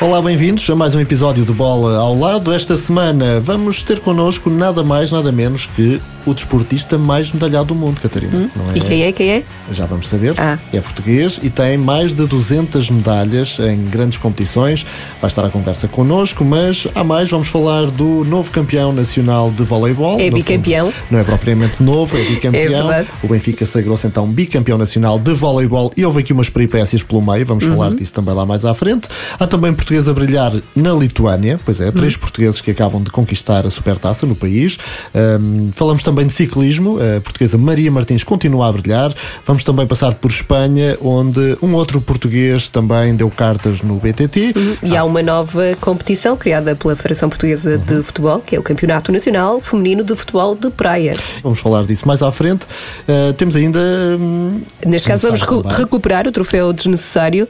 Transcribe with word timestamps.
Olá, 0.00 0.22
bem-vindos 0.22 0.68
a 0.70 0.74
mais 0.74 0.94
um 0.94 1.00
episódio 1.00 1.44
do 1.44 1.52
Bola 1.52 1.98
ao 1.98 2.18
Lado. 2.18 2.54
Esta 2.54 2.74
semana 2.74 3.38
vamos 3.38 3.82
ter 3.82 4.00
connosco 4.00 4.48
nada 4.48 4.82
mais, 4.82 5.10
nada 5.10 5.30
menos 5.30 5.66
que 5.66 6.00
o 6.26 6.34
desportista 6.34 6.98
mais 6.98 7.32
medalhado 7.32 7.66
do 7.66 7.74
mundo, 7.74 8.00
Catarina. 8.00 8.36
Hum? 8.36 8.50
É? 8.74 8.78
E 8.78 8.80
quem 8.80 9.02
é? 9.04 9.12
Quem 9.12 9.30
é? 9.30 9.42
Já 9.72 9.84
vamos 9.86 10.08
saber. 10.08 10.34
Ah. 10.38 10.58
É 10.72 10.80
português 10.80 11.38
e 11.42 11.48
tem 11.50 11.76
mais 11.78 12.14
de 12.14 12.26
200 12.26 12.90
medalhas 12.90 13.58
em 13.58 13.84
grandes 13.84 14.16
competições. 14.18 14.84
Vai 15.20 15.28
estar 15.28 15.44
à 15.44 15.50
conversa 15.50 15.86
connosco, 15.88 16.44
mas 16.44 16.86
há 16.94 17.02
mais. 17.04 17.30
Vamos 17.30 17.48
falar 17.48 17.86
do 17.86 18.24
novo 18.24 18.50
campeão 18.50 18.92
nacional 18.92 19.50
de 19.50 19.64
voleibol. 19.64 20.18
É 20.20 20.30
bicampeão. 20.30 20.90
fundo, 20.92 21.04
não 21.10 21.18
é 21.18 21.24
propriamente 21.24 21.82
novo, 21.82 22.16
é 22.16 22.22
bicampeão. 22.28 22.62
É 22.62 22.68
verdade. 22.68 23.08
O 23.22 23.28
Benfica 23.28 23.64
sagrou-se 23.66 24.06
então 24.06 24.26
bicampeão 24.26 24.76
nacional 24.78 25.18
de 25.18 25.32
voleibol 25.34 25.92
e 25.96 26.04
houve 26.06 26.20
aqui 26.20 26.32
umas 26.32 26.48
peripécias 26.50 27.02
pelo 27.02 27.20
meio. 27.20 27.44
Vamos 27.44 27.64
Uhum. 27.64 27.76
falar 27.76 27.94
disso 27.94 28.12
também 28.14 28.34
lá 28.34 28.44
mais 28.46 28.64
à 28.64 28.72
frente. 28.74 29.08
Há 29.38 29.46
também 29.46 29.72
português 29.72 29.89
a 29.98 30.12
brilhar 30.14 30.52
na 30.76 30.92
Lituânia. 30.92 31.58
Pois 31.64 31.80
é, 31.80 31.90
três 31.90 32.14
Uhum. 32.14 32.20
portugueses 32.20 32.60
que 32.60 32.70
acabam 32.70 33.02
de 33.02 33.10
conquistar 33.10 33.66
a 33.66 33.70
supertaça 33.70 34.26
no 34.26 34.34
país. 34.34 34.78
Ahm, 35.14 35.70
falamos 35.74 36.02
também 36.02 36.26
de 36.26 36.32
ciclismo. 36.32 36.98
A 36.98 37.20
portuguesa 37.20 37.56
Maria 37.58 37.90
Martins 37.90 38.22
continua 38.24 38.68
a 38.68 38.72
brilhar. 38.72 39.12
Vamos 39.46 39.64
também 39.64 39.86
passar 39.86 40.14
por 40.14 40.30
Espanha, 40.30 40.96
onde 41.00 41.56
um 41.62 41.74
outro 41.74 42.00
português 42.00 42.68
também 42.68 43.14
deu 43.16 43.30
cartas 43.30 43.82
no 43.82 43.96
BTT. 43.96 44.54
E 44.82 44.96
há 44.96 45.04
uma 45.04 45.22
nova 45.22 45.76
competição 45.80 46.36
criada 46.36 46.74
pela 46.76 46.94
Federação 46.96 47.28
Portuguesa 47.28 47.76
de 47.78 48.02
Futebol, 48.02 48.40
que 48.40 48.54
é 48.56 48.58
o 48.58 48.62
Campeonato 48.62 49.10
Nacional 49.12 49.60
Feminino 49.60 50.04
de 50.04 50.14
Futebol 50.14 50.54
de 50.54 50.70
Praia. 50.70 51.14
Vamos 51.42 51.58
falar 51.58 51.84
disso 51.84 52.06
mais 52.06 52.22
à 52.22 52.30
frente. 52.30 52.66
Ah, 53.08 53.32
temos 53.36 53.56
ainda. 53.56 53.80
hum, 54.18 54.60
Neste 54.86 55.08
caso, 55.08 55.26
vamos 55.26 55.42
recuperar 55.76 56.26
o 56.26 56.32
troféu 56.32 56.72
desnecessário. 56.72 57.48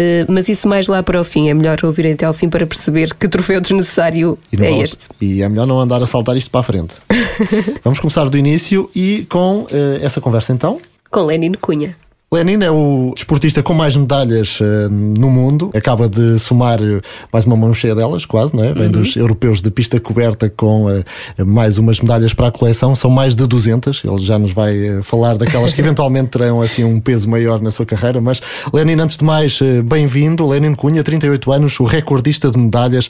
Eh, 0.00 0.24
mas 0.28 0.48
isso 0.48 0.66
mais 0.66 0.88
lá 0.88 1.02
para 1.02 1.20
o 1.20 1.24
fim. 1.24 1.48
É 1.50 1.54
melhor 1.54 1.78
ouvir 1.84 2.06
até 2.10 2.24
ao 2.24 2.32
fim 2.32 2.48
para 2.48 2.66
perceber 2.66 3.12
que 3.14 3.28
troféu 3.28 3.60
desnecessário 3.60 4.38
E 4.50 4.56
é 4.56 4.58
vale- 4.70 4.82
este. 4.82 5.08
E 5.20 5.42
é 5.42 5.48
melhor 5.48 5.66
não 5.66 5.78
andar 5.78 6.02
a 6.02 6.06
saltar 6.06 6.36
isto 6.36 6.50
para 6.50 6.60
a 6.60 6.64
frente. 6.64 6.94
Vamos 7.84 8.00
começar 8.00 8.28
do 8.28 8.38
início 8.38 8.90
e 8.94 9.26
com 9.28 9.66
eh, 9.70 10.00
essa 10.02 10.20
conversa 10.20 10.52
então. 10.52 10.80
Com 11.10 11.20
Lenin 11.26 11.52
Cunha. 11.52 11.94
Lenin 12.32 12.62
é 12.62 12.70
o 12.70 13.12
desportista 13.12 13.60
com 13.60 13.74
mais 13.74 13.96
medalhas 13.96 14.60
eh, 14.62 14.88
no 14.88 15.28
mundo. 15.28 15.68
Acaba 15.74 16.08
de 16.08 16.38
somar 16.38 16.78
eh, 16.80 17.00
mais 17.32 17.44
uma 17.44 17.56
mão 17.56 17.74
cheia 17.74 17.92
delas, 17.92 18.24
quase, 18.24 18.54
não 18.54 18.62
é? 18.62 18.72
Vem 18.72 18.88
dos 18.88 19.16
europeus 19.16 19.60
de 19.60 19.68
pista 19.68 19.98
coberta 19.98 20.48
com 20.48 20.88
eh, 20.88 21.02
mais 21.44 21.76
umas 21.76 21.98
medalhas 22.00 22.32
para 22.32 22.46
a 22.46 22.52
coleção. 22.52 22.94
São 22.94 23.10
mais 23.10 23.34
de 23.34 23.44
200. 23.48 24.02
Ele 24.04 24.18
já 24.18 24.38
nos 24.38 24.52
vai 24.52 24.78
eh, 24.78 25.02
falar 25.02 25.36
daquelas 25.36 25.74
que 25.74 25.80
eventualmente 25.82 26.28
terão 26.28 26.62
assim 26.62 26.84
um 26.84 27.00
peso 27.00 27.28
maior 27.28 27.60
na 27.60 27.72
sua 27.72 27.84
carreira. 27.84 28.20
Mas, 28.20 28.40
Lenin, 28.72 29.00
antes 29.00 29.16
de 29.16 29.24
mais, 29.24 29.58
bem-vindo. 29.84 30.46
Lenin 30.46 30.76
Cunha, 30.76 31.02
38 31.02 31.50
anos, 31.50 31.80
o 31.80 31.84
recordista 31.84 32.48
de 32.48 32.58
medalhas. 32.58 33.08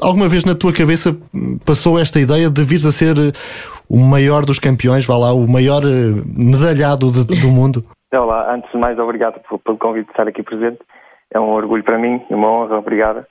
Alguma 0.00 0.28
vez 0.28 0.44
na 0.44 0.56
tua 0.56 0.72
cabeça 0.72 1.16
hum, 1.32 1.56
passou 1.64 2.00
esta 2.00 2.18
ideia 2.18 2.50
de 2.50 2.64
vires 2.64 2.84
a 2.84 2.90
ser 2.90 3.16
o 3.88 3.96
maior 3.96 4.44
dos 4.44 4.58
campeões, 4.58 5.06
vá 5.06 5.16
lá, 5.16 5.32
o 5.32 5.46
maior 5.46 5.84
medalhado 6.34 7.12
de- 7.12 7.40
do 7.40 7.48
mundo? 7.52 7.84
Olá, 8.18 8.54
antes 8.54 8.70
de 8.70 8.78
mais, 8.78 8.98
obrigado 8.98 9.40
pelo, 9.40 9.78
convite 9.78 10.06
de 10.06 10.12
estar 10.12 10.26
aqui 10.26 10.42
presente. 10.42 10.78
É 11.32 11.38
um 11.38 11.50
orgulho 11.50 11.84
para 11.84 11.98
mim 11.98 12.22
uma 12.30 12.50
honra, 12.50 12.78
obrigada. 12.78 13.26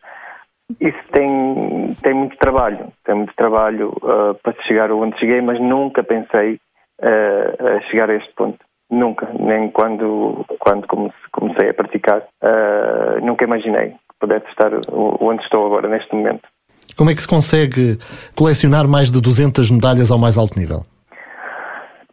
Isso 0.80 0.97
tem, 1.11 1.94
tem 2.02 2.14
muito 2.14 2.38
trabalho, 2.38 2.91
tem 3.03 3.16
muito 3.16 3.33
trabalho 3.36 3.94
ah, 4.03 4.36
para 4.44 4.53
chegar 4.63 4.91
onde 4.91 5.17
cheguei, 5.19 5.41
mas 5.41 5.59
nunca 5.59 6.03
pensei 6.03 6.59
ah, 7.02 7.78
a 7.78 7.81
chegar 7.89 8.09
a 8.09 8.16
este 8.16 8.31
ponto. 8.36 8.59
Nunca, 8.89 9.28
nem 9.39 9.69
quando, 9.72 10.45
quando 10.59 10.88
comece- 10.88 11.16
comecei 11.31 11.69
a 11.69 11.73
praticar, 11.73 12.23
ah, 12.44 13.19
nunca 13.22 13.44
imaginei 13.44 13.90
que 13.90 14.19
pudesse 14.19 14.47
estar 14.50 14.72
onde 14.91 15.44
estou 15.44 15.66
agora, 15.66 15.88
neste 15.88 16.13
momento. 16.16 16.47
Como 16.95 17.09
é 17.09 17.16
que 17.16 17.22
se 17.22 17.28
consegue 17.28 17.97
colecionar 18.35 18.88
mais 18.88 19.12
de 19.12 19.22
200 19.22 19.69
medalhas 19.72 20.12
ao 20.12 20.19
mais 20.19 20.38
alto 20.38 20.57
nível? 20.57 20.85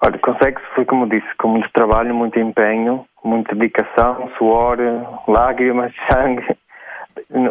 Olha, 0.05 0.19
consegue-se, 0.19 0.67
foi 0.75 0.85
como 0.85 1.09
disse, 1.09 1.27
com 1.39 1.49
muito 1.49 1.71
trabalho, 1.73 2.15
muito 2.15 2.39
empenho, 2.39 3.05
muita 3.25 3.55
dedicação, 3.55 4.29
suor, 4.37 4.79
lágrimas, 5.29 5.93
sangue. 6.11 6.45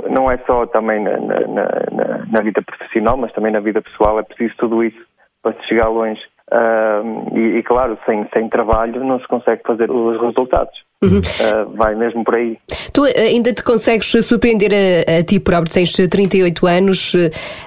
Não 0.09 0.29
é 0.29 0.37
só 0.45 0.65
também 0.65 1.01
na, 1.01 1.17
na- 1.17 1.47
na- 1.47 2.25
na- 2.29 2.41
vida 2.41 2.61
profissional, 2.61 3.15
mas 3.15 3.31
também 3.31 3.51
na 3.51 3.59
vida 3.59 3.81
pessoal, 3.81 4.19
é 4.19 4.23
preciso 4.23 4.53
tudo 4.57 4.83
isso 4.83 4.99
para 5.41 5.53
se 5.53 5.67
chegar 5.67 5.87
longe. 5.87 6.21
Ahm, 6.51 7.27
e, 7.33 7.59
e, 7.59 7.63
claro, 7.63 7.97
sem, 8.05 8.27
sem 8.33 8.49
trabalho 8.49 9.01
não 9.05 9.19
se 9.19 9.27
consegue 9.27 9.61
fazer 9.65 9.89
os 9.89 10.19
resultados. 10.21 10.73
Ah, 11.03 11.65
vai 11.75 11.95
mesmo 11.95 12.23
por 12.23 12.35
aí. 12.35 12.57
Tu 12.93 13.05
eh, 13.07 13.13
ainda 13.29 13.51
te 13.53 13.63
consegues 13.63 14.05
surpreender 14.23 14.71
a, 14.73 15.19
a 15.19 15.23
ti 15.23 15.39
próprio, 15.39 15.73
tens 15.73 15.93
38 15.93 16.67
anos, 16.67 17.15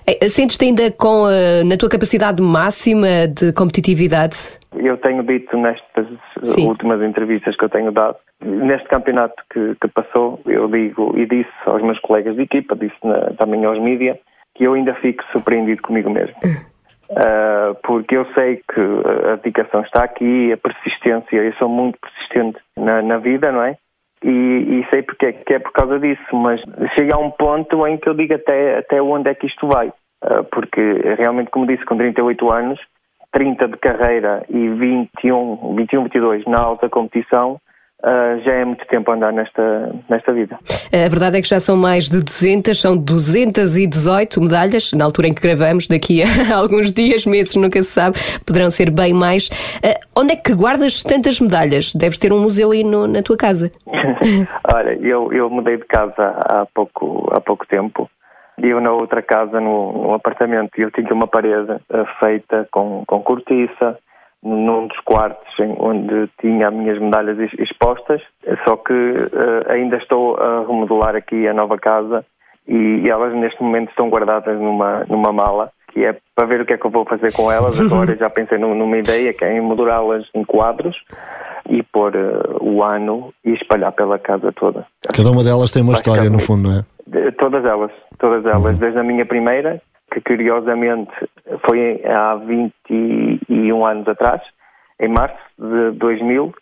eh, 0.07 0.29
sentes-te 0.29 0.67
ainda 0.67 0.91
com 0.93 1.25
a, 1.25 1.65
na 1.65 1.77
tua 1.77 1.89
capacidade 1.89 2.41
máxima 2.43 3.27
de 3.27 3.53
competitividade? 3.53 4.37
Eu 4.77 4.97
tenho 4.99 5.23
dito 5.23 5.57
nestas 5.57 6.07
Sim. 6.43 6.67
últimas 6.69 7.01
entrevistas 7.03 7.57
que 7.57 7.65
eu 7.65 7.69
tenho 7.69 7.93
dado, 7.93 8.17
neste 8.43 8.89
campeonato 8.89 9.35
que, 9.53 9.75
que 9.81 9.89
passou, 9.89 10.41
eu 10.47 10.69
digo 10.69 11.15
e 11.17 11.27
disse 11.27 11.51
aos 11.67 11.83
meus 11.83 11.99
colegas 12.01 12.37
de 12.37 12.43
equipa, 12.43 12.75
disse 12.77 12.97
na- 13.05 13.33
também 13.39 13.65
aos 13.65 13.79
mídia, 13.79 14.19
que 14.55 14.65
eu 14.65 14.75
ainda 14.75 14.95
fico 14.95 15.25
surpreendido 15.33 15.83
comigo 15.83 16.11
mesmo. 16.11 16.35
Ah, 17.17 17.75
porque 17.83 18.17
eu 18.17 18.25
sei 18.35 18.57
que 18.57 18.81
a 19.31 19.37
dedicação 19.37 19.83
está 19.83 20.05
aqui, 20.05 20.53
a 20.53 20.57
persistência, 20.57 21.37
eu 21.37 21.53
sou 21.55 21.69
muito 21.69 21.99
persistente 22.01 22.59
na, 22.77 23.03
na 23.03 23.19
vida, 23.19 23.53
não 23.53 23.63
é? 23.63 23.77
E, 24.23 24.29
e 24.81 24.87
sei 24.91 25.03
porque 25.03 25.27
é, 25.27 25.33
que 25.33 25.55
é 25.55 25.59
por 25.59 25.73
causa 25.73 25.99
disso, 25.99 26.35
mas 26.35 26.61
chega 26.97 27.15
a 27.15 27.19
um 27.19 27.31
ponto 27.31 27.87
em 27.87 27.99
que 27.99 28.09
eu 28.09 28.15
digo 28.15 28.35
até, 28.35 28.79
até 28.79 29.03
onde 29.03 29.29
é 29.29 29.35
que 29.35 29.47
isto 29.47 29.67
vai. 29.69 29.93
Ah, 30.23 30.43
porque 30.51 30.81
realmente, 31.19 31.51
como 31.51 31.67
disse, 31.67 31.85
com 31.85 31.97
38 31.97 32.51
anos, 32.51 32.81
30 33.35 33.69
de 33.69 33.77
carreira 33.77 34.43
e 34.49 34.69
21, 34.69 35.75
21, 35.77 36.05
22 36.05 36.45
na 36.47 36.59
alta 36.59 36.89
competição, 36.89 37.59
ah, 38.03 38.37
já 38.45 38.53
é 38.53 38.65
muito 38.65 38.87
tempo 38.87 39.11
a 39.11 39.15
andar 39.15 39.33
nesta, 39.33 39.95
nesta 40.11 40.33
vida. 40.33 40.57
A 40.93 41.09
verdade 41.09 41.39
é 41.39 41.43
que 41.43 41.49
já 41.49 41.59
são 41.59 41.77
mais 41.77 42.09
de 42.09 42.23
200, 42.23 42.79
são 42.79 42.97
218 42.97 44.41
medalhas, 44.41 44.93
na 44.93 45.05
altura 45.05 45.29
em 45.29 45.33
que 45.33 45.41
gravamos, 45.43 45.89
daqui 45.89 46.23
a 46.23 46.27
alguns 46.57 46.93
dias, 46.93 47.25
meses, 47.27 47.57
nunca 47.57 47.83
se 47.83 47.91
sabe, 47.91 48.17
poderão 48.47 48.71
ser 48.71 48.91
bem 48.91 49.13
mais. 49.15 49.49
Eh, 49.83 49.99
onde 50.17 50.35
é 50.35 50.37
que 50.37 50.55
guardas 50.55 51.03
tantas 51.03 51.41
medalhas? 51.41 51.93
Deves 51.95 52.19
ter 52.19 52.33
um 52.33 52.41
museu 52.43 52.71
aí 52.73 52.85
no- 52.85 53.07
na 53.09 53.23
tua 53.23 53.37
casa. 53.37 53.71
Olha, 54.73 54.99
eu, 55.01 55.33
eu 55.33 55.49
mudei 55.51 55.77
de 55.79 55.85
casa 55.87 56.37
há 56.47 56.67
pouco, 56.75 57.29
há 57.35 57.41
pouco 57.41 57.67
tempo. 57.67 58.09
E 58.65 58.69
eu 58.71 58.81
na 58.81 58.93
outra 58.93 59.21
casa, 59.21 59.61
no, 59.61 59.93
no 59.93 60.15
apartamento, 60.15 60.71
eu 60.79 60.91
tinha 60.91 61.13
uma 61.13 61.27
parede 61.27 61.73
eh, 61.91 62.05
feita 62.23 62.67
com, 62.73 63.03
com 63.07 63.21
cortiça, 63.23 63.99
num 64.43 64.87
dos 64.87 64.99
quartos 65.01 65.53
em- 65.59 65.77
onde 65.79 66.29
tinha 66.41 66.69
as 66.69 66.75
minhas 66.75 66.99
medalhas 67.01 67.39
ex- 67.39 67.53
expostas, 67.59 68.21
só 68.67 68.77
que 68.77 68.93
eh, 68.93 69.73
ainda 69.73 69.97
estou 69.97 70.37
a 70.37 70.61
remodelar 70.67 71.15
aqui 71.17 71.47
a 71.49 71.53
nova 71.55 71.77
casa 71.79 72.25
e, 72.67 72.75
e 73.05 73.11
elas 73.11 73.35
neste 73.35 73.63
momento 73.63 73.91
estão 73.91 74.09
guardadas 74.09 74.59
numa, 74.59 75.05
numa 75.09 75.33
mala, 75.33 75.71
que 75.93 76.05
é 76.05 76.17
para 76.35 76.47
ver 76.47 76.61
o 76.63 76.67
que 76.67 76.73
é 76.73 76.79
que 76.79 76.87
eu 76.87 76.91
vou 76.91 77.05
fazer 77.05 77.33
com 77.35 77.51
elas. 77.53 77.79
Agora 77.81 78.17
já 78.17 78.29
pensei 78.31 78.57
num- 78.59 78.75
numa 78.75 78.97
ideia, 78.99 79.33
que 79.35 79.45
é 79.45 79.57
em 79.57 79.61
moldurá-las 79.61 80.25
em 80.35 80.45
quadros 80.45 80.97
e 81.69 81.83
pôr 81.83 82.15
eh, 82.15 82.57
o 82.61 82.83
ano 82.83 83.33
e 83.45 83.53
espalhar 83.53 83.93
pela 83.93 84.19
casa 84.19 84.53
toda. 84.53 84.87
Cada 85.15 85.31
uma 85.31 85.43
delas 85.45 85.71
tem 85.71 85.83
uma 85.83 85.93
história, 85.95 86.29
no 86.31 86.39
fundo, 86.39 86.69
não 86.71 86.79
é? 86.79 86.85
De- 87.07 87.33
Todas 87.33 87.65
elas, 87.65 87.91
todas 88.19 88.45
elas, 88.47 88.79
desde 88.79 88.99
a 88.99 89.03
minha 89.03 89.27
primeira, 89.27 89.81
que 90.13 90.21
curiosamente 90.21 91.13
foi 91.67 92.03
há 92.05 92.37
21 92.37 93.87
anos 93.87 94.09
atrás, 94.09 94.41
em 95.01 95.09
março 95.09 95.39
de 95.59 95.99
2000, 95.99 96.55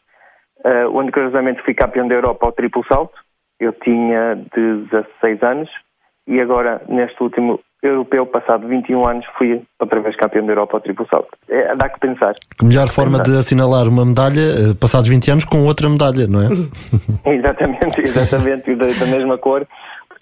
eh, 0.65 0.87
onde 0.87 1.13
curiosamente 1.13 1.63
fui 1.63 1.75
campeão 1.75 2.09
da 2.09 2.15
Europa 2.15 2.47
ao 2.47 2.53
triplo 2.53 2.85
salto. 2.87 3.15
Eu 3.61 3.73
tinha 3.73 4.37
16 4.55 5.43
anos 5.43 5.69
e 6.27 6.41
agora, 6.41 6.83
neste 6.89 7.23
último 7.23 7.61
europeu, 7.83 8.25
passado 8.27 8.69
21 8.69 9.07
anos, 9.07 9.27
fui 9.37 9.61
outra 9.81 10.01
vez 10.01 10.17
campeão 10.17 10.47
da 10.47 10.53
Europa 10.53 10.77
ao 10.77 10.81
triplo 10.81 11.07
salto. 11.11 11.31
É, 11.49 11.75
dá 11.75 11.89
que 11.89 11.99
pensar. 11.99 12.35
Que 12.57 12.65
melhor 12.65 12.89
forma 12.89 13.21
de 13.21 13.37
assinalar 13.37 13.89
uma 13.89 14.05
medalha, 14.05 14.41
eh, 14.41 14.75
passados 14.81 15.09
20 15.09 15.31
anos, 15.33 15.45
com 15.45 15.65
outra 15.65 15.89
medalha, 15.89 16.27
não 16.29 16.43
é? 16.43 16.49
Exatamente, 17.27 18.01
exatamente, 18.01 18.71
e 18.71 18.77
da 18.77 19.07
mesma 19.07 19.37
cor. 19.37 19.67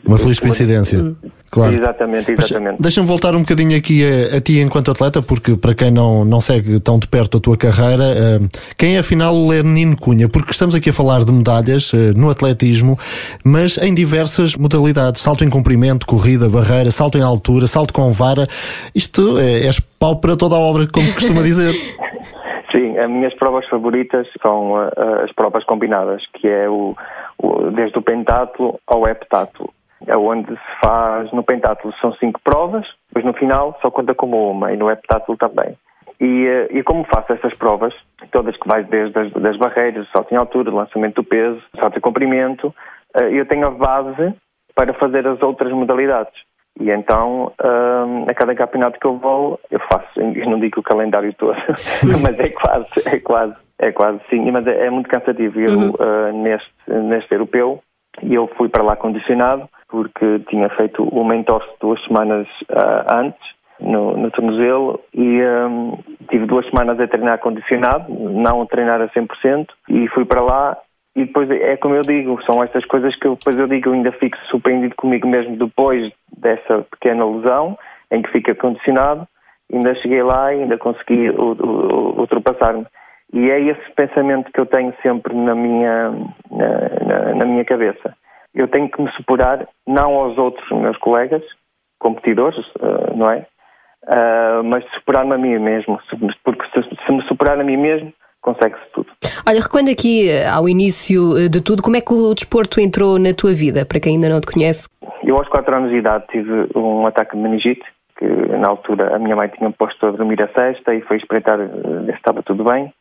Uma 0.06 0.18
feliz 0.18 0.38
coincidência. 0.38 0.98
Hum. 0.98 1.16
Claro. 1.50 1.74
Exatamente, 1.74 2.30
exatamente. 2.30 2.80
Deixa-me 2.80 3.06
voltar 3.08 3.34
um 3.34 3.40
bocadinho 3.40 3.76
aqui 3.76 4.04
a, 4.04 4.36
a, 4.36 4.40
ti 4.40 4.60
enquanto 4.60 4.92
atleta, 4.92 5.20
porque 5.20 5.56
para 5.56 5.74
quem 5.74 5.90
não, 5.90 6.24
não 6.24 6.40
segue 6.40 6.78
tão 6.78 6.96
de 6.96 7.08
perto 7.08 7.38
a 7.38 7.40
tua 7.40 7.56
carreira, 7.56 8.04
uh, 8.04 8.48
quem 8.78 8.94
é 8.94 9.00
afinal 9.00 9.34
o 9.34 9.48
Lenino 9.48 9.96
Cunha? 9.96 10.28
Porque 10.28 10.52
estamos 10.52 10.76
aqui 10.76 10.90
a 10.90 10.92
falar 10.92 11.24
de 11.24 11.32
medalhas 11.32 11.92
uh, 11.92 12.16
no 12.16 12.30
atletismo, 12.30 12.96
mas 13.44 13.78
em 13.78 13.92
diversas 13.92 14.54
modalidades: 14.54 15.20
salto 15.20 15.44
em 15.44 15.50
comprimento, 15.50 16.06
corrida, 16.06 16.48
barreira, 16.48 16.92
salto 16.92 17.18
em 17.18 17.22
altura, 17.22 17.66
salto 17.66 17.92
com 17.92 18.12
vara. 18.12 18.46
Isto 18.94 19.36
é, 19.40 19.66
és 19.66 19.80
pau 19.80 20.20
para 20.20 20.36
toda 20.36 20.54
a 20.54 20.60
obra, 20.60 20.86
como 20.86 21.04
se 21.04 21.14
costuma 21.14 21.42
dizer. 21.42 21.72
Sim, 22.72 22.96
as 22.96 23.10
minhas 23.10 23.34
provas 23.34 23.68
favoritas 23.68 24.24
são 24.40 24.74
uh, 24.74 25.24
as 25.24 25.32
provas 25.32 25.64
combinadas, 25.64 26.22
que 26.34 26.46
é 26.46 26.68
o, 26.68 26.94
o 27.42 27.72
desde 27.72 27.98
o 27.98 28.02
pentátulo 28.02 28.78
ao 28.86 29.08
heptátulo 29.08 29.72
é 30.06 30.16
onde 30.16 30.48
se 30.48 30.80
faz, 30.82 31.30
no 31.32 31.42
pentátulo 31.42 31.92
são 32.00 32.12
cinco 32.14 32.40
provas, 32.42 32.86
depois 33.08 33.24
no 33.24 33.32
final 33.32 33.78
só 33.82 33.90
conta 33.90 34.14
como 34.14 34.50
uma, 34.50 34.72
e 34.72 34.76
no 34.76 34.90
heptátulo 34.90 35.36
também. 35.36 35.76
E, 36.20 36.46
eh, 36.46 36.68
e 36.70 36.82
como 36.82 37.04
faço 37.04 37.32
essas 37.32 37.56
provas, 37.56 37.94
todas 38.30 38.56
que 38.56 38.68
vai 38.68 38.84
desde 38.84 39.18
as 39.18 39.32
das 39.32 39.56
barreiras, 39.56 40.06
salto 40.12 40.32
em 40.32 40.36
altura, 40.36 40.70
lançamento 40.70 41.16
do 41.16 41.24
peso, 41.24 41.62
salto 41.78 41.96
em 41.96 42.00
comprimento, 42.00 42.74
eh, 43.16 43.30
eu 43.32 43.46
tenho 43.46 43.66
a 43.66 43.70
base 43.70 44.34
para 44.74 44.92
fazer 44.94 45.26
as 45.26 45.42
outras 45.42 45.72
modalidades. 45.72 46.34
E 46.78 46.90
então, 46.90 47.52
eh, 47.62 48.30
a 48.30 48.34
cada 48.34 48.54
campeonato 48.54 49.00
que 49.00 49.06
eu 49.06 49.16
vou, 49.16 49.58
eu 49.70 49.80
faço, 49.90 50.20
eu 50.20 50.48
não 50.48 50.60
digo 50.60 50.80
o 50.80 50.82
calendário 50.82 51.32
todo, 51.34 51.56
mas 52.22 52.38
é 52.38 52.48
quase, 52.50 53.08
é 53.08 53.20
quase, 53.20 53.56
é 53.78 53.92
quase, 53.92 54.20
sim, 54.28 54.50
mas 54.50 54.66
é, 54.66 54.86
é 54.86 54.90
muito 54.90 55.08
cansativo. 55.08 55.58
Eu, 55.58 55.72
uhum. 55.72 56.42
neste, 56.42 56.70
neste 56.86 57.32
europeu, 57.32 57.82
eu 58.22 58.46
fui 58.58 58.68
para 58.68 58.82
lá 58.82 58.94
condicionado, 58.94 59.68
porque 59.90 60.38
tinha 60.48 60.68
feito 60.70 61.02
o 61.02 61.24
mentor 61.24 61.62
duas 61.80 62.02
semanas 62.04 62.46
uh, 62.70 63.14
antes, 63.14 63.40
no, 63.80 64.16
no 64.16 64.30
tornozelo, 64.30 65.00
e 65.12 65.42
um, 65.42 65.98
tive 66.28 66.46
duas 66.46 66.66
semanas 66.66 67.00
a 67.00 67.08
treinar 67.08 67.38
condicionado, 67.38 68.12
não 68.12 68.62
a 68.62 68.66
treinar 68.66 69.00
a 69.00 69.08
100%, 69.08 69.66
e 69.88 70.06
fui 70.08 70.24
para 70.24 70.40
lá. 70.40 70.76
E 71.16 71.24
depois 71.24 71.50
é 71.50 71.76
como 71.76 71.96
eu 71.96 72.02
digo, 72.02 72.40
são 72.44 72.62
estas 72.62 72.84
coisas 72.84 73.16
que 73.16 73.28
depois 73.28 73.58
eu 73.58 73.66
digo, 73.66 73.88
eu 73.88 73.94
ainda 73.94 74.12
fico 74.12 74.36
surpreendido 74.48 74.94
comigo 74.94 75.26
mesmo 75.26 75.56
depois 75.56 76.12
dessa 76.38 76.86
pequena 76.90 77.26
lesão, 77.26 77.76
em 78.12 78.22
que 78.22 78.30
fica 78.30 78.54
condicionado, 78.54 79.26
ainda 79.72 79.94
cheguei 79.96 80.22
lá 80.22 80.54
e 80.54 80.62
ainda 80.62 80.78
consegui 80.78 81.30
ultrapassar-me. 81.30 82.86
E 83.32 83.50
é 83.50 83.60
esse 83.60 83.90
pensamento 83.96 84.52
que 84.52 84.60
eu 84.60 84.66
tenho 84.66 84.92
sempre 85.02 85.34
na 85.34 85.54
minha, 85.54 86.10
na, 86.50 86.68
na, 87.06 87.34
na 87.34 87.44
minha 87.46 87.64
cabeça 87.64 88.14
eu 88.54 88.68
tenho 88.68 88.90
que 88.90 89.00
me 89.00 89.10
superar 89.12 89.66
não 89.86 90.14
aos 90.14 90.38
outros 90.38 90.68
meus 90.70 90.96
colegas, 90.98 91.42
competidores, 91.98 92.58
uh, 92.76 93.16
não 93.16 93.30
é? 93.30 93.46
Uh, 94.04 94.64
mas 94.64 94.84
superar-me 94.94 95.34
a 95.34 95.38
mim 95.38 95.58
mesmo, 95.58 96.00
porque 96.42 96.64
se, 96.72 97.06
se 97.06 97.12
me 97.12 97.22
superar 97.24 97.60
a 97.60 97.64
mim 97.64 97.76
mesmo, 97.76 98.12
consegue-se 98.40 98.84
tudo. 98.92 99.08
Olha, 99.46 99.60
recuando 99.60 99.90
aqui 99.90 100.28
eh, 100.28 100.48
ao 100.48 100.68
início 100.68 101.48
de 101.48 101.62
tudo, 101.62 101.82
como 101.82 101.96
é 101.96 102.00
que 102.00 102.12
o 102.12 102.34
desporto 102.34 102.80
entrou 102.80 103.18
na 103.18 103.34
tua 103.34 103.52
vida, 103.52 103.84
para 103.84 104.00
quem 104.00 104.14
ainda 104.14 104.28
não 104.28 104.40
te 104.40 104.46
conhece? 104.46 104.88
Eu 105.22 105.36
aos 105.36 105.48
4 105.48 105.76
anos 105.76 105.90
de 105.90 105.98
idade 105.98 106.24
tive 106.30 106.66
um 106.74 107.06
ataque 107.06 107.36
de 107.36 107.42
meningite, 107.42 107.82
que 108.18 108.26
na 108.26 108.68
altura 108.68 109.14
a 109.14 109.18
minha 109.18 109.36
mãe 109.36 109.48
tinha 109.48 109.70
posto 109.70 110.06
a 110.06 110.10
dormir 110.10 110.42
a 110.42 110.48
sexta 110.48 110.94
e 110.94 111.02
foi 111.02 111.18
espreitar 111.18 111.58
se 111.58 112.12
estava 112.12 112.42
tudo 112.42 112.64
bem, 112.64 112.92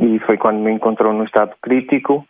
e 0.00 0.18
foi 0.20 0.36
quando 0.36 0.58
me 0.58 0.72
encontrou 0.72 1.12
num 1.12 1.24
estado 1.24 1.52
crítico, 1.62 2.24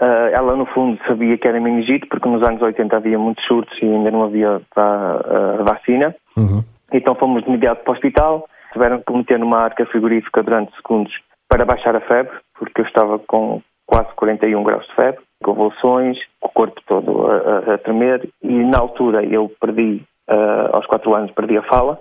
Uh, 0.00 0.28
ela, 0.32 0.54
no 0.56 0.66
fundo, 0.66 0.98
sabia 1.06 1.38
que 1.38 1.48
era 1.48 1.58
meningite, 1.58 2.06
porque 2.06 2.28
nos 2.28 2.46
anos 2.46 2.60
80 2.60 2.96
havia 2.96 3.18
muitos 3.18 3.44
surtos 3.46 3.76
e 3.80 3.86
ainda 3.86 4.10
não 4.10 4.24
havia 4.24 4.56
uh, 4.56 5.64
vacina. 5.64 6.14
Uhum. 6.36 6.62
Então 6.92 7.14
fomos 7.14 7.42
de 7.42 7.48
imediato 7.48 7.82
para 7.82 7.92
o 7.92 7.94
hospital, 7.94 8.46
tiveram 8.72 9.00
que 9.00 9.12
meter 9.12 9.38
numa 9.38 9.58
arca 9.58 9.86
frigorífica 9.86 10.42
durante 10.42 10.74
segundos 10.76 11.12
para 11.48 11.64
baixar 11.64 11.96
a 11.96 12.00
febre, 12.00 12.36
porque 12.58 12.82
eu 12.82 12.84
estava 12.84 13.18
com 13.20 13.62
quase 13.86 14.08
41 14.16 14.62
graus 14.62 14.86
de 14.86 14.94
febre, 14.94 15.20
convulsões, 15.42 16.18
o 16.42 16.48
corpo 16.48 16.80
todo 16.86 17.26
a, 17.30 17.70
a, 17.70 17.74
a 17.74 17.78
tremer, 17.78 18.28
e 18.42 18.52
na 18.52 18.78
altura 18.78 19.24
eu 19.24 19.50
perdi, 19.60 20.02
uh, 20.28 20.76
aos 20.76 20.86
4 20.86 21.14
anos, 21.14 21.30
perdi 21.30 21.56
a 21.56 21.62
fala, 21.62 21.98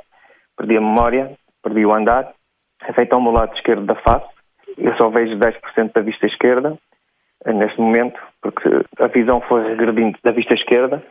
perdi 0.58 0.78
a 0.78 0.82
memória, 0.82 1.32
perdi 1.64 1.86
o 1.86 1.94
andar, 1.94 2.32
afetou 2.88 3.22
o 3.22 3.32
lado 3.32 3.54
esquerdo 3.56 3.86
da 3.86 3.96
face, 3.96 4.28
eu 4.78 4.96
só 4.98 5.10
vejo 5.10 5.38
10% 5.38 5.94
da 5.94 6.02
vista 6.02 6.26
esquerda, 6.26 6.78
neste 7.54 7.80
momento, 7.80 8.20
porque 8.42 8.70
a 9.00 9.08
visão 9.08 9.42
foi 9.42 9.68
regredindo 9.68 10.18
da 10.24 10.32
vista 10.32 10.54
esquerda 10.54 11.04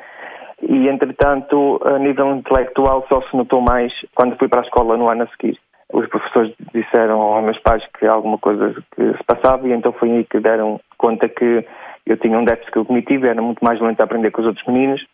e, 0.63 0.89
entretanto, 0.89 1.81
a 1.85 1.99
nível 1.99 2.35
intelectual 2.37 3.05
só 3.09 3.21
se 3.23 3.37
notou 3.37 3.61
mais 3.61 3.93
quando 4.15 4.37
fui 4.37 4.49
para 4.49 4.61
a 4.61 4.65
escola 4.65 4.97
no 4.97 5.09
ano 5.09 5.25
a 5.25 5.27
seguir. 5.29 5.59
Os 5.93 6.09
professores 6.09 6.55
disseram 6.73 7.21
aos 7.21 7.45
meus 7.45 7.59
pais 7.61 7.85
que 7.99 8.07
alguma 8.07 8.39
coisa 8.39 8.75
que 8.95 9.13
se 9.17 9.25
passava 9.25 9.69
e 9.69 9.73
então 9.73 9.93
foi 9.93 10.11
aí 10.11 10.25
que 10.25 10.41
deram 10.41 10.81
conta 10.99 11.29
que 11.29 11.65
eu 12.07 12.17
tinha 12.17 12.39
um 12.39 12.45
déficit 12.45 12.73
cognitivo, 12.73 13.27
era 13.27 13.41
muito 13.41 13.65
mais 13.65 13.81
lento 13.81 14.01
a 14.01 14.05
aprender 14.05 14.31
com 14.31 14.41
os 14.41 14.49
outros 14.49 14.67
meninos 14.67 15.05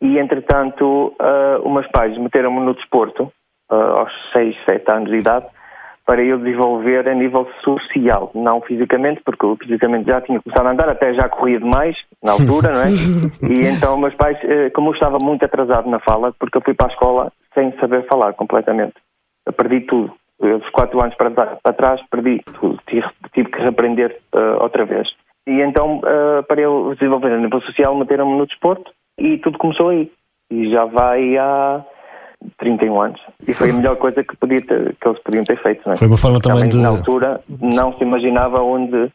e, 0.00 0.18
entretanto, 0.18 1.14
uh, 1.20 1.64
os 1.64 1.72
meus 1.72 1.86
pais 1.88 2.16
meteram-me 2.18 2.60
no 2.60 2.74
desporto 2.74 3.32
uh, 3.70 3.74
aos 3.74 4.12
6, 4.32 4.56
7 4.68 4.92
anos 4.92 5.10
de 5.10 5.18
idade 5.18 5.46
para 6.06 6.22
eu 6.22 6.38
desenvolver 6.38 7.08
a 7.08 7.14
nível 7.14 7.48
social, 7.62 8.30
não 8.34 8.60
fisicamente, 8.60 9.22
porque 9.24 9.44
eu 9.44 9.56
fisicamente 9.56 10.06
já 10.06 10.20
tinha 10.20 10.40
começado 10.40 10.66
a 10.66 10.70
andar, 10.70 10.88
até 10.88 11.14
já 11.14 11.28
corria 11.28 11.58
demais 11.58 11.96
na 12.22 12.32
altura, 12.32 12.72
não 12.72 12.82
é? 12.82 12.86
E 13.50 13.66
então 13.66 13.96
meus 13.96 14.14
pais, 14.14 14.38
eh, 14.42 14.70
como 14.70 14.90
eu 14.90 14.94
estava 14.94 15.18
muito 15.18 15.44
atrasado 15.44 15.88
na 15.88 15.98
fala, 16.00 16.32
porque 16.38 16.58
eu 16.58 16.62
fui 16.62 16.74
para 16.74 16.88
a 16.88 16.92
escola 16.92 17.32
sem 17.54 17.72
saber 17.78 18.06
falar 18.06 18.34
completamente, 18.34 18.94
eu 19.46 19.52
perdi 19.52 19.80
tudo. 19.80 20.12
Eu, 20.40 20.58
dos 20.58 20.68
quatro 20.70 21.00
anos 21.00 21.14
para, 21.14 21.30
para 21.30 21.72
trás, 21.72 22.00
perdi 22.10 22.42
tudo, 22.60 22.78
tive, 22.86 23.06
tive 23.32 23.50
que 23.50 23.60
reaprender 23.60 24.18
uh, 24.34 24.62
outra 24.62 24.84
vez. 24.84 25.08
E 25.46 25.60
então, 25.60 25.98
uh, 25.98 26.42
para 26.46 26.60
eu 26.60 26.94
desenvolver 26.94 27.32
a 27.32 27.38
nível 27.38 27.60
social, 27.62 27.94
meteram-me 27.96 28.36
no 28.36 28.46
desporto 28.46 28.90
e 29.18 29.38
tudo 29.38 29.58
começou 29.58 29.90
aí. 29.90 30.10
E 30.50 30.70
já 30.70 30.84
vai 30.86 31.38
há 31.38 31.84
31 32.58 33.00
anos. 33.00 33.20
E 33.46 33.52
foi 33.52 33.70
a 33.70 33.72
melhor 33.72 33.96
coisa 33.96 34.22
que, 34.22 34.36
podia 34.36 34.60
ter, 34.60 34.96
que 35.00 35.08
eles 35.08 35.22
podiam 35.22 35.44
ter 35.44 35.60
feito. 35.62 35.82
Não 35.86 35.94
é? 35.94 35.96
Foi 35.96 36.08
uma 36.08 36.16
forma 36.16 36.40
também, 36.40 36.68
também 36.68 36.70
de. 36.70 36.82
Na 36.82 36.88
altura 36.88 37.40
não 37.60 37.92
se 37.96 38.04
imaginava 38.04 38.60
onde 38.60 39.10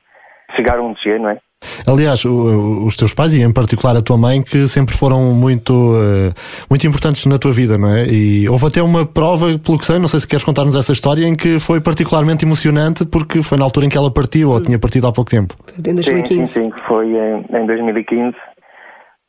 chegar 0.56 0.80
onde 0.80 1.02
cheguei, 1.02 1.20
não 1.20 1.30
é? 1.30 1.40
Aliás, 1.88 2.24
o, 2.24 2.86
os 2.86 2.96
teus 2.96 3.14
pais 3.14 3.34
e 3.34 3.42
em 3.42 3.52
particular 3.52 3.96
a 3.96 4.02
tua 4.02 4.18
mãe 4.18 4.42
que 4.42 4.68
sempre 4.68 4.96
foram 4.96 5.34
muito, 5.34 5.74
uh, 5.74 6.34
muito 6.70 6.88
importantes 6.88 7.26
na 7.26 7.38
tua 7.38 7.52
vida, 7.52 7.78
não 7.78 7.90
é? 7.90 8.06
E 8.06 8.48
houve 8.48 8.68
até 8.68 8.82
uma 8.82 9.06
prova, 9.06 9.58
pelo 9.60 9.78
que 9.78 9.86
sei, 9.86 10.00
não 10.00 10.08
sei 10.08 10.22
se 10.22 10.28
queres 10.28 10.44
contar-nos 10.44 10.76
essa 10.76 10.94
história, 10.94 11.26
em 11.26 11.36
que 11.36 11.60
foi 11.60 11.82
particularmente 11.82 12.46
emocionante 12.46 13.06
porque 13.06 13.42
foi 13.42 13.58
na 13.58 13.66
altura 13.66 13.86
em 13.86 13.90
que 13.90 13.98
ela 13.98 14.12
partiu 14.12 14.52
ou 14.52 14.62
tinha 14.62 14.80
partido 14.80 15.08
há 15.08 15.12
pouco 15.12 15.30
tempo. 15.30 15.54
Em 15.78 15.94
2015. 15.94 16.48
Sim, 16.48 16.62
sim, 16.62 16.64
sim 16.64 16.72
foi 16.88 17.08
em, 17.08 17.46
em 17.54 17.66
2015 17.66 18.36
eh, 18.36 18.49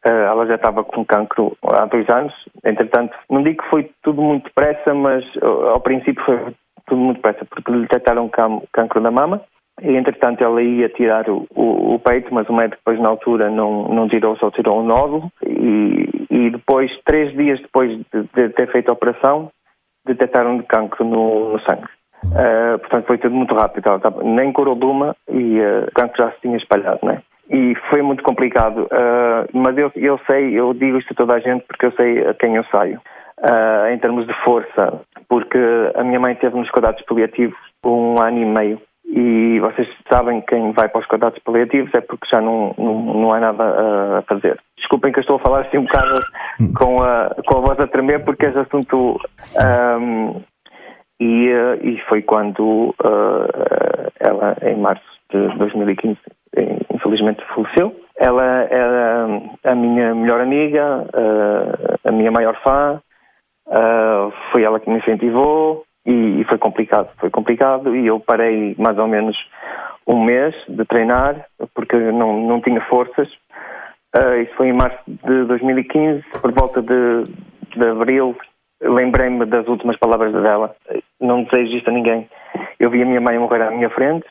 ela 0.04 0.46
já 0.46 0.54
estava 0.54 0.82
com 0.82 1.04
cancro 1.04 1.56
há 1.62 1.84
dois 1.86 2.08
anos. 2.08 2.32
Entretanto, 2.64 3.16
não 3.28 3.42
digo 3.42 3.62
que 3.62 3.68
foi 3.68 3.90
tudo 4.02 4.22
muito 4.22 4.44
depressa, 4.44 4.94
mas 4.94 5.24
eh, 5.36 5.68
ao 5.68 5.80
princípio 5.80 6.24
foi 6.24 6.38
tudo 6.86 7.00
muito 7.00 7.16
depressa, 7.16 7.44
porque 7.44 7.70
lhe 7.70 7.82
detectaram 7.82 8.30
cancro 8.72 9.00
da 9.00 9.10
mama. 9.10 9.42
E, 9.82 9.96
entretanto, 9.96 10.42
ela 10.44 10.62
ia 10.62 10.88
tirar 10.90 11.28
o, 11.30 11.46
o, 11.54 11.94
o, 11.94 11.98
peito, 11.98 12.32
mas 12.34 12.48
o 12.48 12.52
médico 12.52 12.76
depois, 12.78 13.00
na 13.00 13.08
altura, 13.08 13.48
não, 13.50 13.88
não 13.88 14.08
tirou, 14.08 14.36
só 14.36 14.50
tirou 14.50 14.80
um 14.80 14.86
nódulo. 14.86 15.30
E, 15.46 16.26
e 16.30 16.50
depois, 16.50 16.90
três 17.04 17.34
dias 17.34 17.60
depois 17.60 17.90
de, 18.12 18.22
de 18.34 18.48
ter 18.50 18.70
feito 18.70 18.90
a 18.90 18.92
operação, 18.92 19.50
detectaram 20.06 20.62
cancro 20.62 21.04
no, 21.04 21.52
no 21.52 21.60
sangue. 21.60 21.88
Uh, 22.24 22.78
portanto, 22.78 23.06
foi 23.06 23.18
tudo 23.18 23.34
muito 23.34 23.54
rápido. 23.54 23.88
Ela 23.88 24.22
nem 24.22 24.52
curou 24.52 24.74
de 24.74 24.84
uma 24.84 25.16
e 25.28 25.60
uh, 25.60 25.84
o 25.88 25.92
cancro 25.94 26.24
já 26.24 26.30
se 26.32 26.40
tinha 26.42 26.56
espalhado, 26.56 27.00
né? 27.02 27.22
E 27.50 27.74
foi 27.90 28.00
muito 28.00 28.22
complicado. 28.22 28.84
Uh, 28.84 29.48
mas 29.52 29.76
eu, 29.76 29.90
eu 29.96 30.18
sei, 30.26 30.58
eu 30.58 30.72
digo 30.72 30.98
isto 30.98 31.12
a 31.12 31.16
toda 31.16 31.34
a 31.34 31.40
gente 31.40 31.64
porque 31.66 31.86
eu 31.86 31.92
sei 31.92 32.26
a 32.26 32.34
quem 32.34 32.56
eu 32.56 32.64
saio, 32.64 33.00
uh, 33.40 33.92
em 33.92 33.98
termos 33.98 34.26
de 34.26 34.34
força, 34.44 35.00
porque 35.28 35.58
a 35.94 36.04
minha 36.04 36.20
mãe 36.20 36.34
teve 36.36 36.56
nos 36.56 36.70
cuidados 36.70 37.02
paliativos 37.04 37.58
um 37.84 38.20
ano 38.20 38.38
e 38.38 38.44
meio. 38.44 38.80
E 39.12 39.58
vocês 39.58 39.88
sabem 40.08 40.40
quem 40.42 40.70
vai 40.70 40.88
para 40.88 41.00
os 41.00 41.06
cuidados 41.06 41.40
paliativos 41.40 41.92
é 41.94 42.00
porque 42.00 42.28
já 42.30 42.40
não, 42.40 42.72
não, 42.78 43.00
não 43.00 43.32
há 43.32 43.40
nada 43.40 44.18
a 44.18 44.22
fazer. 44.22 44.56
Desculpem 44.76 45.10
que 45.10 45.18
eu 45.18 45.22
estou 45.22 45.36
a 45.36 45.40
falar 45.40 45.62
assim 45.62 45.78
um 45.78 45.84
bocado 45.84 46.16
com 46.78 47.02
a, 47.02 47.34
com 47.44 47.58
a 47.58 47.60
voz 47.60 47.80
a 47.80 47.88
tremer 47.88 48.24
porque 48.24 48.46
esse 48.46 48.58
assunto. 48.58 49.18
Um, 50.00 50.40
e, 51.20 51.50
e 51.82 52.00
foi 52.08 52.22
quando 52.22 52.94
uh, 53.04 54.10
ela, 54.20 54.56
em 54.62 54.76
março 54.76 55.04
de 55.30 55.48
2015, 55.58 56.18
infelizmente 56.92 57.44
faleceu. 57.54 57.94
Ela 58.16 58.66
era 58.70 59.26
a 59.64 59.74
minha 59.74 60.14
melhor 60.14 60.40
amiga, 60.40 61.06
a 62.04 62.12
minha 62.12 62.30
maior 62.30 62.54
fã, 62.62 63.00
foi 64.52 64.62
ela 64.62 64.78
que 64.78 64.90
me 64.90 64.98
incentivou 64.98 65.84
e 66.04 66.44
foi 66.48 66.58
complicado. 66.58 67.08
Foi 67.18 67.30
complicado 67.30 67.96
e 67.96 68.06
eu 68.06 68.20
parei 68.20 68.74
mais 68.78 68.98
ou 68.98 69.06
menos 69.06 69.36
um 70.06 70.22
mês 70.22 70.54
de 70.68 70.84
treinar 70.84 71.46
porque 71.74 71.96
não, 71.96 72.40
não 72.46 72.60
tinha 72.60 72.80
forças 72.82 73.28
isso 74.42 74.54
foi 74.56 74.68
em 74.68 74.72
março 74.72 74.98
de 75.06 75.44
2015, 75.44 76.24
por 76.42 76.52
volta 76.52 76.82
de, 76.82 77.24
de 77.76 77.84
abril. 77.88 78.36
Lembrei-me 78.82 79.44
das 79.46 79.66
últimas 79.68 79.96
palavras 79.98 80.32
dela. 80.32 80.74
Não 81.20 81.44
desejo 81.44 81.76
isto 81.76 81.90
a 81.90 81.92
ninguém. 81.92 82.28
Eu 82.78 82.90
vi 82.90 83.02
a 83.02 83.06
minha 83.06 83.20
mãe 83.20 83.38
morrer 83.38 83.62
à 83.62 83.70
minha 83.70 83.90
frente. 83.90 84.26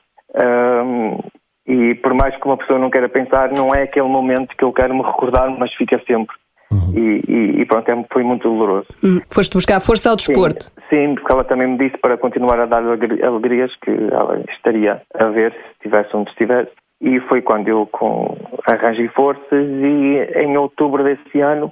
Mais 2.19 2.35
que 2.35 2.45
uma 2.45 2.57
pessoa 2.57 2.77
não 2.77 2.89
queira 2.89 3.07
pensar, 3.07 3.51
não 3.51 3.73
é 3.73 3.83
aquele 3.83 4.07
momento 4.07 4.55
que 4.55 4.63
eu 4.63 4.73
quero 4.73 4.93
me 4.93 5.01
recordar, 5.01 5.49
mas 5.57 5.73
fica 5.73 6.01
sempre. 6.05 6.35
Uhum. 6.71 6.93
E, 6.95 7.23
e, 7.27 7.61
e, 7.61 7.65
pronto, 7.65 7.89
é, 7.89 8.05
foi 8.11 8.23
muito 8.23 8.43
doloroso. 8.43 8.87
Hum, 9.03 9.19
foste 9.31 9.53
buscar 9.53 9.79
força 9.79 10.09
ao 10.09 10.15
desporto? 10.15 10.65
Sim, 10.65 10.71
sim, 10.89 11.15
porque 11.15 11.31
ela 11.31 11.43
também 11.43 11.67
me 11.67 11.77
disse 11.77 11.97
para 11.97 12.17
continuar 12.17 12.59
a 12.59 12.65
dar 12.65 12.83
alegrias 12.83 13.71
que 13.81 13.89
ela 13.89 14.43
estaria 14.51 15.01
a 15.15 15.25
ver 15.29 15.51
se 15.51 15.71
estivesse 15.73 16.15
onde 16.15 16.29
estivesse. 16.29 16.71
E 17.01 17.19
foi 17.21 17.41
quando 17.41 17.69
eu 17.69 17.87
com, 17.87 18.37
arranjei 18.67 19.07
forças 19.07 19.43
e 19.51 20.39
em 20.43 20.57
outubro 20.57 21.03
desse 21.03 21.39
ano 21.39 21.71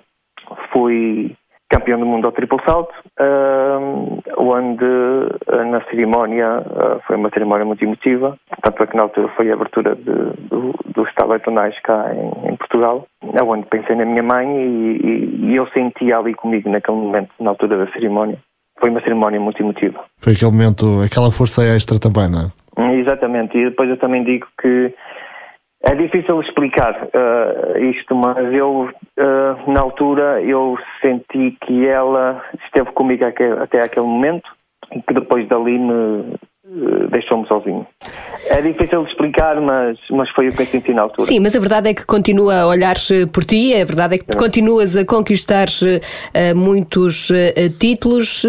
fui 0.71 1.35
campeão 1.69 1.99
do 1.99 2.05
mundo 2.05 2.25
ao 2.25 2.31
triplo 2.31 2.59
salto, 2.65 2.93
uh, 3.19 4.21
onde 4.37 4.85
uh, 4.85 5.65
na 5.69 5.83
cerimónia 5.89 6.59
uh, 6.59 7.01
foi 7.05 7.17
uma 7.17 7.29
cerimónia 7.29 7.65
muito 7.65 7.83
emotiva, 7.83 8.37
tanto 8.63 8.83
é 8.83 8.87
que 8.87 8.95
na 8.95 9.03
altura 9.03 9.27
foi 9.35 9.51
a 9.51 9.53
abertura 9.53 9.95
de, 9.95 10.03
do, 10.49 10.73
do 10.93 11.03
Estado 11.03 11.39
Tonais 11.39 11.75
cá 11.83 12.13
em, 12.13 12.49
em, 12.49 12.55
Portugal, 12.55 13.05
onde 13.43 13.65
pensei 13.67 13.95
na 13.95 14.05
minha 14.05 14.23
mãe 14.23 14.47
e, 14.47 14.97
e, 15.03 15.45
e 15.51 15.55
eu 15.55 15.67
sentia 15.67 16.17
ali 16.17 16.33
comigo 16.33 16.69
naquele 16.69 16.97
momento, 16.97 17.29
na 17.39 17.51
altura 17.51 17.77
da 17.77 17.91
cerimónia. 17.91 18.37
Foi 18.79 18.89
uma 18.89 19.01
cerimónia 19.01 19.39
muito 19.39 19.61
emotiva. 19.61 20.03
Foi 20.19 20.33
aquele 20.33 20.51
momento, 20.51 21.01
aquela 21.03 21.31
força 21.31 21.63
extra 21.63 21.99
também, 21.99 22.29
não 22.29 22.47
é? 22.47 22.97
Exatamente, 22.99 23.57
e 23.57 23.65
depois 23.65 23.89
eu 23.89 23.97
também 23.97 24.23
digo 24.23 24.47
que 24.61 24.93
é 25.89 25.95
difícil 25.95 26.41
explicar 26.41 26.93
uh, 27.01 27.77
isto, 27.79 28.13
mas 28.13 28.53
eu, 28.53 28.89
uh, 29.17 29.71
na 29.71 29.79
altura, 29.79 30.41
eu 30.41 30.77
senti 31.01 31.57
que 31.65 31.87
ela 31.87 32.43
esteve 32.65 32.91
comigo 32.91 33.23
até, 33.23 33.81
aquele 33.81 34.05
momento 34.05 34.49
e 34.91 35.01
que 35.01 35.13
depois 35.13 35.47
dali 35.47 35.79
me 35.79 35.93
uh, 36.65 37.07
deixou-me 37.09 37.47
sozinho. 37.47 37.87
É 38.49 38.61
difícil 38.61 39.03
de 39.03 39.11
explicar, 39.11 39.61
mas, 39.61 39.97
mas 40.11 40.29
foi 40.31 40.49
o 40.49 40.51
que 40.51 40.63
eu 40.63 40.65
senti 40.65 40.93
na 40.93 41.03
altura. 41.03 41.25
Sim, 41.25 41.39
mas 41.39 41.55
a 41.55 41.59
verdade 41.59 41.89
é 41.89 41.93
que 41.93 42.05
continua 42.05 42.61
a 42.61 42.67
olhar 42.67 42.95
por 43.31 43.45
ti, 43.45 43.73
a 43.73 43.85
verdade 43.85 44.15
é 44.15 44.17
que 44.17 44.37
continuas 44.37 44.97
a 44.97 45.05
conquistar 45.05 45.67
muitos 46.53 47.31
títulos. 47.79 48.45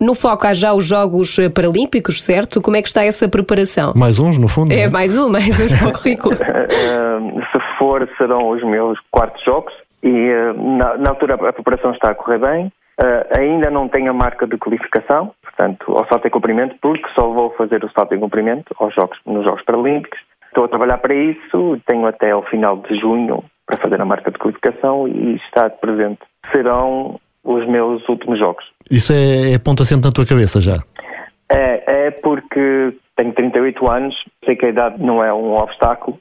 No 0.00 0.14
foco 0.14 0.46
há 0.46 0.54
já 0.54 0.72
os 0.72 0.86
Jogos 0.86 1.36
Paralímpicos, 1.54 2.22
certo? 2.22 2.62
Como 2.62 2.76
é 2.76 2.82
que 2.82 2.88
está 2.88 3.04
essa 3.04 3.28
preparação? 3.28 3.92
Mais 3.96 4.18
uns, 4.18 4.38
no 4.38 4.46
fundo? 4.46 4.72
É, 4.72 4.82
é? 4.82 4.90
mais 4.90 5.16
um, 5.16 5.28
mais 5.28 5.58
uns 5.58 5.76
para 5.76 5.88
o 5.88 5.92
currículo. 5.98 6.36
Se 6.36 7.78
for, 7.78 8.08
serão 8.16 8.50
os 8.50 8.62
meus 8.62 8.98
quartos 9.10 9.42
Jogos 9.44 9.72
e 10.02 10.08
eh, 10.08 10.52
na, 10.52 10.96
na 10.96 11.10
altura 11.10 11.34
a 11.34 11.52
preparação 11.52 11.90
está 11.92 12.10
a 12.10 12.14
correr 12.14 12.38
bem. 12.38 12.72
Uh, 13.00 13.38
ainda 13.38 13.70
não 13.70 13.88
tenho 13.88 14.10
a 14.10 14.12
marca 14.12 14.44
de 14.44 14.56
qualificação, 14.56 15.30
portanto, 15.40 15.96
ao 15.96 16.04
salto 16.08 16.26
em 16.26 16.30
comprimento, 16.30 16.74
porque 16.82 17.06
só 17.14 17.28
vou 17.32 17.50
fazer 17.50 17.84
o 17.84 17.90
salto 17.92 18.12
em 18.12 18.18
comprimento 18.18 18.74
aos 18.76 18.92
jogos, 18.92 19.16
nos 19.24 19.44
Jogos 19.44 19.62
Paralímpicos. 19.64 20.18
Estou 20.48 20.64
a 20.64 20.68
trabalhar 20.68 20.98
para 20.98 21.14
isso, 21.14 21.80
tenho 21.86 22.06
até 22.06 22.32
ao 22.32 22.42
final 22.42 22.78
de 22.78 22.98
junho 22.98 23.44
para 23.64 23.80
fazer 23.80 24.00
a 24.00 24.04
marca 24.04 24.32
de 24.32 24.38
qualificação 24.38 25.06
e 25.06 25.36
estar 25.36 25.70
presente. 25.70 26.18
Serão 26.50 27.20
os 27.44 27.66
meus 27.66 28.06
últimos 28.08 28.38
jogos. 28.38 28.64
Isso 28.90 29.12
é, 29.12 29.54
é 29.54 29.58
ponto 29.58 29.82
assente 29.82 30.04
na 30.04 30.12
tua 30.12 30.26
cabeça 30.26 30.60
já? 30.60 30.76
É, 31.50 32.06
é 32.06 32.10
porque 32.10 32.94
tenho 33.16 33.32
38 33.32 33.90
anos, 33.90 34.14
sei 34.44 34.56
que 34.56 34.66
a 34.66 34.68
idade 34.68 35.02
não 35.02 35.22
é 35.22 35.32
um 35.32 35.54
obstáculo, 35.54 36.18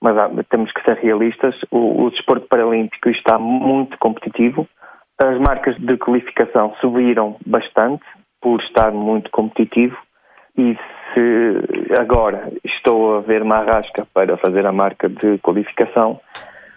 mas 0.00 0.16
há, 0.16 0.30
temos 0.50 0.72
que 0.72 0.82
ser 0.82 0.96
realistas. 0.96 1.54
O, 1.70 2.04
o 2.04 2.10
desporto 2.10 2.46
paralímpico 2.48 3.08
está 3.10 3.38
muito 3.38 3.98
competitivo. 3.98 4.66
As 5.20 5.38
marcas 5.38 5.76
de 5.76 5.96
qualificação 5.96 6.74
subiram 6.80 7.36
bastante 7.44 8.04
por 8.40 8.60
estar 8.62 8.92
muito 8.92 9.30
competitivo 9.30 9.96
e 10.56 10.76
se 11.12 11.98
agora 11.98 12.52
estou 12.64 13.16
a 13.16 13.20
ver 13.20 13.42
uma 13.42 13.56
arrasca 13.56 14.06
para 14.14 14.36
fazer 14.36 14.64
a 14.66 14.72
marca 14.72 15.08
de 15.08 15.38
qualificação, 15.38 16.20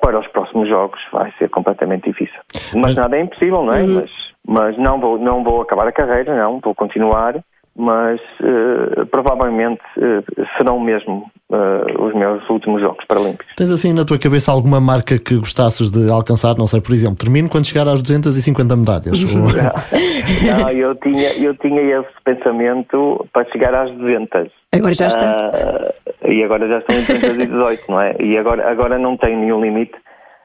para 0.02 0.20
os 0.20 0.28
próximos 0.28 0.68
jogos 0.68 1.00
vai 1.12 1.32
ser 1.38 1.50
completamente 1.50 2.10
difícil. 2.10 2.40
Mas, 2.76 2.96
nada 2.96 3.16
é 3.16 3.22
impossível, 3.22 3.64
não 3.64 3.74
é? 3.74 3.84
Uhum. 3.84 3.96
Mas, 3.96 4.12
mas 4.46 4.78
não, 4.78 5.00
vou, 5.00 5.18
não 5.18 5.44
vou 5.44 5.62
acabar 5.62 5.88
a 5.88 5.92
carreira, 5.92 6.36
não, 6.36 6.60
vou 6.60 6.76
continuar, 6.76 7.36
mas 7.76 8.20
uh, 8.42 9.06
provavelmente 9.06 9.82
uh, 9.98 10.46
serão 10.58 10.80
mesmo 10.80 11.32
uh, 11.50 12.04
os 12.04 12.14
meus 12.14 12.48
últimos 12.50 12.82
Jogos 12.82 13.06
Paralímpicos. 13.06 13.56
Tens 13.56 13.72
assim 13.72 13.94
na 13.94 14.04
tua 14.04 14.20
cabeça 14.20 14.52
alguma 14.52 14.82
marca 14.82 15.18
que 15.18 15.36
gostasses 15.36 15.90
de 15.90 16.10
alcançar? 16.10 16.58
Não 16.58 16.68
sei, 16.68 16.82
por 16.82 16.92
exemplo, 16.92 17.18
termino 17.18 17.48
quando 17.48 17.66
chegar 17.66 17.88
às 17.88 18.02
250 18.02 18.76
medalhas. 18.76 19.06
não, 19.34 20.60
não, 20.60 20.70
eu, 20.70 20.96
tinha, 20.96 21.34
eu 21.38 21.56
tinha 21.56 21.82
esse 22.00 22.10
pensamento 22.26 23.26
para 23.32 23.46
chegar 23.52 23.74
às 23.74 23.92
200. 23.92 24.52
Agora 24.74 24.94
já 24.94 25.08
está. 25.08 25.94
E 26.26 26.44
agora 26.44 26.68
já 26.68 26.80
estão 26.80 26.96
em 26.96 27.20
218, 27.20 27.84
não 27.90 28.00
é? 28.00 28.16
E 28.20 28.38
agora, 28.38 28.70
agora 28.70 28.98
não 28.98 29.18
tenho 29.18 29.40
nenhum 29.40 29.62
limite, 29.62 29.94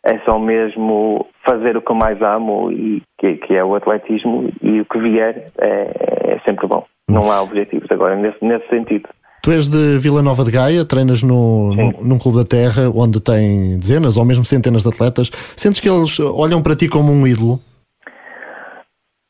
é 0.04 0.18
só 0.24 0.38
mesmo 0.38 1.26
fazer 1.44 1.76
o 1.76 1.82
que 1.82 1.90
eu 1.90 1.96
mais 1.96 2.20
amo, 2.22 2.70
e 2.72 3.02
que, 3.18 3.36
que 3.36 3.54
é 3.54 3.64
o 3.64 3.74
atletismo, 3.74 4.50
e 4.62 4.80
o 4.80 4.84
que 4.84 4.98
vier 4.98 5.46
é, 5.58 6.34
é 6.34 6.40
sempre 6.44 6.66
bom. 6.66 6.84
Não 7.08 7.30
há 7.30 7.42
objetivos 7.42 7.88
agora 7.90 8.16
nesse, 8.16 8.44
nesse 8.44 8.68
sentido. 8.68 9.08
Tu 9.42 9.52
és 9.52 9.68
de 9.68 9.98
Vila 9.98 10.22
Nova 10.22 10.42
de 10.42 10.50
Gaia, 10.50 10.84
treinas 10.84 11.22
no, 11.22 11.72
no, 11.72 11.92
num 12.02 12.18
clube 12.18 12.38
da 12.38 12.44
terra 12.44 12.90
onde 12.92 13.20
tem 13.20 13.78
dezenas 13.78 14.16
ou 14.16 14.24
mesmo 14.24 14.44
centenas 14.44 14.82
de 14.82 14.88
atletas. 14.88 15.30
Sentes 15.54 15.78
que 15.78 15.88
eles 15.88 16.18
olham 16.18 16.60
para 16.60 16.74
ti 16.74 16.88
como 16.88 17.12
um 17.12 17.24
ídolo? 17.24 17.60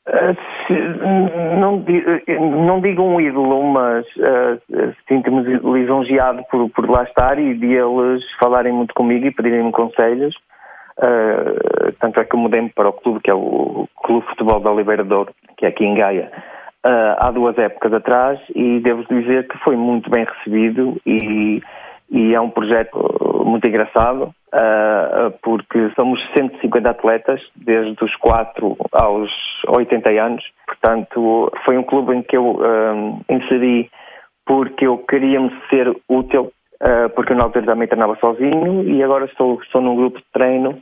Uh, 0.08 0.36
se, 0.66 0.72
não, 1.58 1.84
não 2.64 2.80
digo 2.80 3.02
um 3.02 3.20
ídolo, 3.20 3.62
mas 3.72 4.06
uh, 4.16 4.94
sinto-me 5.08 5.42
lisonjeado 5.58 6.44
por, 6.50 6.70
por 6.70 6.88
lá 6.88 7.02
estar 7.02 7.38
e 7.38 7.54
de 7.54 7.72
eles 7.74 8.22
falarem 8.38 8.72
muito 8.72 8.94
comigo 8.94 9.26
e 9.26 9.32
pedirem-me 9.32 9.72
conselhos. 9.72 10.34
Uh, 10.98 11.92
tanto 12.00 12.20
é 12.20 12.24
que 12.24 12.36
mudei-me 12.36 12.70
para 12.70 12.88
o 12.88 12.92
clube, 12.92 13.20
que 13.20 13.30
é 13.30 13.34
o 13.34 13.86
Clube 14.02 14.26
Futebol 14.28 14.60
da 14.60 14.70
Oliveira 14.70 15.04
que 15.58 15.66
é 15.66 15.68
aqui 15.68 15.84
em 15.84 15.94
Gaia, 15.94 16.30
uh, 16.86 17.16
há 17.18 17.30
duas 17.30 17.58
épocas 17.58 17.92
atrás 17.92 18.38
e 18.54 18.80
devo 18.80 19.04
dizer 19.10 19.48
que 19.48 19.58
foi 19.58 19.76
muito 19.76 20.08
bem 20.08 20.24
recebido 20.24 20.96
e, 21.04 21.60
e 22.10 22.34
é 22.34 22.40
um 22.40 22.50
projeto 22.50 23.44
muito 23.44 23.66
engraçado 23.68 24.24
uh, 24.52 25.30
porque 25.42 25.90
somos 25.94 26.20
150 26.34 26.90
atletas 26.90 27.40
desde 27.54 28.02
os 28.02 28.14
4 28.16 28.76
aos 28.92 29.30
80 29.68 30.10
anos, 30.12 30.44
portanto 30.66 31.52
foi 31.64 31.76
um 31.78 31.82
clube 31.82 32.14
em 32.14 32.22
que 32.22 32.36
eu 32.36 32.60
inseri 33.28 33.90
porque 34.44 34.86
eu 34.86 34.98
queria-me 34.98 35.50
ser 35.68 35.94
útil 36.08 36.52
Uh, 36.76 37.08
porque 37.14 37.32
eu 37.32 37.36
na 37.36 37.44
altura 37.44 37.64
também 37.64 37.88
treinava 37.88 38.16
sozinho 38.16 38.82
e 38.84 39.02
agora 39.02 39.24
estou, 39.24 39.58
estou 39.62 39.80
num 39.80 39.96
grupo 39.96 40.18
de 40.18 40.24
treino 40.30 40.72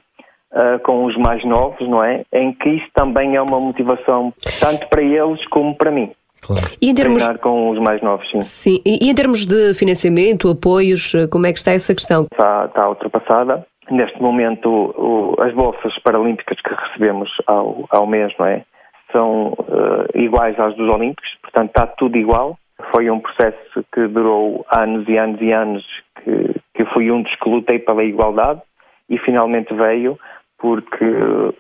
uh, 0.51 0.79
com 0.83 1.05
os 1.05 1.17
mais 1.17 1.45
novos, 1.45 1.89
não 1.89 2.03
é? 2.03 2.25
Em 2.33 2.53
que 2.53 2.69
isso 2.69 2.89
também 2.93 3.37
é 3.37 3.41
uma 3.41 3.61
motivação 3.61 4.33
tanto 4.59 4.89
para 4.89 5.03
eles 5.03 5.47
como 5.47 5.77
para 5.77 5.93
mim. 5.93 6.11
Claro. 6.45 6.63
E 6.81 6.91
em 6.91 6.95
termos 6.95 7.23
Treinar 7.23 7.41
com 7.41 7.71
os 7.71 7.79
mais 7.79 8.03
novos, 8.03 8.29
sim. 8.31 8.41
Sim. 8.43 8.83
E, 8.85 9.07
e, 9.07 9.11
em 9.11 9.15
termos 9.15 9.47
de 9.47 9.73
financiamento, 9.75 10.51
apoios, 10.51 11.15
eh, 11.15 11.27
como 11.27 11.47
é 11.47 11.53
que 11.53 11.59
está 11.59 11.73
essa 11.73 11.95
questão? 11.95 12.27
Está, 12.31 12.67
está 12.67 12.89
ultrapassada. 12.89 13.67
Neste 13.91 14.21
momento, 14.21 14.69
o, 14.69 15.35
as 15.41 15.55
bolsas 15.55 15.99
paralímpicas 16.03 16.61
que 16.61 16.75
recebemos 16.75 17.31
ao, 17.47 17.87
ao 17.91 18.07
mês, 18.07 18.33
não 18.39 18.47
é? 18.47 18.63
São 19.11 19.53
uh, 19.53 20.19
iguais 20.19 20.59
às 20.59 20.75
dos 20.77 20.89
Olímpicos, 20.89 21.31
portanto 21.41 21.69
está 21.69 21.87
tudo 21.87 22.17
igual. 22.19 22.59
Foi 22.91 23.09
um 23.09 23.21
processo 23.21 23.85
que 23.95 24.09
durou 24.09 24.67
anos 24.75 25.09
e 25.09 25.17
anos 25.17 25.41
e 25.41 25.53
anos, 25.53 25.85
que, 26.23 26.61
que 26.75 26.85
fui 26.93 27.11
um 27.11 27.23
dos 27.23 27.35
que 27.37 27.49
lutei 27.49 27.79
pela 27.79 28.03
igualdade 28.03 28.61
e 29.09 29.19
finalmente 29.19 29.73
veio 29.73 30.19
porque 30.59 31.05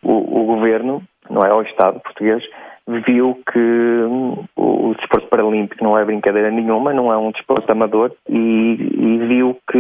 o, 0.02 0.42
o 0.42 0.44
governo, 0.46 1.02
não 1.30 1.42
é 1.42 1.52
o 1.54 1.62
Estado 1.62 2.00
português, 2.00 2.42
viu 2.86 3.38
que 3.50 3.58
hum, 3.58 4.44
o 4.56 4.94
desporto 4.94 5.28
paralímpico 5.28 5.82
não 5.82 5.98
é 5.98 6.04
brincadeira 6.04 6.50
nenhuma, 6.50 6.92
não 6.92 7.12
é 7.12 7.16
um 7.16 7.30
desporto 7.30 7.70
amador 7.70 8.12
e, 8.28 8.34
e 8.34 9.18
viu 9.26 9.58
que 9.70 9.78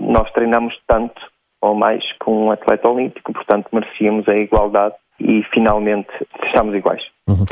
nós 0.00 0.30
treinamos 0.32 0.74
tanto 0.86 1.20
ou 1.60 1.74
mais 1.74 2.04
com 2.20 2.46
um 2.46 2.50
atleta 2.50 2.88
olímpico, 2.88 3.32
portanto 3.32 3.68
merecíamos 3.72 4.28
a 4.28 4.36
igualdade 4.36 4.94
e 5.20 5.42
finalmente 5.52 6.10
estamos 6.44 6.74
iguais. 6.74 7.02
Uhum. 7.28 7.44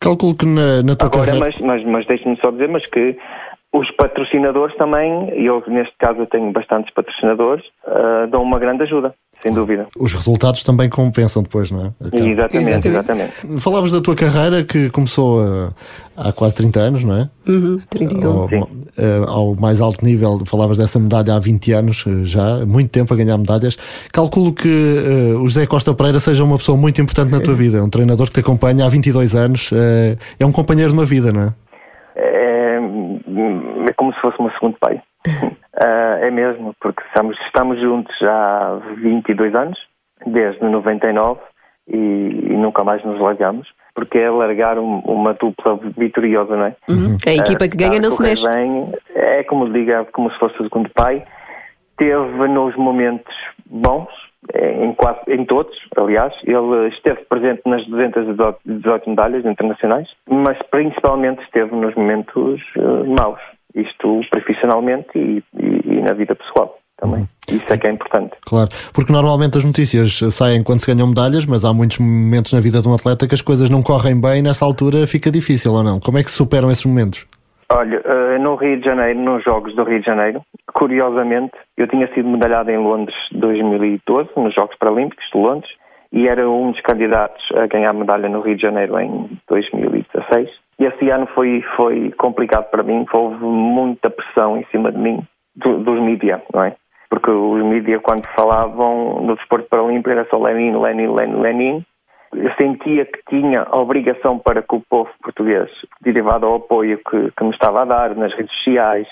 Calculo 0.00 0.36
que 0.36 0.46
na, 0.46 0.82
na 0.82 0.94
tua 0.94 1.08
Agora, 1.08 1.26
carreira... 1.26 1.46
mas, 1.46 1.58
mas, 1.60 1.84
mas 1.84 2.06
deixe-me 2.06 2.36
só 2.40 2.50
dizer, 2.50 2.68
mas 2.68 2.86
que 2.86 3.16
os 3.72 3.90
patrocinadores 3.92 4.74
também, 4.76 5.30
e 5.34 5.46
eu 5.46 5.62
neste 5.66 5.94
caso 5.98 6.20
eu 6.20 6.26
tenho 6.26 6.50
bastantes 6.52 6.92
patrocinadores, 6.94 7.64
uh, 7.86 8.26
dão 8.28 8.42
uma 8.42 8.58
grande 8.58 8.82
ajuda, 8.84 9.14
sem 9.42 9.52
dúvida. 9.52 9.86
Os 9.96 10.12
resultados 10.12 10.62
também 10.62 10.88
compensam 10.88 11.42
depois, 11.42 11.70
não 11.70 11.86
é? 11.86 11.92
Exatamente, 12.12 12.60
exatamente, 12.60 12.88
exatamente. 12.88 13.32
Falavas 13.58 13.92
da 13.92 14.00
tua 14.00 14.14
carreira 14.14 14.64
que 14.64 14.90
começou 14.90 15.40
uh, 15.40 15.72
há 16.16 16.32
quase 16.32 16.56
30 16.56 16.80
anos, 16.80 17.04
não 17.04 17.14
é? 17.14 17.30
Uhum, 17.46 17.80
31. 17.88 18.30
Ao, 18.30 18.46
uh, 18.46 18.50
ao, 19.26 19.54
mais 19.54 19.80
alto 19.80 20.04
nível, 20.04 20.42
falavas 20.44 20.76
dessa 20.76 20.98
medalha 20.98 21.34
há 21.34 21.38
20 21.38 21.72
anos 21.72 22.04
já, 22.24 22.66
muito 22.66 22.90
tempo 22.90 23.14
a 23.14 23.16
ganhar 23.16 23.38
medalhas. 23.38 23.76
Calculo 24.12 24.52
que 24.52 24.68
o 25.38 25.48
José 25.48 25.66
Costa 25.66 25.94
Pereira 25.94 26.18
seja 26.18 26.42
uma 26.42 26.58
pessoa 26.58 26.76
muito 26.76 27.00
importante 27.00 27.30
na 27.30 27.40
tua 27.40 27.54
vida, 27.56 27.82
um 27.82 27.88
treinador 27.88 28.26
que 28.26 28.34
te 28.34 28.40
acompanha 28.40 28.84
há 28.84 28.88
22 28.88 29.34
anos, 29.34 29.70
é 30.38 30.44
um 30.44 30.52
companheiro 30.52 30.90
de 30.90 30.98
uma 30.98 31.06
vida, 31.06 31.32
não 31.32 31.42
é? 31.42 31.52
É 33.88 33.92
como 33.94 34.12
se 34.14 34.20
fosse 34.20 34.40
meu 34.40 34.50
segundo 34.52 34.76
pai. 34.78 35.00
uh, 35.26 35.54
é 36.22 36.30
mesmo, 36.30 36.74
porque 36.80 37.02
estamos, 37.06 37.38
estamos 37.46 37.80
juntos 37.80 38.14
há 38.22 38.80
22 38.96 39.54
anos, 39.54 39.78
desde 40.26 40.64
99, 40.64 41.40
e, 41.88 41.96
e 41.96 42.56
nunca 42.56 42.84
mais 42.84 43.02
nos 43.04 43.20
largamos, 43.20 43.68
porque 43.94 44.18
é 44.18 44.30
largar 44.30 44.78
um, 44.78 44.98
uma 45.00 45.34
dupla 45.34 45.78
vitoriosa, 45.96 46.56
não 46.56 46.66
é? 46.66 46.76
Uhum. 46.88 47.16
A 47.26 47.32
equipa 47.32 47.68
que 47.68 47.76
ganha 47.76 47.98
uh, 47.98 48.02
não 48.02 48.10
se 48.10 48.22
mexe. 48.22 48.48
Bem, 48.48 48.92
é 49.14 49.42
como 49.44 49.72
diga, 49.72 50.04
como 50.12 50.30
se 50.30 50.38
fosse 50.38 50.60
o 50.60 50.64
segundo 50.64 50.90
pai. 50.90 51.24
Teve 51.96 52.46
nos 52.48 52.76
momentos 52.76 53.34
bons, 53.66 54.08
em, 54.54 54.92
quase, 54.94 55.20
em 55.28 55.44
todos, 55.44 55.76
aliás. 55.96 56.32
Ele 56.44 56.88
esteve 56.88 57.24
presente 57.28 57.62
nas 57.66 57.86
218 57.86 59.10
medalhas 59.10 59.44
internacionais, 59.44 60.08
mas 60.28 60.58
principalmente 60.70 61.42
esteve 61.42 61.74
nos 61.74 61.94
momentos 61.94 62.60
uh, 62.76 63.04
maus. 63.20 63.40
Isto 63.74 64.20
profissionalmente 64.30 65.10
e, 65.14 65.42
e, 65.54 65.98
e 65.98 66.00
na 66.00 66.14
vida 66.14 66.34
pessoal 66.34 66.78
também. 67.00 67.20
Uhum. 67.20 67.56
Isso 67.56 67.66
é 67.68 67.78
que 67.78 67.86
é 67.86 67.92
importante. 67.92 68.32
Claro, 68.44 68.68
porque 68.92 69.12
normalmente 69.12 69.56
as 69.56 69.64
notícias 69.64 70.18
saem 70.34 70.62
quando 70.62 70.80
se 70.80 70.92
ganham 70.92 71.06
medalhas, 71.06 71.46
mas 71.46 71.64
há 71.64 71.72
muitos 71.72 71.98
momentos 71.98 72.52
na 72.52 72.60
vida 72.60 72.82
de 72.82 72.88
um 72.88 72.94
atleta 72.94 73.28
que 73.28 73.34
as 73.34 73.42
coisas 73.42 73.70
não 73.70 73.82
correm 73.82 74.20
bem 74.20 74.40
e 74.40 74.42
nessa 74.42 74.64
altura 74.64 75.06
fica 75.06 75.30
difícil 75.30 75.72
ou 75.72 75.84
não? 75.84 76.00
Como 76.00 76.18
é 76.18 76.24
que 76.24 76.30
se 76.30 76.36
superam 76.36 76.70
esses 76.70 76.84
momentos? 76.84 77.26
Olha, 77.70 78.00
uh, 78.00 78.38
no 78.42 78.54
Rio 78.54 78.78
de 78.78 78.84
Janeiro, 78.86 79.20
nos 79.20 79.44
Jogos 79.44 79.74
do 79.76 79.84
Rio 79.84 80.00
de 80.00 80.06
Janeiro, 80.06 80.40
curiosamente, 80.72 81.52
eu 81.76 81.86
tinha 81.86 82.08
sido 82.14 82.26
medalhado 82.26 82.70
em 82.70 82.78
Londres 82.78 83.14
2012, 83.32 84.30
nos 84.36 84.54
Jogos 84.54 84.74
Paralímpicos 84.78 85.26
de 85.30 85.38
Londres, 85.38 85.70
e 86.10 86.26
era 86.26 86.48
um 86.48 86.72
dos 86.72 86.80
candidatos 86.80 87.44
a 87.54 87.66
ganhar 87.66 87.92
medalha 87.92 88.26
no 88.26 88.40
Rio 88.40 88.56
de 88.56 88.62
Janeiro 88.62 88.98
em 88.98 89.28
2016. 89.48 90.48
E 90.80 90.84
esse 90.86 91.10
ano 91.10 91.26
foi, 91.34 91.62
foi 91.76 92.10
complicado 92.12 92.70
para 92.70 92.82
mim, 92.82 93.04
houve 93.12 93.44
muita 93.44 94.08
pressão 94.08 94.56
em 94.56 94.64
cima 94.70 94.90
de 94.90 94.98
mim, 94.98 95.22
do, 95.54 95.78
dos 95.78 96.00
mídias, 96.00 96.40
não 96.54 96.64
é? 96.64 96.74
Porque 97.10 97.30
os 97.30 97.62
mídias, 97.62 98.00
quando 98.02 98.26
falavam 98.34 99.20
no 99.20 99.36
desporto 99.36 99.68
paralímpico, 99.68 100.10
era 100.10 100.26
só 100.30 100.38
Lenin, 100.38 100.74
Lenin, 100.78 101.08
Lenin, 101.08 101.40
Lenin, 101.40 101.84
sentia 102.56 103.04
que 103.04 103.20
tinha 103.28 103.62
a 103.62 103.78
obrigação 103.78 104.38
para 104.38 104.62
com 104.62 104.76
o 104.76 104.82
povo 104.88 105.10
português, 105.22 105.70
derivado 106.00 106.46
ao 106.46 106.56
apoio 106.56 106.98
que, 106.98 107.30
que 107.30 107.44
me 107.44 107.50
estava 107.50 107.82
a 107.82 107.84
dar 107.84 108.14
nas 108.14 108.34
redes 108.34 108.54
sociais. 108.56 109.06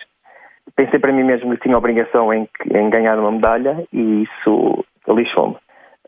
Pensei 0.75 0.99
para 0.99 1.13
mim 1.13 1.25
mesmo 1.25 1.51
que 1.53 1.63
tinha 1.63 1.75
a 1.75 1.79
obrigação 1.79 2.33
em, 2.33 2.49
em 2.71 2.91
ganhar 2.91 3.19
uma 3.19 3.33
medalha 3.33 3.85
e 3.93 4.25
isso 4.25 4.85
lixou-me. 5.09 5.57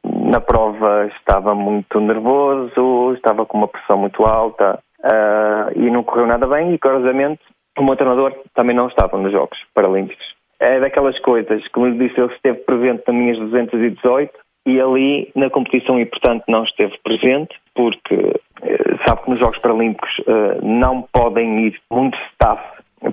Na 0.05 0.41
prova 0.41 1.07
estava 1.17 1.55
muito 1.55 2.01
nervoso, 2.01 3.15
estava 3.15 3.47
com 3.47 3.59
uma 3.59 3.69
pressão 3.69 3.99
muito 3.99 4.25
alta 4.25 4.79
uh, 5.01 5.73
e 5.79 5.91
não 5.91 6.03
correu 6.03 6.27
nada 6.27 6.47
bem 6.47 6.75
e, 6.75 6.79
curiosamente, 6.79 7.41
o 7.79 7.85
meu 7.85 7.97
treinador 7.97 8.35
também 8.55 8.75
não 8.75 8.89
estava 8.89 9.17
nos 9.17 9.33
Jogos 9.33 9.59
Paralímpicos. 9.75 10.27
É 10.61 10.81
daquelas 10.81 11.19
coisas, 11.21 11.67
como 11.69 11.93
disse, 11.97 12.21
ele 12.21 12.33
esteve 12.35 12.59
presente 12.61 13.05
nas 13.07 13.17
minhas 13.17 13.39
218 13.39 14.33
e 14.69 14.81
ali 14.81 15.31
na 15.35 15.49
competição 15.49 15.99
importante 15.99 16.45
não 16.49 16.63
esteve 16.65 16.97
presente 17.03 17.57
porque 17.75 18.15
eh, 18.63 18.97
sabe 19.07 19.23
que 19.23 19.31
nos 19.31 19.39
Jogos 19.39 19.59
Paralímpicos 19.59 20.11
uh, 20.21 20.63
não 20.63 21.03
podem 21.13 21.67
ir 21.67 21.81
muito 21.91 22.19
staff 22.33 22.61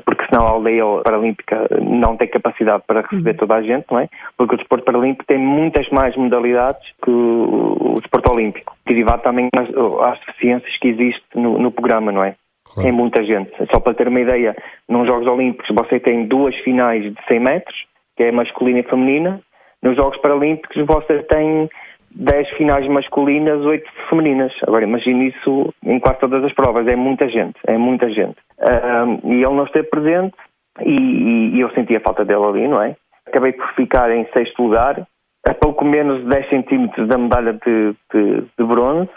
porque 0.03 0.25
senão 0.25 0.47
a 0.47 0.49
aldeia 0.49 0.83
paralímpica 1.03 1.67
não 1.79 2.17
tem 2.17 2.27
capacidade 2.27 2.83
para 2.87 3.01
receber 3.01 3.31
uhum. 3.31 3.37
toda 3.37 3.55
a 3.55 3.61
gente, 3.61 3.85
não 3.91 3.99
é? 3.99 4.09
Porque 4.35 4.55
o 4.55 4.57
desporto 4.57 4.83
paralímpico 4.83 5.25
tem 5.25 5.37
muitas 5.37 5.87
mais 5.89 6.15
modalidades 6.15 6.83
que 7.03 7.11
o, 7.11 7.93
o 7.95 8.01
desporto 8.01 8.31
olímpico, 8.31 8.75
derivado 8.85 9.21
também 9.21 9.47
às, 9.55 9.69
às 9.69 10.19
deficiências 10.25 10.75
que 10.79 10.87
existem 10.87 11.41
no, 11.41 11.59
no 11.59 11.71
programa, 11.71 12.11
não 12.11 12.23
é? 12.23 12.35
Claro. 12.65 12.81
Tem 12.81 12.91
muita 12.91 13.23
gente. 13.23 13.51
Só 13.71 13.79
para 13.79 13.93
ter 13.93 14.07
uma 14.07 14.19
ideia, 14.19 14.55
nos 14.89 15.05
Jogos 15.05 15.27
Olímpicos 15.27 15.67
você 15.75 15.99
tem 15.99 16.25
duas 16.25 16.55
finais 16.57 17.03
de 17.03 17.15
100 17.27 17.39
metros, 17.39 17.75
que 18.17 18.23
é 18.23 18.31
masculina 18.31 18.79
e 18.79 18.83
feminina, 18.83 19.39
nos 19.85 19.95
Jogos 19.95 20.17
Paralímpicos 20.19 20.83
você 20.85 21.21
tem 21.23 21.69
10 22.11 22.49
finais 22.57 22.87
masculinas, 22.87 23.61
8 23.61 23.85
femininas. 24.09 24.51
Agora 24.63 24.83
imagine 24.83 25.27
isso 25.27 25.73
em 25.83 25.99
quase 25.99 26.19
todas 26.19 26.43
as 26.43 26.53
provas, 26.53 26.87
é 26.87 26.95
muita 26.95 27.29
gente, 27.29 27.59
é 27.67 27.77
muita 27.77 28.09
gente. 28.09 28.37
Um, 28.59 29.31
e 29.31 29.43
ele 29.43 29.55
não 29.55 29.65
esteve 29.65 29.87
presente 29.89 30.35
e, 30.81 31.55
e, 31.55 31.59
eu 31.59 31.69
senti 31.71 31.95
a 31.95 32.01
falta 32.01 32.25
dele 32.25 32.43
ali, 32.43 32.67
não 32.67 32.81
é? 32.81 32.95
Acabei 33.27 33.53
por 33.53 33.67
ficar 33.75 34.11
em 34.11 34.25
sexto 34.31 34.63
lugar, 34.63 35.05
a 35.47 35.53
pouco 35.53 35.85
menos 35.85 36.21
de 36.23 36.29
10 36.29 36.49
centímetros 36.49 37.07
da 37.07 37.17
medalha 37.17 37.53
de, 37.53 37.95
de, 38.13 38.41
de 38.57 38.65
bronze. 38.65 39.09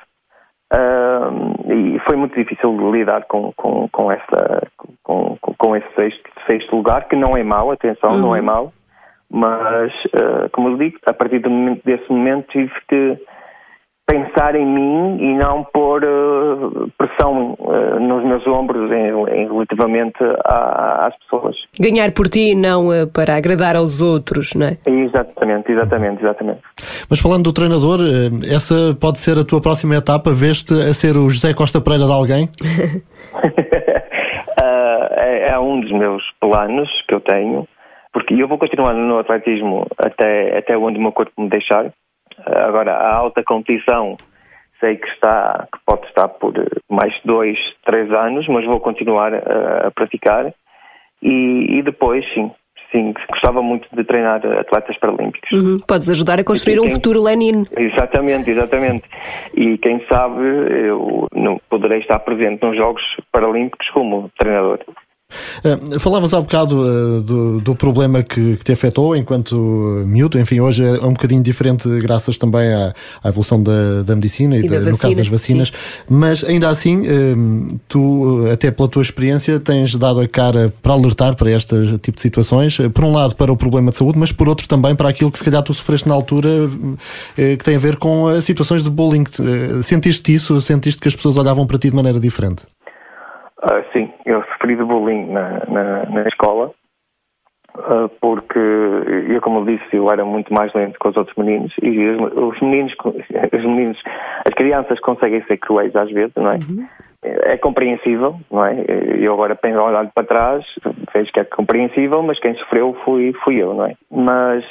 Um, 0.74 1.94
e 1.94 1.98
foi 2.00 2.16
muito 2.16 2.34
difícil 2.34 2.92
lidar 2.92 3.24
com, 3.24 3.52
com, 3.56 3.88
com, 3.88 4.12
essa, 4.12 4.68
com, 5.02 5.38
com 5.40 5.76
esse 5.76 5.94
sexto, 5.94 6.30
sexto 6.46 6.76
lugar, 6.76 7.08
que 7.08 7.16
não 7.16 7.36
é 7.36 7.42
mau, 7.42 7.70
atenção, 7.70 8.10
uhum. 8.10 8.20
não 8.20 8.36
é 8.36 8.42
mau, 8.42 8.72
mas, 9.30 9.92
uh, 10.06 10.48
como 10.52 10.70
eu 10.70 10.76
digo, 10.78 10.98
a 11.06 11.12
partir 11.12 11.46
momento, 11.46 11.82
desse 11.84 12.10
momento 12.10 12.46
tive 12.48 12.72
que 12.88 13.18
pensar 14.08 14.56
em 14.56 14.64
mim 14.64 15.18
e 15.20 15.36
não 15.36 15.64
pôr 15.64 16.02
uh, 16.02 16.90
pressão 16.96 17.54
uh, 17.58 18.00
nos 18.00 18.24
meus 18.24 18.46
ombros 18.46 18.90
em, 18.90 19.08
em 19.36 19.46
relativamente 19.46 20.16
a, 20.46 21.08
às 21.08 21.18
pessoas. 21.18 21.54
Ganhar 21.78 22.10
por 22.12 22.26
ti 22.26 22.52
e 22.52 22.54
não 22.54 22.88
uh, 22.88 23.06
para 23.06 23.36
agradar 23.36 23.76
aos 23.76 24.00
outros, 24.00 24.54
não 24.54 24.68
é? 24.68 24.78
Exatamente, 24.86 25.70
exatamente, 25.70 26.22
exatamente. 26.22 26.60
Mas 27.10 27.20
falando 27.20 27.44
do 27.44 27.52
treinador, 27.52 28.00
essa 28.50 28.96
pode 28.98 29.18
ser 29.18 29.36
a 29.36 29.44
tua 29.44 29.60
próxima 29.60 29.96
etapa? 29.96 30.30
Veste 30.32 30.72
a 30.72 30.94
ser 30.94 31.14
o 31.14 31.28
José 31.28 31.52
Costa 31.52 31.78
Pereira 31.78 32.06
de 32.06 32.12
alguém? 32.12 32.48
é, 35.18 35.50
é 35.50 35.58
um 35.58 35.80
dos 35.80 35.92
meus 35.92 36.22
planos 36.40 36.88
que 37.06 37.14
eu 37.14 37.20
tenho 37.20 37.68
porque 38.12 38.34
eu 38.34 38.48
vou 38.48 38.58
continuar 38.58 38.94
no 38.94 39.18
atletismo 39.18 39.86
até, 39.98 40.58
até 40.58 40.76
onde 40.76 40.98
o 40.98 41.02
meu 41.02 41.12
corpo 41.12 41.32
me 41.40 41.48
deixar. 41.48 41.92
Agora, 42.46 42.94
a 42.94 43.14
alta 43.14 43.42
competição 43.42 44.16
sei 44.80 44.96
que 44.96 45.08
está 45.08 45.66
que 45.72 45.78
pode 45.84 46.06
estar 46.06 46.28
por 46.28 46.52
mais 46.88 47.12
dois, 47.24 47.58
três 47.84 48.10
anos, 48.12 48.46
mas 48.48 48.64
vou 48.64 48.80
continuar 48.80 49.34
a, 49.34 49.88
a 49.88 49.90
praticar 49.90 50.52
e, 51.22 51.78
e, 51.78 51.82
depois, 51.82 52.24
sim, 52.32 52.50
sim, 52.92 53.12
gostava 53.28 53.60
muito 53.60 53.88
de 53.92 54.04
treinar 54.04 54.40
atletas 54.58 54.96
paralímpicos. 54.98 55.50
Uhum. 55.50 55.76
Podes 55.86 56.08
ajudar 56.08 56.38
a 56.38 56.44
construir 56.44 56.78
quem, 56.78 56.86
um 56.86 56.90
futuro 56.90 57.22
Lenin. 57.22 57.64
Exatamente, 57.76 58.50
exatamente. 58.50 59.04
E 59.54 59.76
quem 59.78 60.04
sabe 60.06 60.40
eu 60.86 61.26
não 61.34 61.60
poderei 61.68 61.98
estar 61.98 62.20
presente 62.20 62.64
nos 62.64 62.76
Jogos 62.76 63.02
Paralímpicos 63.32 63.88
como 63.90 64.30
treinador. 64.38 64.78
Uh, 65.58 66.00
falavas 66.00 66.32
há 66.32 66.40
bocado 66.40 66.80
uh, 66.80 67.20
do, 67.20 67.60
do, 67.60 67.74
problema 67.74 68.22
que, 68.22 68.56
que, 68.56 68.64
te 68.64 68.72
afetou 68.72 69.14
enquanto 69.14 69.56
miúdo, 70.06 70.38
enfim, 70.38 70.60
hoje 70.60 70.82
é 70.82 71.04
um 71.04 71.12
bocadinho 71.12 71.42
diferente 71.42 71.86
graças 72.00 72.38
também 72.38 72.72
à, 72.72 72.94
à 73.22 73.28
evolução 73.28 73.62
da, 73.62 74.02
da 74.04 74.14
medicina 74.16 74.56
e, 74.56 74.64
e 74.64 74.68
da, 74.68 74.80
no 74.80 74.96
caso 74.96 75.16
das 75.16 75.28
vacinas, 75.28 75.68
sim. 75.68 75.74
mas 76.08 76.42
ainda 76.44 76.68
assim, 76.68 77.02
uh, 77.02 77.80
tu, 77.86 78.46
até 78.52 78.70
pela 78.70 78.88
tua 78.88 79.02
experiência, 79.02 79.60
tens 79.60 79.94
dado 79.96 80.20
a 80.20 80.28
cara 80.28 80.72
para 80.82 80.92
alertar 80.94 81.36
para 81.36 81.50
este 81.50 81.98
tipo 81.98 82.16
de 82.16 82.22
situações, 82.22 82.78
por 82.94 83.04
um 83.04 83.12
lado 83.12 83.36
para 83.36 83.52
o 83.52 83.56
problema 83.56 83.90
de 83.90 83.96
saúde, 83.98 84.18
mas 84.18 84.32
por 84.32 84.48
outro 84.48 84.66
também 84.66 84.94
para 84.94 85.10
aquilo 85.10 85.30
que 85.30 85.38
se 85.38 85.44
calhar 85.44 85.62
tu 85.62 85.74
sofreste 85.74 86.08
na 86.08 86.14
altura, 86.14 86.48
que 87.36 87.64
tem 87.64 87.76
a 87.76 87.78
ver 87.78 87.96
com 87.96 88.40
situações 88.40 88.82
de 88.82 88.90
bullying. 88.90 89.24
Sentiste 89.82 90.32
isso? 90.32 90.60
Sentiste 90.60 91.00
que 91.00 91.08
as 91.08 91.16
pessoas 91.16 91.36
olhavam 91.36 91.66
para 91.66 91.78
ti 91.78 91.90
de 91.90 91.96
maneira 91.96 92.18
diferente? 92.18 92.62
Uh, 93.62 93.84
sim, 93.92 94.12
eu 94.24 94.42
sofri 94.44 94.76
de 94.76 94.84
bullying 94.84 95.32
na, 95.32 95.64
na, 95.68 96.04
na 96.06 96.22
escola, 96.28 96.70
uh, 97.76 98.08
porque 98.20 98.58
eu, 98.58 99.40
como 99.40 99.60
eu 99.60 99.64
disse, 99.64 99.96
eu 99.96 100.08
era 100.10 100.24
muito 100.24 100.52
mais 100.54 100.72
lento 100.74 100.98
que 100.98 101.08
os 101.08 101.16
outros 101.16 101.36
meninos 101.36 101.74
e 101.82 102.08
os, 102.08 102.32
os 102.36 102.60
meninos, 102.60 102.94
os 103.02 103.64
meninos, 103.64 103.98
as 104.46 104.54
crianças 104.54 105.00
conseguem 105.00 105.42
ser 105.44 105.56
cruéis 105.56 105.94
às 105.96 106.10
vezes, 106.10 106.34
não 106.36 106.52
é? 106.52 106.56
Uhum. 106.56 106.86
É 107.20 107.56
compreensível, 107.56 108.36
não 108.48 108.64
é? 108.64 108.84
Eu 109.18 109.34
agora 109.34 109.56
penso 109.56 109.80
olhando 109.80 110.12
para 110.14 110.24
trás, 110.24 110.64
vejo 111.12 111.32
que 111.32 111.40
é 111.40 111.44
compreensível, 111.44 112.22
mas 112.22 112.38
quem 112.38 112.54
sofreu 112.54 112.96
fui, 113.04 113.32
fui 113.42 113.56
eu, 113.56 113.74
não 113.74 113.86
é? 113.86 113.94
Mas 114.08 114.64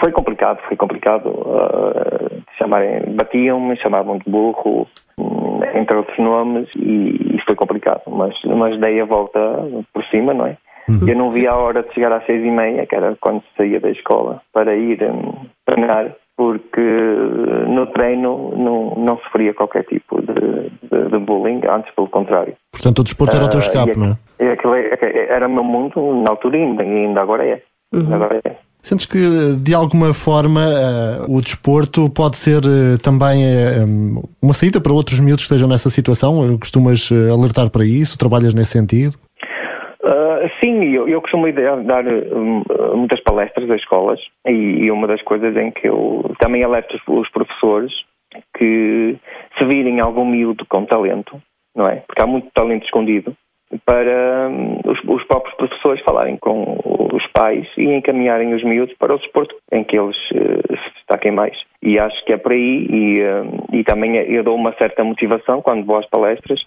foi 0.00 0.12
complicado, 0.12 0.60
foi 0.68 0.76
complicado. 0.76 1.28
Uh, 1.28 2.40
chamarem, 2.56 3.02
batiam-me, 3.16 3.76
chamavam 3.76 4.18
de 4.18 4.30
burro, 4.30 4.86
entre 5.74 5.96
outros 5.96 6.18
nomes, 6.18 6.68
e 6.76 7.36
isso 7.36 7.44
foi 7.46 7.54
complicado. 7.54 8.02
Mas, 8.08 8.34
mas 8.44 8.78
dei 8.80 9.00
a 9.00 9.04
volta 9.04 9.40
por 9.92 10.04
cima, 10.06 10.34
não 10.34 10.46
é? 10.46 10.56
Uhum. 10.88 11.06
Eu 11.06 11.16
não 11.16 11.28
via 11.28 11.50
a 11.50 11.56
hora 11.56 11.82
de 11.82 11.92
chegar 11.92 12.12
às 12.12 12.24
seis 12.24 12.42
e 12.42 12.50
meia, 12.50 12.86
que 12.86 12.94
era 12.94 13.16
quando 13.20 13.42
saía 13.56 13.78
da 13.78 13.90
escola, 13.90 14.40
para 14.52 14.74
ir 14.74 15.02
um, 15.02 15.46
treinar, 15.66 16.14
porque 16.36 16.80
no 16.80 17.86
treino 17.88 18.54
não, 18.56 18.94
não 18.96 19.18
sofria 19.18 19.52
qualquer 19.52 19.84
tipo 19.84 20.22
de, 20.22 20.70
de, 20.88 21.10
de, 21.10 21.18
bullying, 21.18 21.60
antes 21.68 21.94
pelo 21.94 22.08
contrário. 22.08 22.54
Portanto, 22.72 23.00
o 23.00 23.04
desporto 23.04 23.36
era 23.36 23.44
o 23.44 23.50
teu 23.50 23.58
escape, 23.58 23.92
uh, 23.92 23.98
não 23.98 24.16
é? 24.40 24.52
Aquilo 24.52 24.74
era 24.74 25.46
o 25.46 25.50
meu 25.50 25.64
mundo 25.64 26.22
na 26.22 26.30
altura 26.30 26.56
ainda, 26.56 26.82
ainda 26.82 27.20
agora 27.20 27.44
é. 27.44 27.62
Uhum. 27.92 28.14
Agora 28.14 28.40
é. 28.44 28.56
Sentes 28.88 29.04
que, 29.04 29.20
de 29.62 29.74
alguma 29.74 30.14
forma, 30.14 30.62
uh, 30.64 31.30
o 31.30 31.42
desporto 31.42 32.08
pode 32.08 32.38
ser 32.38 32.64
uh, 32.64 32.96
também 33.04 33.44
uh, 33.44 34.24
uma 34.40 34.54
saída 34.54 34.80
para 34.80 34.94
outros 34.94 35.20
miúdos 35.20 35.44
que 35.44 35.52
estejam 35.52 35.68
nessa 35.68 35.90
situação? 35.90 36.56
Costumas 36.58 37.10
alertar 37.30 37.70
para 37.70 37.84
isso? 37.84 38.16
Trabalhas 38.16 38.54
nesse 38.54 38.72
sentido? 38.72 39.12
sim, 40.64 40.94
eu, 40.94 41.06
eu 41.06 41.20
costumo 41.20 41.44
dar 41.52 42.02
um, 42.06 42.62
muitas 42.96 43.20
palestras 43.20 43.70
às 43.70 43.78
escolas 43.78 44.18
e, 44.46 44.52
e, 44.52 44.90
uma 44.90 45.06
das 45.06 45.20
coisas 45.20 45.54
em 45.54 45.70
que 45.70 45.86
eu 45.86 46.34
também 46.40 46.64
alerto 46.64 46.98
os 47.08 47.28
professores 47.28 47.92
que 48.56 49.16
se 49.58 49.64
virem 49.66 50.00
algum 50.00 50.24
miúdo 50.24 50.64
com 50.66 50.86
talento, 50.86 51.38
não 51.76 51.86
é? 51.86 51.96
Porque 52.06 52.22
há 52.22 52.26
muito 52.26 52.48
talento 52.54 52.84
escondido, 52.84 53.36
para 53.84 54.48
um, 54.48 54.80
os, 54.86 54.98
os, 55.04 55.24
próprios 55.24 55.54
professores 55.56 56.02
falarem 56.02 56.36
com 56.38 56.78
os 57.12 57.26
pais 57.28 57.66
e 57.76 57.84
encaminharem 57.84 58.54
os 58.54 58.64
miúdos 58.64 58.94
para 58.96 59.14
o 59.14 59.18
desporto 59.18 59.54
em 59.70 59.84
que 59.84 59.98
eles 59.98 60.16
uh, 60.30 60.76
se 60.76 60.94
destaquem 60.94 61.32
mais. 61.32 61.56
E 61.82 61.98
acho 61.98 62.24
que 62.24 62.32
é 62.32 62.38
por 62.38 62.52
aí, 62.52 62.86
e, 62.90 63.22
uh, 63.22 63.76
e 63.76 63.84
também 63.84 64.16
eu 64.16 64.42
dou 64.42 64.56
uma 64.56 64.72
certa 64.74 65.04
motivação 65.04 65.60
quando 65.60 65.84
vou 65.84 65.98
às 65.98 66.06
palestras, 66.06 66.62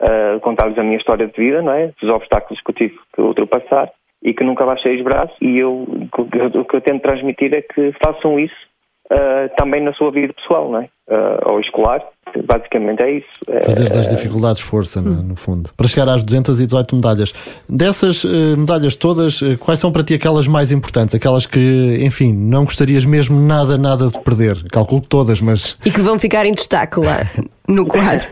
uh, 0.00 0.38
contar-lhes 0.40 0.78
a 0.78 0.84
minha 0.84 0.98
história 0.98 1.26
de 1.26 1.36
vida, 1.36 1.60
não 1.60 1.72
é? 1.72 1.90
Dos 2.00 2.10
obstáculos 2.10 2.60
que 2.62 2.70
eu 2.70 2.74
tive 2.74 2.98
que 3.14 3.20
ultrapassar 3.20 3.90
e 4.22 4.32
que 4.32 4.44
nunca 4.44 4.64
baixei 4.64 4.96
os 4.96 5.02
braços, 5.02 5.36
e 5.40 5.58
eu, 5.58 5.86
o 6.12 6.64
que 6.64 6.76
eu 6.76 6.80
tento 6.80 7.02
transmitir 7.02 7.54
é 7.54 7.62
que 7.62 7.92
façam 8.04 8.38
isso 8.38 8.67
uh, 9.10 9.48
também 9.56 9.82
na 9.82 9.92
sua 9.94 10.10
vida 10.10 10.32
pessoal, 10.34 10.70
não 10.70 10.80
é? 10.80 10.88
Uh, 11.10 11.52
ou 11.52 11.60
escolar, 11.60 12.02
basicamente 12.44 13.02
é 13.02 13.12
isso. 13.12 13.26
Fazer 13.64 13.88
das 13.88 14.08
dificuldades 14.08 14.60
força, 14.60 15.00
no, 15.00 15.22
no, 15.22 15.36
fundo. 15.36 15.70
Para 15.74 15.88
chegar 15.88 16.08
às 16.08 16.22
218 16.22 16.94
medalhas. 16.94 17.32
Dessas 17.68 18.24
uh, 18.24 18.28
medalhas 18.58 18.94
todas, 18.94 19.40
uh, 19.40 19.56
quais 19.58 19.80
são 19.80 19.90
para 19.90 20.04
ti 20.04 20.14
aquelas 20.14 20.46
mais 20.46 20.70
importantes? 20.70 21.14
Aquelas 21.14 21.46
que, 21.46 21.98
enfim, 22.02 22.34
não 22.34 22.64
gostarias 22.64 23.06
mesmo 23.06 23.40
nada, 23.40 23.78
nada 23.78 24.08
de 24.08 24.22
perder? 24.22 24.68
Calculo 24.70 25.00
todas, 25.00 25.40
mas. 25.40 25.78
E 25.84 25.90
que 25.90 26.00
vão 26.00 26.18
ficar 26.18 26.44
em 26.44 26.52
destaque 26.52 27.00
lá 27.00 27.20
no 27.66 27.86
quadro. 27.86 28.28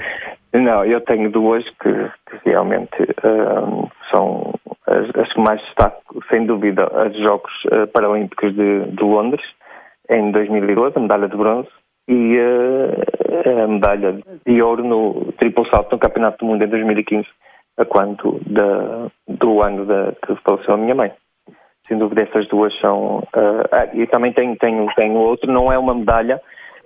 não, 0.53 0.85
eu 0.85 1.01
tenho 1.01 1.31
duas 1.31 1.65
que, 1.83 1.93
que 1.93 2.51
realmente 2.51 3.03
uh, 3.03 3.89
são 4.13 4.53
as, 4.87 5.09
as, 5.19 5.33
que 5.33 5.41
mais 5.41 5.61
destaco, 5.63 6.23
sem 6.29 6.45
dúvida, 6.45 6.85
as 6.95 7.17
Jogos 7.17 7.53
Paralímpicos 7.93 8.55
de, 8.55 8.85
de 8.91 9.03
Londres 9.03 9.43
em 10.11 10.31
2012, 10.31 10.97
a 10.97 11.01
medalha 11.01 11.29
de 11.29 11.37
bronze, 11.37 11.69
e 12.09 12.39
uh, 12.39 13.63
a 13.63 13.67
medalha 13.67 14.19
de 14.47 14.63
ouro 14.63 14.85
no 14.85 15.33
triplo 15.33 15.67
salto 15.71 15.93
no 15.93 15.99
Campeonato 15.99 16.39
do 16.39 16.47
Mundo 16.47 16.65
em 16.65 16.69
2015, 16.69 17.27
a 17.79 17.85
quando 17.85 18.41
da, 18.47 19.09
do 19.29 19.63
ano 19.63 19.85
da, 19.85 20.13
que 20.25 20.35
faleceu 20.43 20.75
a 20.75 20.79
minha 20.79 20.95
mãe. 20.95 21.13
Sem 21.87 21.99
dúvida, 21.99 22.23
essas 22.23 22.49
duas 22.49 22.77
são. 22.81 23.19
Uh, 23.19 23.95
e 23.95 24.07
também 24.07 24.33
tenho, 24.33 24.57
tenho, 24.57 24.87
tenho 24.97 25.15
outro, 25.15 25.51
não 25.51 25.73
é 25.73 25.79
uma 25.79 25.95
medalha, 25.95 26.41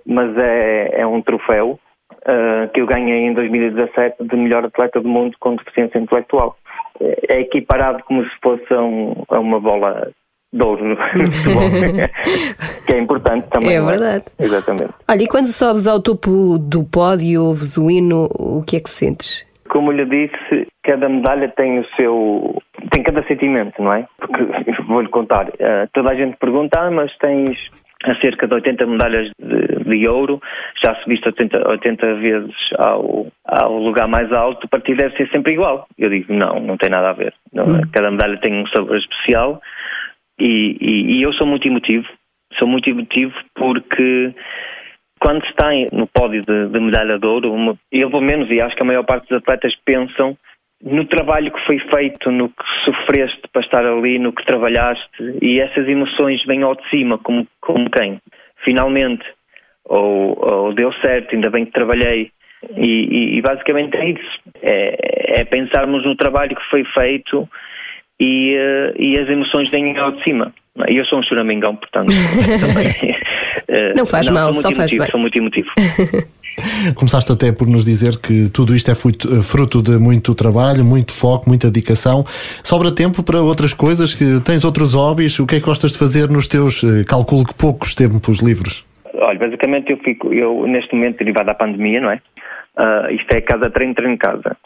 mas 0.05 0.35
é, 0.37 1.01
é 1.01 1.07
um 1.07 1.21
troféu 1.21 1.79
uh, 2.13 2.69
que 2.73 2.81
eu 2.81 2.85
ganhei 2.85 3.25
em 3.25 3.33
2017 3.33 4.23
de 4.23 4.35
melhor 4.35 4.65
atleta 4.65 4.99
do 4.99 5.07
mundo 5.07 5.35
com 5.39 5.55
deficiência 5.55 5.97
intelectual. 5.97 6.55
É, 6.99 7.37
é 7.37 7.41
equiparado 7.41 8.03
como 8.03 8.23
se 8.23 8.31
fosse 8.41 8.73
um, 8.73 9.23
a 9.29 9.39
uma 9.39 9.59
bola 9.59 10.11
de 10.53 10.63
ouro 10.63 10.83
no 10.83 10.95
futebol, 11.31 11.69
que 12.85 12.93
é 12.93 12.97
importante 12.97 13.47
também. 13.49 13.71
É, 13.71 13.75
é? 13.75 13.81
verdade. 13.81 14.25
É? 14.37 14.43
Exatamente. 14.43 14.93
Olha, 15.07 15.23
e 15.23 15.27
quando 15.27 15.47
sobes 15.47 15.87
ao 15.87 16.01
topo 16.01 16.57
do 16.57 16.83
pódio, 16.83 17.43
ouves 17.43 17.77
o 17.77 17.89
hino, 17.89 18.27
o 18.31 18.63
que 18.65 18.77
é 18.77 18.79
que 18.79 18.89
sentes? 18.89 19.49
Como 19.69 19.91
lhe 19.93 20.05
disse, 20.05 20.67
cada 20.83 21.07
medalha 21.07 21.47
tem 21.49 21.79
o 21.79 21.85
seu. 21.95 22.61
tem 22.91 23.03
cada 23.03 23.23
sentimento, 23.23 23.81
não 23.81 23.93
é? 23.93 24.05
Porque, 24.17 24.43
vou-lhe 24.87 25.07
contar, 25.07 25.47
uh, 25.47 25.87
toda 25.93 26.09
a 26.09 26.15
gente 26.15 26.35
pergunta, 26.37 26.79
ah, 26.79 26.91
mas 26.91 27.15
tens 27.17 27.57
a 28.03 28.15
cerca 28.15 28.47
de 28.47 28.55
80 28.55 28.85
medalhas 28.87 29.29
de, 29.39 29.83
de 29.83 30.09
ouro, 30.09 30.41
já 30.83 30.95
subiste 30.95 31.27
80, 31.27 31.69
80 31.69 32.15
vezes 32.15 32.55
ao, 32.79 33.27
ao 33.45 33.77
lugar 33.77 34.07
mais 34.07 34.31
alto, 34.33 34.67
para 34.67 34.81
ti 34.81 34.95
deve 34.95 35.15
ser 35.15 35.29
sempre 35.29 35.53
igual. 35.53 35.87
Eu 35.97 36.09
digo, 36.09 36.33
não, 36.33 36.59
não 36.59 36.77
tem 36.77 36.89
nada 36.89 37.11
a 37.11 37.13
ver. 37.13 37.33
Não, 37.53 37.65
hum. 37.65 37.81
Cada 37.93 38.09
medalha 38.09 38.37
tem 38.41 38.53
um 38.53 38.67
sabor 38.67 38.97
especial 38.97 39.61
e, 40.41 40.77
e, 40.81 41.17
e 41.17 41.21
eu 41.21 41.31
sou 41.33 41.45
muito 41.45 41.67
emotivo, 41.67 42.07
sou 42.57 42.67
muito 42.67 42.89
emotivo 42.89 43.33
porque 43.55 44.33
quando 45.19 45.43
se 45.43 45.51
está 45.51 45.69
no 45.91 46.07
pódio 46.07 46.41
de, 46.41 46.67
de 46.69 46.79
medalha 46.79 47.19
de 47.19 47.27
ouro, 47.27 47.53
uma, 47.53 47.77
eu 47.91 48.09
pelo 48.09 48.23
menos, 48.23 48.49
e 48.49 48.59
acho 48.59 48.75
que 48.75 48.81
a 48.81 48.85
maior 48.85 49.03
parte 49.03 49.29
dos 49.29 49.37
atletas 49.37 49.75
pensam 49.85 50.35
no 50.83 51.05
trabalho 51.05 51.51
que 51.51 51.65
foi 51.65 51.77
feito, 51.77 52.31
no 52.31 52.49
que 52.49 52.63
sofreste 52.83 53.41
para 53.53 53.61
estar 53.61 53.85
ali, 53.85 54.17
no 54.17 54.33
que 54.33 54.43
trabalhaste, 54.43 55.37
e 55.39 55.59
essas 55.59 55.87
emoções 55.87 56.43
vêm 56.45 56.63
ao 56.63 56.75
de 56.75 56.89
cima, 56.89 57.19
como, 57.19 57.47
como 57.59 57.87
quem? 57.89 58.19
Finalmente, 58.65 59.23
ou, 59.85 60.37
ou 60.43 60.73
deu 60.73 60.91
certo, 60.93 61.35
ainda 61.35 61.51
bem 61.51 61.65
que 61.65 61.71
trabalhei. 61.71 62.31
E, 62.75 62.89
e, 62.89 63.37
e 63.37 63.41
basicamente 63.41 63.95
é 63.97 64.09
isso. 64.09 64.39
É, 64.61 65.41
é 65.41 65.45
pensarmos 65.45 66.03
no 66.03 66.15
trabalho 66.15 66.55
que 66.55 66.69
foi 66.69 66.83
feito 66.83 67.47
e, 68.21 68.55
uh, 68.55 69.01
e 69.01 69.17
as 69.17 69.27
emoções 69.27 69.69
vêm 69.71 69.97
ao 69.97 70.11
de 70.11 70.23
cima. 70.23 70.53
E 70.87 70.95
eu 70.95 71.05
sou 71.05 71.19
um 71.19 71.23
choramingão, 71.23 71.75
portanto, 71.75 72.07
também. 72.61 72.87
Uh, 73.67 73.97
não 73.97 74.05
faz 74.05 74.27
não, 74.27 74.35
mal, 74.35 74.53
só 74.53 74.71
faz 74.71 74.91
emotivo, 74.91 75.01
bem. 75.01 75.11
Sou 75.11 75.19
muito 75.19 75.37
emotivo. 75.37 75.69
Começaste 76.95 77.31
até 77.31 77.51
por 77.51 77.67
nos 77.67 77.83
dizer 77.83 78.19
que 78.19 78.49
tudo 78.49 78.75
isto 78.75 78.91
é 78.91 78.93
fruto 78.95 79.81
de 79.81 79.97
muito 79.97 80.35
trabalho, 80.35 80.85
muito 80.85 81.11
foco, 81.11 81.49
muita 81.49 81.71
dedicação. 81.71 82.23
Sobra 82.63 82.93
tempo 82.93 83.23
para 83.23 83.41
outras 83.41 83.73
coisas? 83.73 84.13
Que 84.13 84.39
tens 84.45 84.63
outros 84.63 84.93
hobbies? 84.93 85.39
O 85.39 85.47
que 85.47 85.55
é 85.55 85.59
que 85.59 85.65
gostas 85.65 85.93
de 85.93 85.97
fazer 85.97 86.29
nos 86.29 86.47
teus, 86.47 86.83
eh, 86.83 87.03
calculo 87.07 87.45
que 87.45 87.53
poucos 87.55 87.95
tempos 87.95 88.41
livres? 88.41 88.83
Olha, 89.15 89.39
basicamente 89.39 89.91
eu 89.91 89.97
fico, 89.97 90.33
eu 90.33 90.67
neste 90.67 90.93
momento 90.93 91.19
derivado 91.19 91.47
da 91.47 91.55
pandemia, 91.55 92.01
não 92.01 92.11
é? 92.11 92.21
Uh, 92.77 93.15
isto 93.15 93.31
é 93.31 93.41
cada 93.41 93.69
treino, 93.69 93.95
treino 93.95 94.17
casa. 94.17 94.57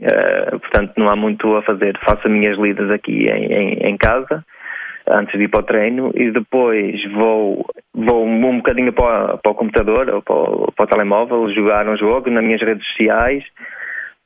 Uh, 0.00 0.58
portanto, 0.58 0.92
não 0.96 1.08
há 1.08 1.16
muito 1.16 1.56
a 1.56 1.62
fazer. 1.62 1.98
Faço 2.04 2.26
as 2.26 2.32
minhas 2.32 2.58
lidas 2.58 2.90
aqui 2.90 3.28
em, 3.28 3.52
em, 3.52 3.72
em, 3.88 3.96
casa, 3.96 4.44
antes 5.08 5.36
de 5.38 5.44
ir 5.44 5.48
para 5.48 5.60
o 5.60 5.62
treino, 5.62 6.12
e 6.14 6.30
depois 6.30 7.02
vou, 7.12 7.64
vou 7.94 8.26
um 8.26 8.58
bocadinho 8.58 8.92
para, 8.92 9.38
para 9.38 9.52
o 9.52 9.54
computador 9.54 10.08
ou 10.10 10.22
para 10.22 10.34
o, 10.34 10.72
para 10.72 10.84
o, 10.84 10.86
telemóvel, 10.86 11.54
jogar 11.54 11.88
um 11.88 11.96
jogo 11.96 12.30
nas 12.30 12.44
minhas 12.44 12.60
redes 12.60 12.86
sociais. 12.88 13.44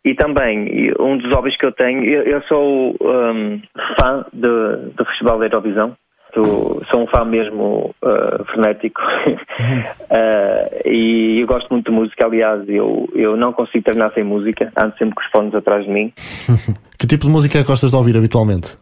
E 0.05 0.15
também, 0.15 0.93
um 0.99 1.19
dos 1.19 1.31
hobbies 1.35 1.57
que 1.57 1.67
eu 1.67 1.73
tenho, 1.73 2.03
eu, 2.05 2.23
eu 2.23 2.43
sou 2.43 2.97
um, 3.03 3.61
fã 4.01 4.25
do, 4.33 4.91
do 4.93 5.05
Festival 5.05 5.39
da 5.39 5.47
Eurovisão. 5.47 5.95
Sou, 6.35 6.83
sou 6.91 7.03
um 7.03 7.07
fã 7.07 7.25
mesmo 7.25 7.95
uh, 8.03 8.45
frenético 8.47 9.01
uh, 9.31 10.89
e 10.89 11.41
eu 11.41 11.47
gosto 11.47 11.69
muito 11.71 11.91
de 11.91 11.97
música. 11.97 12.27
Aliás, 12.27 12.69
eu, 12.69 13.09
eu 13.15 13.37
não 13.37 13.53
consigo 13.53 13.85
treinar 13.85 14.13
sem 14.13 14.23
música, 14.23 14.73
ando 14.77 14.97
sempre 14.97 15.15
com 15.15 15.23
os 15.23 15.31
fones 15.31 15.55
atrás 15.55 15.85
de 15.85 15.91
mim. 15.91 16.13
que 16.99 17.07
tipo 17.07 17.27
de 17.27 17.31
música 17.31 17.63
gostas 17.63 17.91
de 17.91 17.97
ouvir 17.97 18.17
habitualmente? 18.17 18.79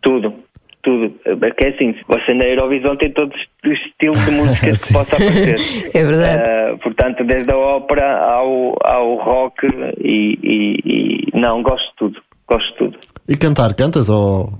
Tudo, 0.00 0.34
tudo. 0.82 1.14
Porque 1.38 1.66
é 1.66 1.68
assim, 1.70 1.94
você 2.08 2.34
na 2.34 2.44
Eurovisão 2.44 2.96
tem 2.96 3.12
todos 3.12 3.36
os 3.64 3.72
estilos 3.72 4.24
de 4.24 4.30
música 4.32 4.66
que 4.72 4.92
possa 4.92 5.16
aparecer. 5.16 5.90
É 5.94 6.04
verdade. 6.04 6.72
Uh, 6.72 6.78
portanto, 6.78 7.24
desde 7.24 7.52
a 7.52 7.56
ópera 7.56 8.18
ao, 8.24 8.76
ao 8.82 9.16
rock 9.16 9.66
e, 10.00 10.38
e, 10.42 11.30
e 11.34 11.38
não, 11.38 11.62
gosto 11.62 11.88
de 11.90 11.96
tudo. 11.96 12.27
Gosto 12.48 12.72
de 12.72 12.78
tudo. 12.78 12.98
E 13.28 13.36
cantar, 13.36 13.74
cantas 13.74 14.08
ou. 14.08 14.50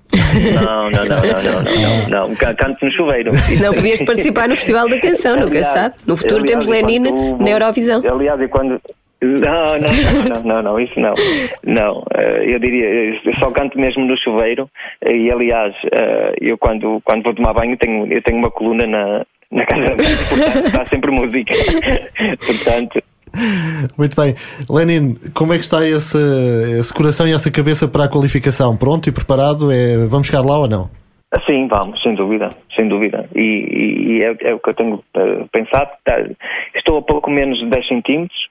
Não, 0.54 0.90
não, 0.90 1.04
não, 1.06 1.16
não, 1.16 1.62
não, 1.62 2.08
não, 2.10 2.28
não. 2.28 2.36
Canto 2.36 2.84
no 2.84 2.92
chuveiro. 2.92 3.30
Não 3.62 3.72
podias 3.72 4.02
participar 4.02 4.46
no 4.46 4.56
Festival 4.56 4.88
da 4.90 5.00
Canção, 5.00 5.40
nunca 5.40 5.62
sabe. 5.62 5.94
No 6.06 6.14
futuro 6.16 6.42
aliás, 6.42 6.66
temos 6.66 6.66
Lenine 6.66 7.08
quando... 7.08 7.42
na 7.42 7.50
Eurovisão. 7.50 8.02
Aliás, 8.06 8.40
e 8.40 8.48
quando. 8.48 8.78
Não, 9.20 9.78
não, 9.80 10.28
não, 10.28 10.42
não, 10.44 10.62
não, 10.62 10.80
isso 10.80 11.00
não. 11.00 11.14
Não, 11.64 12.04
eh, 12.14 12.54
eu 12.54 12.58
diria, 12.60 12.86
eu 13.24 13.34
só 13.34 13.50
canto 13.50 13.76
mesmo 13.76 14.04
no 14.04 14.16
chuveiro 14.16 14.70
e 15.04 15.28
aliás, 15.28 15.74
eh, 15.90 16.34
eu 16.40 16.56
quando, 16.56 17.00
quando 17.04 17.24
vou 17.24 17.34
tomar 17.34 17.52
banho 17.52 17.76
tenho, 17.78 18.06
eu 18.12 18.22
tenho 18.22 18.38
uma 18.38 18.50
coluna 18.50 18.86
na, 18.86 19.26
na 19.50 19.66
casa 19.66 19.96
portanto 20.28 20.66
está 20.66 20.86
sempre 20.86 21.10
música. 21.10 21.52
portanto, 22.46 23.02
muito 23.96 24.16
bem. 24.20 24.34
Lenin, 24.68 25.14
como 25.34 25.52
é 25.52 25.56
que 25.56 25.64
está 25.64 25.86
esse, 25.86 26.18
esse 26.78 26.92
coração 26.92 27.26
e 27.26 27.32
essa 27.32 27.50
cabeça 27.50 27.88
para 27.88 28.04
a 28.04 28.08
qualificação? 28.08 28.76
Pronto 28.76 29.08
e 29.08 29.12
preparado? 29.12 29.70
É, 29.70 30.06
vamos 30.06 30.26
chegar 30.26 30.42
lá 30.42 30.58
ou 30.58 30.68
não? 30.68 30.90
Sim, 31.44 31.68
vamos, 31.68 32.00
sem 32.00 32.14
dúvida, 32.14 32.48
sem 32.74 32.88
dúvida. 32.88 33.28
E, 33.34 33.40
e, 33.40 34.12
e 34.12 34.24
é, 34.24 34.50
é, 34.50 34.54
o 34.54 34.58
que 34.58 34.70
eu 34.70 34.74
tenho 34.74 34.94
uh, 34.94 35.48
pensado. 35.52 35.90
Tá, 36.04 36.14
estou 36.74 36.98
a 36.98 37.02
pouco 37.02 37.30
menos 37.30 37.58
de 37.58 37.66
10 37.66 37.86
centímetros 37.86 38.48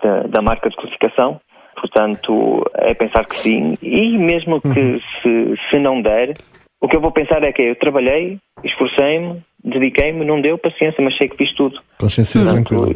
da, 0.00 0.22
da 0.22 0.40
marca 0.42 0.70
de 0.70 0.76
qualificação, 0.76 1.40
portanto, 1.74 2.64
é 2.76 2.94
pensar 2.94 3.26
que 3.26 3.36
sim. 3.36 3.74
E 3.82 4.18
mesmo 4.18 4.60
que 4.60 4.68
uhum. 4.68 5.00
se, 5.20 5.54
se 5.68 5.78
não 5.80 6.00
der, 6.00 6.34
o 6.80 6.88
que 6.88 6.96
eu 6.96 7.00
vou 7.00 7.10
pensar 7.10 7.42
é 7.42 7.52
que 7.52 7.62
eu 7.62 7.76
trabalhei, 7.76 8.38
esforcei-me, 8.62 9.42
dediquei-me, 9.64 10.24
não 10.24 10.40
deu 10.40 10.58
paciência, 10.58 11.02
mas 11.02 11.16
sei 11.16 11.28
que 11.28 11.36
fiz 11.36 11.52
tudo. 11.52 11.78
Consciência 11.98 12.44
tranquila. 12.44 12.88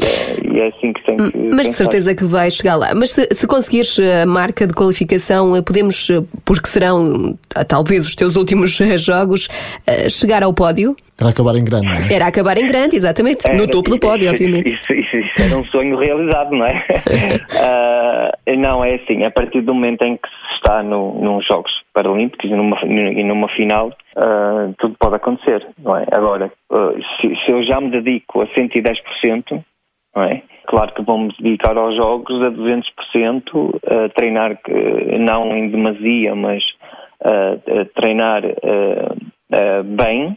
E 0.53 0.61
é 0.61 0.69
assim 0.69 0.93
que 0.93 1.05
tem 1.05 1.17
que. 1.17 1.23
Mas 1.23 1.33
de 1.33 1.57
pensar. 1.57 1.73
certeza 1.73 2.15
que 2.15 2.25
vai 2.25 2.51
chegar 2.51 2.77
lá. 2.77 2.95
Mas 2.95 3.13
se, 3.13 3.29
se 3.31 3.47
conseguires 3.47 3.99
a 3.99 4.27
marca 4.27 4.67
de 4.67 4.75
qualificação, 4.75 5.57
eh, 5.57 5.63
podemos, 5.63 6.11
eh, 6.11 6.23
porque 6.45 6.69
serão 6.69 7.39
talvez 7.69 8.05
os 8.05 8.15
teus 8.17 8.35
últimos 8.35 8.81
eh, 8.81 8.99
jogos, 8.99 9.49
eh, 9.87 10.09
chegar 10.09 10.43
ao 10.43 10.53
pódio? 10.53 10.97
Era 11.19 11.31
acabar 11.31 11.57
em 11.57 11.65
grande, 11.65 11.87
não 11.87 11.95
é? 11.95 12.13
Era 12.15 12.27
acabar 12.27 12.59
em 12.59 12.67
grande, 12.67 12.97
exatamente. 12.97 13.47
No 13.49 13.63
Era- 13.63 13.71
topo 13.71 13.89
do 13.91 13.99
pódio, 13.99 14.29
obviamente. 14.31 14.69
Isso, 14.75 14.93
isso- 14.93 15.17
isso 15.17 15.33
era 15.43 15.57
um 15.59 15.65
sonho 15.67 15.97
realizado, 15.97 16.51
não 16.55 16.67
é? 16.67 16.85
Ah, 17.63 18.33
não, 18.57 18.85
é 18.85 18.95
assim, 18.97 19.25
a 19.25 19.31
partir 19.31 19.61
do 19.63 19.75
momento 19.75 20.03
em 20.03 20.17
que 20.17 20.29
se 20.29 20.55
está 20.57 20.83
no, 20.83 21.15
nos 21.21 21.47
Jogos 21.47 21.73
Paralímpicos 21.93 22.51
e 22.51 22.55
numa, 22.55 22.79
e 22.85 23.25
numa 23.25 23.49
final, 23.49 23.93
ah, 24.17 24.69
tudo 24.79 24.95
pode 24.99 25.17
acontecer, 25.17 25.67
não 25.79 25.97
é? 25.97 26.05
Agora, 26.13 26.53
ah, 26.71 26.93
se, 27.21 27.35
se 27.45 27.51
eu 27.51 27.63
já 27.63 27.81
me 27.81 27.91
dedico 27.91 28.43
a 28.43 28.47
110%, 28.49 29.65
não 30.15 30.23
é? 30.23 30.43
Claro 30.67 30.93
que 30.95 31.03
vou-me 31.03 31.33
dedicar 31.41 31.77
aos 31.79 31.97
Jogos 31.97 32.43
a 32.43 32.51
200%, 32.51 33.81
a 33.87 34.09
treinar, 34.11 34.59
não 35.21 35.57
em 35.57 35.69
demasia, 35.71 36.35
mas 36.35 36.63
a 37.23 37.85
treinar 37.95 38.43
bem, 39.85 40.37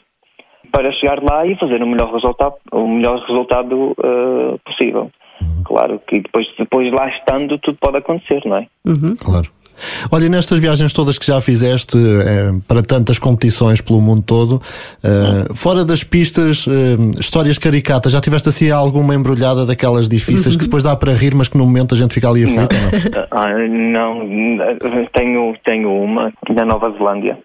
para 0.71 0.91
chegar 0.91 1.21
lá 1.23 1.45
e 1.45 1.57
fazer 1.57 1.81
o 1.81 1.87
melhor 1.87 2.13
resultado, 2.13 2.55
o 2.71 2.87
melhor 2.87 3.19
resultado 3.19 3.95
eh, 4.03 4.57
possível. 4.65 5.11
Claro 5.63 6.01
que 6.07 6.21
depois, 6.21 6.47
depois 6.57 6.91
lá 6.91 7.07
estando 7.09 7.57
tudo 7.59 7.77
pode 7.79 7.97
acontecer, 7.97 8.41
não 8.45 8.57
é? 8.57 8.67
Claro. 9.19 9.49
Olha, 10.11 10.25
e 10.25 10.29
nestas 10.29 10.59
viagens 10.59 10.93
todas 10.93 11.17
que 11.17 11.25
já 11.25 11.39
fizeste 11.41 11.97
eh, 11.97 12.51
para 12.67 12.83
tantas 12.83 13.17
competições 13.19 13.81
pelo 13.81 14.01
mundo 14.01 14.23
todo, 14.25 14.61
eh, 15.03 15.53
fora 15.55 15.85
das 15.85 16.03
pistas, 16.03 16.65
eh, 16.67 17.19
histórias 17.19 17.57
caricatas, 17.57 18.11
já 18.11 18.19
tiveste 18.19 18.49
assim 18.49 18.71
alguma 18.71 19.15
embrulhada 19.15 19.65
daquelas 19.65 20.09
difíceis 20.09 20.55
que 20.55 20.65
depois 20.65 20.83
dá 20.83 20.95
para 20.95 21.13
rir, 21.13 21.33
mas 21.35 21.47
que 21.47 21.57
no 21.57 21.65
momento 21.65 21.95
a 21.95 21.97
gente 21.97 22.13
fica 22.13 22.29
ali 22.29 22.43
aflito? 22.43 22.75
Não. 22.75 23.29
Ah, 23.31 23.53
não, 23.67 24.27
tenho, 25.13 25.55
tenho 25.63 25.91
uma 25.91 26.31
na 26.49 26.65
Nova 26.65 26.91
Zelândia, 26.91 27.37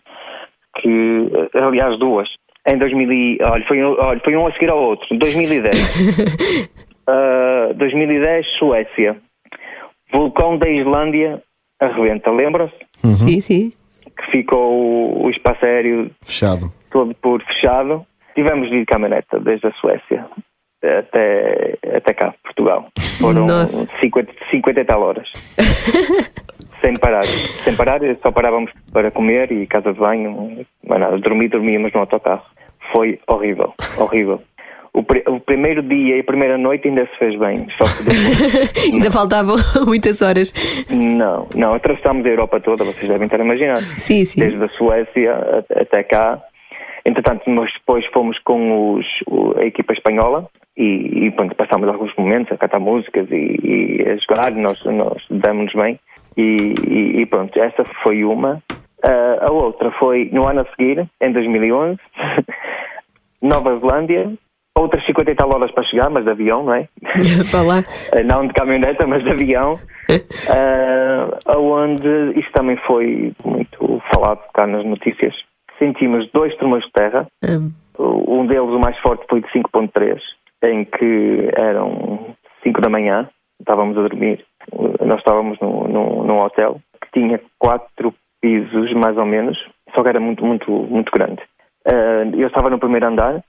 que, 0.81 1.31
aliás, 1.55 1.99
duas. 1.99 2.29
Em 2.67 2.79
2000, 2.79 3.13
e- 3.13 3.39
olha, 3.43 3.65
foi, 3.67 3.85
um- 3.85 3.97
olha, 3.99 4.21
foi 4.25 4.37
um 4.37 4.47
a 4.47 4.53
seguir 4.53 4.71
ao 4.71 4.79
outro. 4.83 5.07
2010. 5.19 6.71
Ah, 7.07 7.71
2010, 7.77 8.47
Suécia. 8.59 9.17
Vulcão 10.11 10.57
da 10.57 10.67
Islândia 10.71 11.43
arrebenta, 11.79 12.31
lembram-se? 12.31 12.75
Sim, 13.13 13.41
sim. 13.43 13.71
Que 14.17 14.31
ficou 14.31 15.23
o, 15.23 15.29
espaço 15.29 15.67
aéreo 15.67 16.11
Fechado. 16.25 16.73
todo 16.91 17.15
por 17.17 17.43
fechado. 17.45 18.07
Tivemos 18.35 18.71
de 18.71 18.77
ir 18.77 18.81
de 18.81 18.87
caminhoneta 18.87 19.39
desde 19.39 19.67
a 19.67 19.73
Suécia 19.73 20.25
até, 20.83 21.77
até 21.95 22.15
cá, 22.15 22.35
Portugal. 22.43 22.89
Foram 23.21 23.45
Nossa. 23.47 23.87
50, 24.01 24.33
50 24.51 24.81
e 24.81 24.85
tal 24.87 25.03
horas. 25.03 25.29
sem 26.81 26.95
parar. 26.97 27.25
Sem 27.25 27.77
parar, 27.77 28.01
só 28.23 28.31
parávamos 28.31 28.71
para 28.95 29.11
comer 29.11 29.53
e 29.53 29.67
casa 29.67 29.93
de 29.93 29.99
banho. 29.99 30.65
Não 30.83 30.97
é 30.97 30.99
nada. 30.99 31.19
Dormir, 31.19 31.49
dormíamos 31.49 31.93
no 31.93 32.01
autocarro. 32.01 32.45
Foi 32.95 33.19
horrível, 33.29 33.75
horrível. 33.99 34.41
O, 34.93 35.03
pri- 35.03 35.25
o 35.27 35.41
primeiro 35.41 35.83
dia 35.83 36.17
e 36.17 36.21
a 36.21 36.25
primeira 36.25 36.57
noite 36.57 36.87
ainda 36.87 37.05
se 37.07 37.19
fez 37.19 37.37
bem. 37.37 37.67
Só 37.77 37.85
que 37.85 38.05
depois, 38.05 38.87
Ainda 38.95 39.11
faltavam 39.11 39.57
muitas 39.85 40.23
horas. 40.23 40.53
não, 40.89 41.49
não. 41.57 41.75
Atravessámos 41.75 42.25
a 42.25 42.29
Europa 42.29 42.61
toda, 42.61 42.85
vocês 42.85 43.09
devem 43.09 43.29
ter 43.29 43.41
imaginado 43.41 43.81
Sim, 43.99 44.25
sim. 44.25 44.39
desde 44.41 44.63
a 44.63 44.69
Suécia 44.69 45.35
a- 45.35 45.81
até 45.81 46.05
cá. 46.05 46.41
Entretanto, 47.05 47.51
nós 47.51 47.71
depois 47.73 48.07
fomos 48.13 48.39
com 48.45 48.95
os, 48.95 49.07
a 49.59 49.65
equipa 49.65 49.93
espanhola 49.93 50.49
e, 50.77 51.27
e 51.27 51.31
pronto, 51.33 51.55
passámos 51.57 51.89
alguns 51.89 52.15
momentos 52.17 52.53
a 52.53 52.57
cantar 52.57 52.79
músicas 52.79 53.27
e, 53.33 53.59
e 53.63 54.09
a 54.09 54.17
jogar, 54.17 54.53
nós, 54.53 54.83
nós 54.85 55.21
damos-nos 55.29 55.75
bem. 55.75 55.99
E, 56.37 56.73
e- 56.89 57.21
e 57.21 57.27
pronto, 57.27 57.61
essa 57.61 57.85
foi 58.05 58.23
uma. 58.25 58.63
Ah, 59.07 59.47
a 59.47 59.51
outra 59.51 59.91
foi 59.93 60.31
no 60.33 60.47
ano 60.47 60.61
a 60.63 60.65
seguir, 60.75 61.07
em 61.21 61.33
2011, 61.33 61.99
Nova 63.43 63.79
Zelândia, 63.79 64.33
outras 64.75 65.05
50 65.05 65.31
e 65.31 65.35
tal 65.35 65.51
horas 65.53 65.71
para 65.73 65.85
chegar, 65.85 66.09
mas 66.09 66.25
de 66.25 66.31
avião, 66.31 66.65
não 66.65 66.75
é? 66.75 66.89
Vá 67.53 67.63
lá. 67.63 67.83
Eh, 68.13 68.23
não 68.23 68.47
de 68.47 68.55
caminhoneta, 68.55 69.07
mas 69.07 69.23
de 69.23 69.31
avião, 69.31 69.75
uh, 70.09 71.59
onde 71.59 72.39
isso 72.39 72.51
também 72.53 72.77
foi 72.87 73.33
muito 73.45 74.03
falado 74.13 74.41
cá 74.55 74.67
nas 74.67 74.85
notícias. 74.87 75.35
Sentimos 75.79 76.31
dois 76.33 76.57
tremores 76.57 76.87
de 76.87 76.93
terra, 76.93 77.27
Hum. 77.45 77.73
um 77.99 78.47
deles, 78.47 78.71
o 78.71 78.79
mais 78.79 78.99
forte, 79.01 79.27
foi 79.29 79.43
de 79.43 79.49
5.3, 79.49 80.19
em 80.65 80.85
que 80.85 81.51
eram 81.57 82.35
5 82.63 82.81
da 82.81 82.89
manhã, 82.89 83.29
estávamos 83.61 83.99
a 83.99 84.03
dormir, 84.03 84.43
nós 85.05 85.19
estávamos 85.19 85.59
num, 85.61 85.89
num, 85.89 86.25
num 86.25 86.41
hotel 86.41 86.81
que 87.03 87.21
tinha 87.21 87.39
quatro 87.59 88.15
pisos, 88.45 88.93
mais 88.93 89.17
ou 89.17 89.25
menos, 89.25 89.57
só 89.95 90.03
que 90.03 90.09
era 90.11 90.21
muito, 90.21 90.45
muito, 90.45 90.71
muito 90.71 91.11
grande. 91.11 91.41
Uh, 91.87 92.29
eu 92.39 92.47
estava 92.49 92.69
no 92.69 92.79
primeiro 92.79 93.07
andar, 93.07 93.43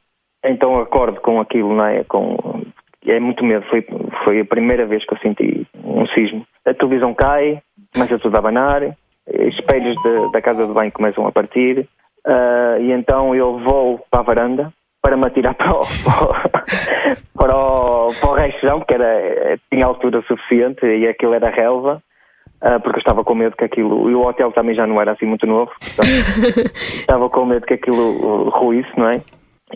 então 0.45 0.79
acordo 0.79 1.19
com 1.19 1.41
aquilo, 1.41 1.75
não 1.75 1.85
é? 1.85 2.05
Com, 2.05 2.63
é 3.05 3.19
muito 3.19 3.43
medo. 3.43 3.65
Foi, 3.69 3.85
foi 4.23 4.39
a 4.39 4.45
primeira 4.45 4.85
vez 4.85 5.05
que 5.05 5.13
eu 5.13 5.17
senti 5.17 5.67
um 5.83 6.07
sismo. 6.07 6.47
A 6.65 6.73
televisão 6.73 7.13
cai, 7.13 7.61
começa 7.93 8.17
tudo 8.19 8.35
a 8.37 8.39
abanar, 8.39 8.83
espelhos 9.27 9.95
de- 10.01 10.31
da 10.31 10.41
casa 10.41 10.65
de 10.65 10.71
banho 10.71 10.93
começam 10.93 11.27
a 11.27 11.31
partir, 11.31 11.89
ah, 12.25 12.77
e 12.79 12.91
então 12.93 13.35
eu 13.35 13.59
vou 13.59 13.99
para 14.09 14.21
a 14.21 14.23
varanda 14.23 14.73
para 15.01 15.17
me 15.17 15.27
atirar 15.27 15.55
para 15.55 15.73
o, 15.73 15.81
para 17.37 17.55
o, 17.55 18.07
para 18.19 18.29
o 18.29 18.33
rechão, 18.33 18.79
que 18.79 18.93
era, 18.93 19.59
tinha 19.69 19.85
altura 19.85 20.21
suficiente 20.21 20.85
e 20.85 21.05
aquilo 21.05 21.33
era 21.33 21.49
relva. 21.49 22.01
Ah, 22.65 22.79
porque 22.79 22.97
eu 22.97 23.01
estava 23.01 23.23
com 23.23 23.35
medo 23.35 23.55
que 23.55 23.63
aquilo. 23.63 24.09
E 24.09 24.15
o 24.15 24.25
hotel 24.25 24.51
também 24.51 24.75
já 24.75 24.85
não 24.87 24.99
era 24.99 25.11
assim 25.13 25.25
muito 25.25 25.45
novo, 25.47 25.71
estava 26.99 27.29
com 27.29 27.45
medo 27.45 27.65
que 27.65 27.75
aquilo 27.75 28.47
uh, 28.47 28.49
ruísse, 28.49 28.89
não 28.97 29.09
é? 29.09 29.21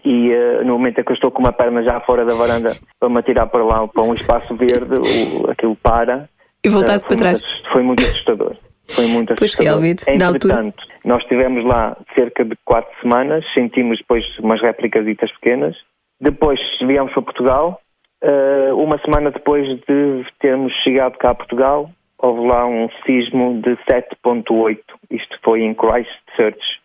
E 0.06 0.32
eh, 0.32 0.64
no 0.64 0.74
momento 0.74 1.00
em 1.00 1.04
que 1.04 1.12
eu 1.12 1.16
estou 1.16 1.32
com 1.32 1.40
uma 1.42 1.52
perna 1.52 1.82
já 1.84 2.00
fora 2.02 2.24
da 2.24 2.34
varanda 2.36 2.76
para 3.00 3.10
me 3.10 3.18
atirar 3.18 3.48
para 3.48 3.64
lá, 3.66 3.88
para 3.88 4.04
um 4.04 4.14
espaço 4.14 4.56
verde, 4.56 4.94
o- 4.96 5.50
aquilo 5.50 5.76
para. 5.76 6.30
E 6.64 6.70
voltaste 6.70 7.08
foi 7.08 7.18
para 7.18 7.26
trás. 7.26 7.42
muito 7.42 7.72
Foi 7.74 7.84
muito 7.84 8.04
assustador. 8.04 8.56
Foi 8.90 9.08
muito 9.08 9.28
Pois, 9.36 9.42
assustador. 9.52 9.72
realmente, 9.82 10.06
na 10.18 10.28
altura. 10.28 10.54
Entretanto, 10.54 10.84
nós 11.04 11.22
estivemos 11.24 11.66
lá 11.66 11.98
cerca 12.14 12.46
de 12.46 12.56
quatro 12.66 12.92
semanas, 13.02 13.44
sentimos 13.54 13.98
depois 13.98 14.24
umas 14.40 14.62
réplicasitas 14.62 15.32
pequenas. 15.34 15.76
Depois 16.22 16.60
viemos 16.86 17.12
para 17.14 17.22
Portugal. 17.24 17.82
Eh, 18.22 18.70
uma 18.74 19.00
semana 19.00 19.32
depois 19.32 19.66
de 19.88 20.24
termos 20.40 20.72
chegado 20.84 21.18
cá 21.18 21.32
a 21.32 21.36
Portugal, 21.36 21.90
houve 22.20 22.48
lá 22.48 22.66
um 22.66 22.88
sismo 23.06 23.62
de 23.62 23.72
7.8. 23.92 24.78
Isto 25.10 25.38
foi 25.44 25.62
em 25.62 25.74
Christchurch, 25.74 26.80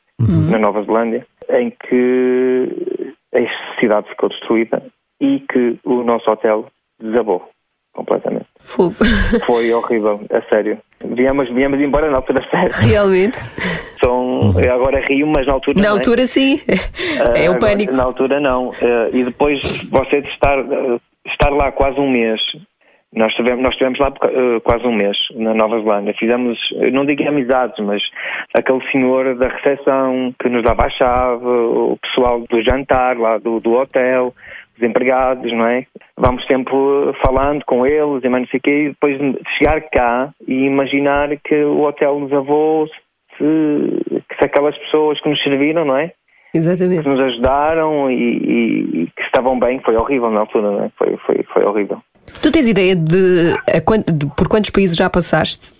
na 0.50 0.58
Nova 0.58 0.82
Zelândia, 0.84 1.26
em 1.50 1.70
que 1.70 3.08
a 3.34 3.80
cidade 3.80 4.08
ficou 4.08 4.28
destruída 4.28 4.82
e 5.20 5.40
que 5.40 5.78
o 5.84 6.02
nosso 6.02 6.30
hotel 6.30 6.66
desabou 7.00 7.48
completamente. 7.94 8.46
Fogo. 8.60 8.94
Foi 9.46 9.72
horrível, 9.72 10.20
a 10.30 10.42
sério. 10.48 10.78
Viemos, 11.04 11.48
viemos 11.54 11.80
embora 11.80 12.10
na 12.10 12.16
altura 12.16 12.44
certa. 12.50 12.84
Realmente. 12.86 13.38
São, 14.02 14.60
eu 14.60 14.74
agora 14.74 15.02
rio, 15.08 15.26
mas 15.26 15.46
na 15.46 15.52
altura 15.54 15.76
Na 15.76 15.88
não 15.88 15.94
é? 15.96 15.98
altura, 15.98 16.26
sim. 16.26 16.60
É 17.36 17.48
o 17.48 17.58
pânico. 17.58 17.94
Na 17.94 18.02
altura 18.02 18.40
não. 18.40 18.72
Ah, 18.82 19.08
e 19.12 19.22
depois 19.24 19.60
você 19.90 20.20
de 20.20 20.28
estar, 20.28 20.58
ah, 20.58 20.98
estar 21.26 21.50
lá 21.50 21.70
quase 21.72 21.98
um 22.00 22.10
mês. 22.10 22.40
Nós 23.16 23.30
estivemos, 23.30 23.62
nós 23.62 23.72
estivemos 23.72 23.98
lá 23.98 24.12
ah, 24.22 24.60
quase 24.62 24.84
um 24.86 24.92
mês, 24.94 25.16
na 25.36 25.54
Nova 25.54 25.78
Zelândia. 25.80 26.14
Fizemos, 26.18 26.58
não 26.92 27.06
digo 27.06 27.26
amizades, 27.28 27.78
mas 27.84 28.02
aquele 28.54 28.80
senhor 28.90 29.34
da 29.36 29.48
recepção 29.48 30.34
que 30.40 30.48
nos 30.48 30.62
dava 30.62 30.86
a 30.86 30.90
chave, 30.90 31.44
o 31.46 31.96
pessoal 32.02 32.40
do 32.48 32.62
jantar 32.62 33.16
lá 33.16 33.38
do, 33.38 33.56
do 33.56 33.72
hotel, 33.74 34.34
os 34.76 34.82
empregados, 34.82 35.52
não 35.52 35.66
é? 35.66 35.86
Vamos 36.16 36.44
sempre 36.46 36.74
falando 37.24 37.64
com 37.64 37.86
eles 37.86 38.24
e 38.24 38.28
mais 38.28 38.42
não 38.42 38.48
sei 38.50 38.58
o 38.58 38.62
quê, 38.62 38.70
e 38.70 38.88
depois 38.88 39.18
de 39.18 39.38
chegar 39.58 39.80
cá 39.82 40.30
e 40.48 40.64
imaginar 40.64 41.28
que 41.44 41.54
o 41.62 41.82
hotel 41.82 42.18
nos 42.18 42.32
avô, 42.32 42.88
se, 43.38 43.44
que 44.28 44.36
se 44.38 44.44
aquelas 44.44 44.76
pessoas 44.78 45.20
que 45.20 45.28
nos 45.28 45.40
serviram, 45.42 45.84
não 45.84 45.96
é? 45.96 46.10
Exatamente. 46.52 47.02
que 47.02 47.08
nos 47.08 47.20
ajudaram 47.20 48.10
e, 48.10 48.14
e- 48.14 49.02
e 49.02 49.06
que 49.16 49.22
estavam 49.22 49.58
bem, 49.58 49.80
foi 49.80 49.96
horrível 49.96 50.30
na 50.30 50.40
altura, 50.40 50.70
não 50.70 50.84
é? 50.84 50.90
foi, 50.96 51.16
foi, 51.18 51.42
foi 51.52 51.64
horrível. 51.64 51.98
Tu 52.42 52.50
tens 52.50 52.68
ideia 52.68 52.94
de, 52.96 53.54
a 53.68 54.12
de 54.12 54.26
por 54.36 54.48
quantos 54.48 54.70
países 54.70 54.96
já 54.96 55.08
passaste? 55.08 55.74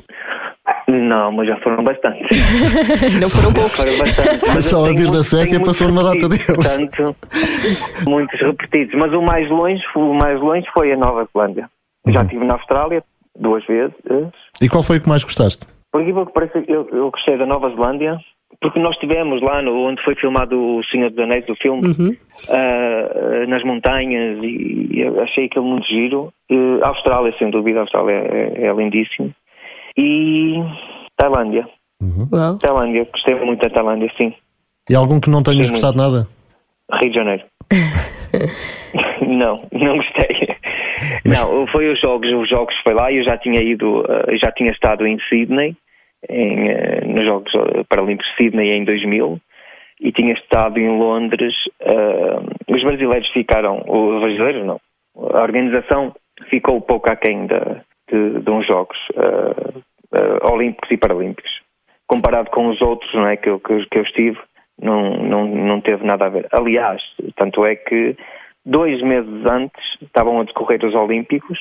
Não, 0.89 1.33
mas 1.33 1.49
já 1.49 1.57
foram 1.61 1.83
bastantes. 1.83 2.27
Não 3.21 3.29
foram 3.29 3.53
poucos. 3.53 3.77
Foram. 3.81 4.55
Mas 4.55 4.65
Só 4.65 4.87
a 4.87 4.93
vir 4.93 5.11
da 5.11 5.23
Suécia 5.23 5.61
passou 5.61 5.89
numa 5.89 6.03
data 6.05 6.29
deles. 6.29 6.47
Portanto, 6.47 7.17
muitos 8.07 8.41
repetidos. 8.41 8.95
Mas 8.95 9.13
o 9.13 9.21
mais 9.23 9.49
longe, 9.51 9.83
o 9.97 10.15
mais 10.15 10.41
longe 10.41 10.67
foi 10.75 10.93
a 10.93 10.97
Nova 10.97 11.27
Zelândia. 11.35 11.69
Já 12.07 12.21
Uhum. 12.21 12.27
estive 12.27 12.45
na 12.45 12.55
Austrália 12.55 13.03
duas 13.39 13.65
vezes. 13.67 13.95
E 14.61 14.69
qual 14.69 14.83
foi 14.83 14.99
o 14.99 15.01
que 15.01 15.09
mais 15.09 15.25
gostaste? 15.25 15.67
Por 15.91 16.03
aquilo 16.03 16.27
que 16.27 16.33
parece, 16.33 16.65
eu, 16.69 16.89
eu 16.93 17.11
gostei 17.11 17.39
da 17.39 17.47
Nova 17.47 17.71
Zelândia 17.71 18.19
porque 18.65 18.79
nós 18.79 18.95
estivemos 18.95 19.43
lá 19.43 19.61
no, 19.61 19.87
onde 19.87 20.03
foi 20.03 20.15
filmado 20.15 20.59
o 20.59 20.83
Senhor 20.85 21.11
dos 21.11 21.19
Anéis, 21.19 21.45
do 21.45 21.55
filme, 21.55 21.87
uhum. 21.87 22.17
uh, 22.49 23.47
nas 23.47 23.63
montanhas, 23.63 24.43
e, 24.43 24.89
e 24.91 25.03
achei 25.23 25.45
aquilo 25.45 25.67
muito 25.67 25.87
giro. 25.87 26.33
Uh, 26.51 26.83
Austrália, 26.83 27.35
sem 27.39 27.51
dúvida, 27.51 27.81
a 27.81 27.83
Austrália 27.83 28.15
é, 28.15 28.67
é 28.67 28.73
lindíssimo. 28.73 29.31
E 29.99 30.55
Tailândia. 31.15 31.69
Uhum. 32.01 32.57
Tailândia, 32.57 33.07
gostei 33.13 33.35
muito 33.35 33.61
da 33.61 33.69
Tailândia, 33.69 34.11
sim. 34.17 34.33
E 34.89 34.95
algum 34.95 35.21
que 35.21 35.29
não 35.29 35.43
tenhas 35.43 35.69
gostei 35.69 35.91
gostado 35.91 35.99
muito. 35.99 36.27
nada? 36.91 36.99
Rio 37.03 37.11
de 37.11 37.17
Janeiro. 37.17 37.45
não, 39.29 39.63
não 39.73 39.97
gostei. 39.99 40.57
Mas... 41.23 41.39
Não, 41.39 41.67
foi 41.67 41.93
os 41.93 42.01
jogos, 42.01 42.33
os 42.33 42.49
jogos 42.49 42.75
foi 42.83 42.95
lá 42.95 43.13
e 43.13 43.19
eu 43.19 43.25
já 43.25 43.37
tinha 43.37 43.61
ido, 43.61 44.01
uh, 44.01 44.39
já 44.41 44.51
tinha 44.53 44.71
estado 44.71 45.07
em 45.07 45.19
Sydney 45.29 45.77
em, 46.29 46.71
uh, 46.71 47.09
nos 47.09 47.25
Jogos 47.25 47.53
eh, 47.55 47.85
Paralímpicos 47.89 48.31
de 48.31 48.37
Sydney 48.37 48.73
em 48.73 48.85
2000 48.85 49.41
e 50.01 50.13
tinha 50.13 50.35
estado 50.35 50.79
em 50.79 50.99
Londres. 50.99 51.55
Uh, 51.81 52.75
os 52.75 52.83
brasileiros 52.83 53.29
ficaram, 53.31 53.83
os 53.87 54.21
brasileiros 54.21 54.67
não, 54.67 54.81
a 55.17 55.43
organização 55.43 56.15
ficou 56.51 56.81
pouco 56.81 57.11
aquém 57.11 57.47
de, 57.47 57.61
de, 58.11 58.41
de 58.41 58.51
uns 58.51 58.67
Jogos 58.67 58.99
uh, 59.11 59.79
uh, 59.79 60.53
Olímpicos 60.53 60.91
e 60.91 60.97
Paralímpicos. 60.97 61.63
Comparado 62.07 62.51
com 62.51 62.69
os 62.69 62.81
outros 62.83 63.13
não 63.15 63.27
é, 63.27 63.37
que, 63.37 63.49
eu, 63.49 63.61
que 63.61 63.99
eu 63.99 64.03
estive, 64.03 64.39
não, 64.81 65.17
não, 65.17 65.47
não 65.47 65.81
teve 65.81 66.05
nada 66.05 66.27
a 66.27 66.29
ver. 66.29 66.47
Aliás, 66.53 67.03
tanto 67.37 67.65
é 67.65 67.77
que 67.77 68.17
dois 68.65 69.01
meses 69.03 69.47
antes 69.47 69.83
estavam 70.03 70.41
a 70.41 70.45
decorrer 70.45 70.85
os 70.85 70.95
Olímpicos, 70.95 71.59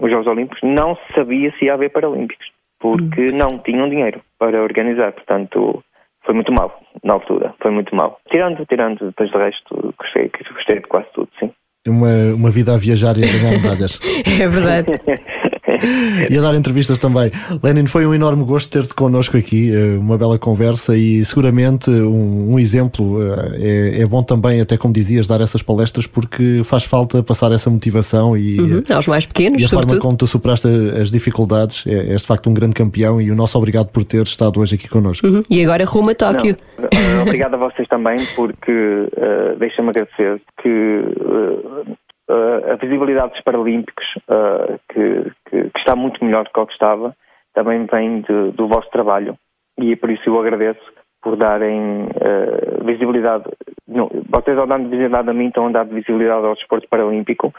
os 0.00 0.10
Jogos 0.10 0.26
Olímpicos, 0.26 0.60
não 0.62 0.96
se 0.96 1.14
sabia 1.14 1.52
se 1.52 1.66
ia 1.66 1.74
haver 1.74 1.90
Paralímpicos 1.90 2.53
porque 2.84 3.32
não 3.32 3.48
tinham 3.64 3.88
dinheiro 3.88 4.20
para 4.38 4.62
organizar, 4.62 5.10
portanto 5.12 5.82
foi 6.22 6.34
muito 6.34 6.52
mal 6.52 6.82
na 7.02 7.14
altura, 7.14 7.54
foi 7.62 7.70
muito 7.70 7.96
mal. 7.96 8.20
Tirando, 8.30 8.66
tirando 8.66 9.06
depois 9.06 9.30
do 9.30 9.38
resto, 9.38 9.94
gostei, 9.98 10.30
gostei 10.52 10.80
de 10.80 10.86
quase 10.86 11.06
tudo, 11.14 11.30
sim. 11.40 11.50
Uma, 11.88 12.34
uma 12.34 12.50
vida 12.50 12.74
a 12.74 12.78
viajar 12.78 13.16
e 13.16 13.24
a 13.24 13.26
ganhar 13.26 13.52
medalhas. 13.52 13.98
é 14.38 14.46
verdade. 14.46 14.92
e 16.30 16.36
a 16.36 16.40
dar 16.40 16.54
entrevistas 16.54 16.98
também. 16.98 17.30
Lenin, 17.62 17.86
foi 17.86 18.06
um 18.06 18.14
enorme 18.14 18.44
gosto 18.44 18.70
ter-te 18.70 18.94
connosco 18.94 19.36
aqui, 19.36 19.74
eh, 19.74 19.98
uma 19.98 20.16
bela 20.18 20.38
conversa 20.38 20.96
e 20.96 21.24
seguramente 21.24 21.90
um, 21.90 22.54
um 22.54 22.58
exemplo. 22.58 23.22
Eh, 23.22 23.94
é, 23.96 24.02
é, 24.02 24.06
bom 24.06 24.22
também, 24.22 24.60
até 24.60 24.76
como 24.76 24.92
dizias, 24.92 25.26
dar 25.26 25.40
essas 25.40 25.62
palestras 25.62 26.06
porque 26.06 26.62
faz 26.64 26.84
falta 26.84 27.22
passar 27.22 27.52
essa 27.52 27.70
motivação 27.70 28.36
e 28.36 28.60
uhum, 28.60 28.82
aos 28.92 29.06
mais 29.06 29.26
pequenos. 29.26 29.60
E 29.60 29.64
a 29.64 29.68
sobretudo. 29.68 29.90
forma 29.90 30.02
como 30.02 30.16
tu 30.16 30.26
superaste 30.26 30.68
as 31.00 31.10
dificuldades. 31.10 31.84
É, 31.86 32.12
és 32.12 32.22
de 32.22 32.26
facto 32.26 32.48
um 32.48 32.54
grande 32.54 32.74
campeão 32.74 33.20
e 33.20 33.30
o 33.30 33.34
nosso 33.34 33.56
obrigado 33.58 33.88
por 33.88 34.04
ter 34.04 34.22
estado 34.22 34.60
hoje 34.60 34.74
aqui 34.74 34.88
connosco. 34.88 35.26
Uhum. 35.26 35.42
E 35.48 35.62
agora 35.62 35.84
rumo 35.84 36.10
a 36.10 36.14
Tóquio. 36.14 36.56
Não, 36.78 37.22
obrigado 37.22 37.54
a 37.54 37.56
vocês 37.56 37.88
também, 37.88 38.16
porque 38.36 38.72
uh, 38.72 39.58
deixa-me 39.58 39.90
agradecer 39.90 40.40
que 40.62 40.68
uh, 40.68 41.96
uh, 42.28 42.72
a 42.72 42.76
visibilidade 42.76 43.32
dos 43.32 43.42
Paralímpicos, 43.42 44.04
uh, 44.28 44.78
que, 44.92 45.32
que, 45.48 45.70
que, 45.70 45.78
está 45.78 45.94
muito 45.96 46.24
melhor 46.24 46.44
do 46.44 46.50
que 46.50 46.60
o 46.60 46.66
que 46.66 46.72
estava, 46.72 47.14
também 47.54 47.86
vem 47.86 48.20
de, 48.22 48.50
do 48.52 48.68
vosso 48.68 48.90
trabalho. 48.90 49.36
E 49.78 49.92
é 49.92 49.96
por 49.96 50.10
isso 50.10 50.22
eu 50.28 50.38
agradeço 50.38 50.80
por 51.22 51.36
darem 51.36 52.04
uh, 52.04 52.84
visibilidade. 52.84 53.44
Não, 53.88 54.10
vocês 54.28 54.58
ao 54.58 54.66
dar 54.66 54.78
visibilidade 54.78 55.30
a 55.30 55.32
mim 55.32 55.48
estão 55.48 55.66
a 55.66 55.70
dar 55.70 55.84
visibilidade 55.84 56.46
ao 56.46 56.54
desporto 56.54 56.88
paralímpico 56.88 57.52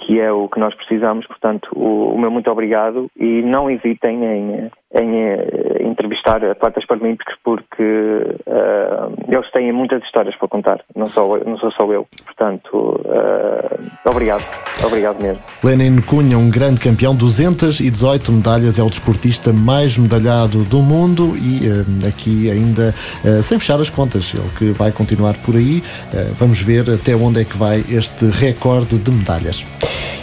que 0.00 0.20
é 0.20 0.30
o 0.30 0.48
que 0.48 0.60
nós 0.60 0.74
precisamos. 0.74 1.26
Portanto, 1.26 1.68
o, 1.74 2.14
o 2.14 2.18
meu 2.18 2.30
muito 2.30 2.50
obrigado 2.50 3.10
e 3.16 3.42
não 3.42 3.70
hesitem 3.70 4.24
em, 4.24 4.70
em, 4.94 5.22
eh, 5.22 5.82
entrevistar 5.82 6.42
atletas 6.44 6.84
paralímpicos 6.86 7.34
porque 7.44 7.82
uh, 7.82 9.12
eles 9.28 9.50
têm 9.50 9.72
muitas 9.72 10.02
histórias 10.02 10.34
para 10.36 10.48
contar, 10.48 10.80
não 10.94 11.06
sou, 11.06 11.42
não 11.44 11.58
sou 11.58 11.70
só 11.72 11.90
eu. 11.92 12.06
Portanto, 12.24 13.00
uh, 13.04 14.08
obrigado, 14.08 14.44
obrigado 14.84 15.22
mesmo. 15.22 15.42
Lenin 15.62 16.00
Cunha, 16.00 16.38
um 16.38 16.50
grande 16.50 16.80
campeão, 16.80 17.14
218 17.14 18.32
medalhas, 18.32 18.78
é 18.78 18.82
o 18.82 18.88
desportista 18.88 19.52
mais 19.52 19.98
medalhado 19.98 20.64
do 20.64 20.80
mundo 20.80 21.36
e 21.36 21.68
uh, 21.68 22.08
aqui 22.08 22.50
ainda 22.50 22.94
sem 23.42 23.58
fechar 23.58 23.80
as 23.80 23.90
contas, 23.90 24.32
ele 24.34 24.48
que 24.58 24.70
vai 24.72 24.92
continuar 24.92 25.34
por 25.44 25.56
aí. 25.56 25.82
vamos 26.34 26.60
ver 26.60 26.90
até 26.90 27.14
onde 27.14 27.40
é 27.40 27.44
que 27.44 27.56
vai 27.56 27.84
este 27.88 28.26
recorde 28.26 28.98
de 28.98 29.10
medalhas. 29.10 29.66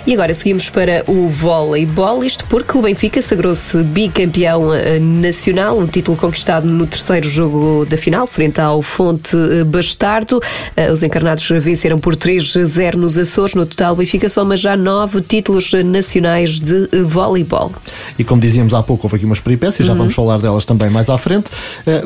E 0.08 0.13
agora 0.13 0.34
seguimos 0.36 0.69
para 0.69 1.04
o 1.08 1.28
voleibol, 1.28 2.23
isto 2.23 2.45
porque 2.45 2.78
o 2.78 2.82
Benfica 2.82 3.19
sagrou-se 3.23 3.82
bicampeão 3.84 4.55
eh, 4.74 5.00
nacional, 5.00 5.78
um 5.78 5.88
título 5.88 6.18
conquistado 6.18 6.68
no 6.68 6.86
terceiro 6.86 7.28
jogo 7.28 7.86
da 7.86 7.98
final, 7.98 8.28
frente 8.28 8.60
ao 8.60 8.82
Fonte 8.82 9.36
eh, 9.36 9.63
Bastardo. 9.63 10.41
Eh, 10.76 10.91
os 10.91 11.04
encarnados 11.04 11.48
venceram 11.60 12.00
por 12.00 12.15
3-0 12.15 12.96
nos 12.96 13.18
Açores. 13.18 13.56
No 13.56 13.65
total, 13.65 13.96
Benfica 13.96 14.30
soma 14.30 14.56
já 14.56 14.76
nove 14.76 15.22
títulos 15.22 15.72
nacionais 15.74 16.60
de 16.60 16.88
voleibol. 17.04 17.72
E 18.18 18.24
como 18.24 18.41
dizíamos 18.41 18.74
há 18.74 18.82
pouco, 18.82 19.06
houve 19.06 19.18
aqui 19.18 19.26
umas 19.26 19.39
peripécias, 19.39 19.86
já 19.86 19.94
uhum. 19.94 20.00
vamos 20.00 20.13
falar 20.13 20.38
delas 20.38 20.65
também 20.65 20.89
mais 20.89 21.10
à 21.10 21.18
frente. 21.18 21.50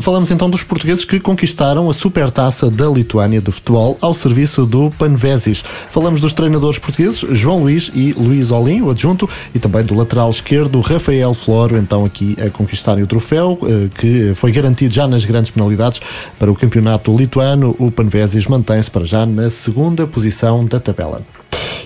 Falamos 0.02 0.32
então 0.32 0.50
dos 0.50 0.64
portugueses 0.64 1.06
que 1.06 1.20
conquistaram 1.20 1.90
a 1.90 1.94
supertaça 1.94 2.70
da 2.70 2.88
Lituânia 2.88 3.42
de 3.42 3.52
futebol 3.52 3.98
ao 4.02 4.14
serviço 4.14 4.66
do 4.66 4.90
Panvesis. 4.92 5.64
Falamos 5.90 6.22
dos 6.22 6.34
treinadores 6.34 6.80
portugueses, 6.80 7.24
João 7.32 7.60
Luís 7.64 7.92
e 7.94 8.14
Luís 8.14 8.52
Olim, 8.52 8.82
o 8.82 8.90
adjunto, 8.90 9.30
e 9.54 9.60
também 9.60 9.84
do 9.84 9.96
lateral 9.96 10.30
esquerdo, 10.30 10.80
Rafael 10.82 11.34
Floro, 11.34 11.78
então 11.78 12.06
aqui 12.06 12.36
a 12.46 12.50
conquistarem 12.50 13.04
o 13.04 13.08
troféu, 13.08 13.58
eh, 13.64 13.90
que 14.00 14.34
foi 14.36 14.52
garantido 14.52 14.94
já 14.94 15.08
nas 15.08 15.26
grandes 15.26 15.52
penalidades 15.52 16.00
para 16.38 16.52
o 16.52 16.56
campeonato 16.56 17.16
lituano. 17.16 17.76
O 17.80 17.92
Panvesis 17.92 18.48
mantém-se 18.48 18.90
para 18.90 19.06
já 19.06 19.26
na 19.26 19.50
segunda 19.50 20.08
posição 20.08 20.66
da 20.66 20.80
tabela. 20.80 21.22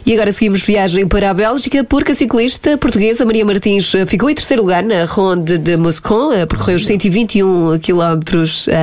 E 0.05 0.13
agora 0.13 0.33
seguimos 0.33 0.61
viagem 0.61 1.07
para 1.07 1.29
a 1.29 1.33
Bélgica, 1.33 1.81
porque 1.81 2.11
a 2.11 2.15
ciclista 2.15 2.77
portuguesa 2.77 3.23
Maria 3.23 3.45
Martins 3.45 3.95
eh, 3.95 4.05
ficou 4.05 4.29
em 4.29 4.35
terceiro 4.35 4.61
lugar 4.61 4.83
na 4.83 5.05
Ronde 5.05 5.57
de 5.57 5.77
Moscou, 5.77 6.33
eh, 6.33 6.45
percorreu 6.45 6.75
os 6.75 6.85
121 6.85 7.79
km 7.79 8.19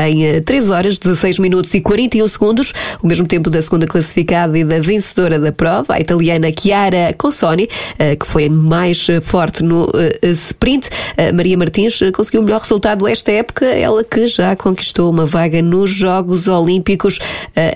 em 0.06 0.40
3 0.40 0.70
eh, 0.70 0.72
horas, 0.72 0.98
16 0.98 1.38
minutos 1.38 1.74
e 1.74 1.80
41 1.83 2.26
segundos, 2.26 2.72
o 3.02 3.06
mesmo 3.06 3.26
tempo 3.26 3.50
da 3.50 3.61
segunda 3.61 3.87
classificada 3.87 4.59
e 4.59 4.64
da 4.64 4.78
vencedora 4.78 5.38
da 5.38 5.52
prova, 5.52 5.92
a 5.92 6.00
italiana 6.00 6.48
Chiara 6.59 7.14
Consoni, 7.18 7.68
que 8.18 8.26
foi 8.26 8.48
mais 8.48 9.06
forte 9.22 9.62
no 9.62 9.90
sprint. 10.22 10.88
Maria 11.35 11.56
Martins 11.59 12.00
conseguiu 12.14 12.40
o 12.40 12.44
melhor 12.44 12.61
resultado 12.61 13.06
esta 13.06 13.30
época, 13.30 13.66
ela 13.66 14.02
que 14.02 14.26
já 14.26 14.56
conquistou 14.56 15.11
uma 15.11 15.26
vaga 15.26 15.61
nos 15.61 15.90
Jogos 15.90 16.48
Olímpicos 16.48 17.18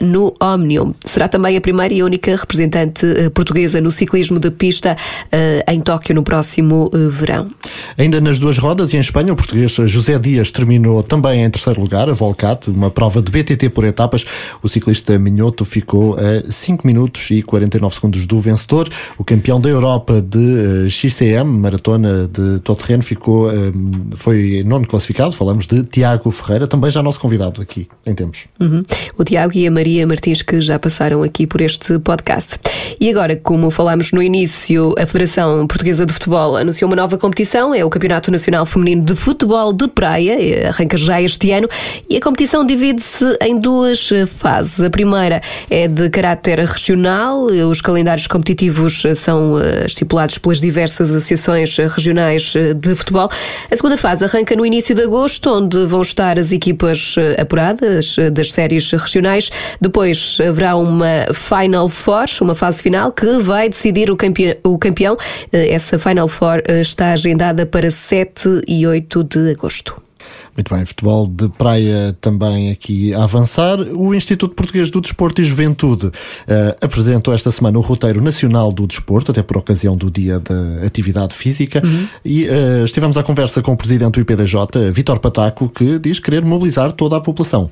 no 0.01 0.35
Omnium. 0.41 0.95
Será 1.05 1.29
também 1.29 1.57
a 1.57 1.61
primeira 1.61 1.93
e 1.93 2.03
única 2.03 2.35
representante 2.35 3.05
portuguesa 3.35 3.81
no 3.81 3.91
ciclismo 3.93 4.39
de 4.39 4.51
pista 4.51 4.97
uh, 4.97 5.71
em 5.71 5.81
Tóquio 5.81 6.15
no 6.15 6.23
próximo 6.23 6.91
uh, 6.95 7.11
verão. 7.11 7.51
Ainda 7.99 8.21
nas 8.21 8.39
duas 8.39 8.59
rodas 8.59 8.93
e 8.93 8.97
em 8.97 9.01
Espanha, 9.01 9.33
o 9.33 9.37
português 9.37 9.73
José 9.73 10.19
Dias 10.19 10.51
terminou 10.51 11.03
também 11.03 11.43
em 11.43 11.51
terceiro 11.51 11.81
lugar, 11.81 12.09
a 12.09 12.13
Volcat, 12.13 12.71
uma 12.71 12.91
prova 12.91 13.21
de 13.21 13.31
BTT 13.31 13.69
por 13.71 13.85
etapas. 13.85 14.25
O 14.63 14.69
ciclista 14.69 15.19
Minhoto 15.19 15.65
ficou 15.65 16.17
a 16.17 16.51
5 16.51 16.87
minutos 16.87 17.31
e 17.31 17.43
49 17.43 17.95
segundos 17.95 18.27
do 18.27 18.41
vencedor. 18.41 18.89
O 19.19 19.25
campeão 19.25 19.61
da 19.61 19.69
Europa 19.69 20.23
de 20.23 20.39
uh, 20.39 20.91
XCM, 20.91 21.59
maratona 21.59 22.29
de 22.29 22.61
todo 22.61 22.79
terreno, 22.79 23.03
ficou, 23.03 23.51
foi 24.15 24.63
nono 24.65 24.87
classificado. 24.87 25.33
Falamos 25.33 25.67
de 25.67 25.83
Tiago 25.85 26.31
Ferreira, 26.31 26.67
também 26.67 26.91
já 26.91 27.03
nosso 27.03 27.21
convidado 27.21 27.61
aqui 27.61 27.89
em 28.07 28.15
tempos. 28.15 28.47
Uhum. 28.61 28.85
O 29.19 29.25
Tiago 29.25 29.57
e 29.57 29.67
a 29.67 29.71
Maria 29.71 30.07
Martins 30.07 30.43
que 30.43 30.61
já 30.61 30.79
passaram 30.79 31.23
aqui 31.23 31.47
por 31.47 31.61
este 31.61 31.99
podcast. 31.99 32.59
E 33.01 33.09
agora 33.11 33.24
agora, 33.25 33.37
como 33.43 33.71
falámos 33.71 34.13
no 34.13 34.23
início, 34.23 34.95
a 34.99 35.07
Federação 35.07 35.67
Portuguesa 35.67 36.05
de 36.05 36.13
Futebol 36.13 36.59
anunciou 36.59 36.91
uma 36.91 36.97
nova 36.97 37.17
competição, 37.17 37.75
é 37.75 37.83
o 37.83 37.89
Campeonato 37.89 38.31
Nacional 38.31 38.67
Feminino 38.67 39.03
de 39.03 39.15
Futebol 39.15 39.73
de 39.73 39.89
Praia, 39.89 40.69
arranca 40.69 40.99
já 40.99 41.23
este 41.23 41.51
ano, 41.51 41.67
e 42.11 42.19
a 42.19 42.21
competição 42.21 42.67
divide-se 42.67 43.25
em 43.41 43.59
duas 43.59 44.11
fases. 44.37 44.83
A 44.83 44.91
primeira 44.91 45.41
é 45.71 45.89
de 45.89 46.11
caráter 46.11 46.59
regional, 46.59 47.47
os 47.47 47.81
calendários 47.81 48.27
competitivos 48.27 49.03
são 49.17 49.59
eh, 49.59 49.87
estipulados 49.87 50.37
pelas 50.37 50.61
diversas 50.61 51.15
associações 51.15 51.75
regionais 51.79 52.53
eh, 52.55 52.75
de 52.75 52.95
futebol. 52.95 53.31
A 53.71 53.75
segunda 53.77 53.97
fase 53.97 54.25
arranca 54.25 54.55
no 54.55 54.67
início 54.67 54.95
de 54.95 55.03
agosto, 55.03 55.49
onde 55.51 55.87
vão 55.87 56.03
estar 56.03 56.39
as 56.39 56.53
equipas 56.53 57.15
eh, 57.17 57.41
apuradas 57.41 58.17
das 58.33 58.53
séries 58.53 58.91
regionais. 58.91 59.51
Depois 59.81 60.37
haverá 60.47 60.77
uma 60.77 61.27
Final 61.33 61.89
Four, 61.89 62.27
uma 62.43 62.55
fase 62.55 62.83
final, 62.83 63.14
que 63.15 63.39
vai 63.39 63.69
decidir 63.69 64.11
o 64.11 64.17
campeão. 64.17 64.55
O 64.65 64.79
campeão. 64.79 65.17
Eh, 65.53 65.73
essa 65.73 65.99
Final 65.99 66.29
Four 66.29 66.63
eh, 66.67 66.81
está 66.81 67.13
agendada 67.13 67.67
para 67.67 67.91
7 67.91 68.63
e 68.67 68.87
8 68.87 69.25
de 69.25 69.51
agosto. 69.51 70.05
Muito 70.57 70.73
bem, 70.73 70.85
futebol 70.85 71.27
de 71.27 71.49
praia 71.49 72.17
também 72.21 72.71
aqui 72.71 73.13
a 73.13 73.25
avançar. 73.25 73.81
O 73.81 74.15
Instituto 74.15 74.55
Português 74.55 74.89
do 74.89 75.01
Desporto 75.01 75.41
e 75.43 75.45
Juventude 75.45 76.07
uh, 76.07 76.13
apresentou 76.81 77.35
esta 77.35 77.51
semana 77.51 77.77
o 77.77 77.83
roteiro 77.83 78.23
nacional 78.23 78.73
do 78.73 78.87
desporto, 78.87 79.33
até 79.33 79.43
por 79.43 79.57
ocasião 79.57 79.97
do 79.97 80.09
Dia 80.11 80.39
da 80.39 80.87
Atividade 80.87 81.35
Física, 81.35 81.83
uhum. 81.85 82.07
e 82.25 82.45
uh, 82.45 82.85
estivemos 82.85 83.17
à 83.17 83.25
conversa 83.25 83.63
com 83.63 83.73
o 83.73 83.77
presidente 83.77 84.13
do 84.13 84.21
IPDJ, 84.21 84.93
Vítor 84.93 85.19
Pataco, 85.19 85.69
que 85.69 85.99
diz 85.99 86.21
querer 86.21 86.45
mobilizar 86.45 86.93
toda 86.93 87.17
a 87.17 87.21
população. 87.21 87.69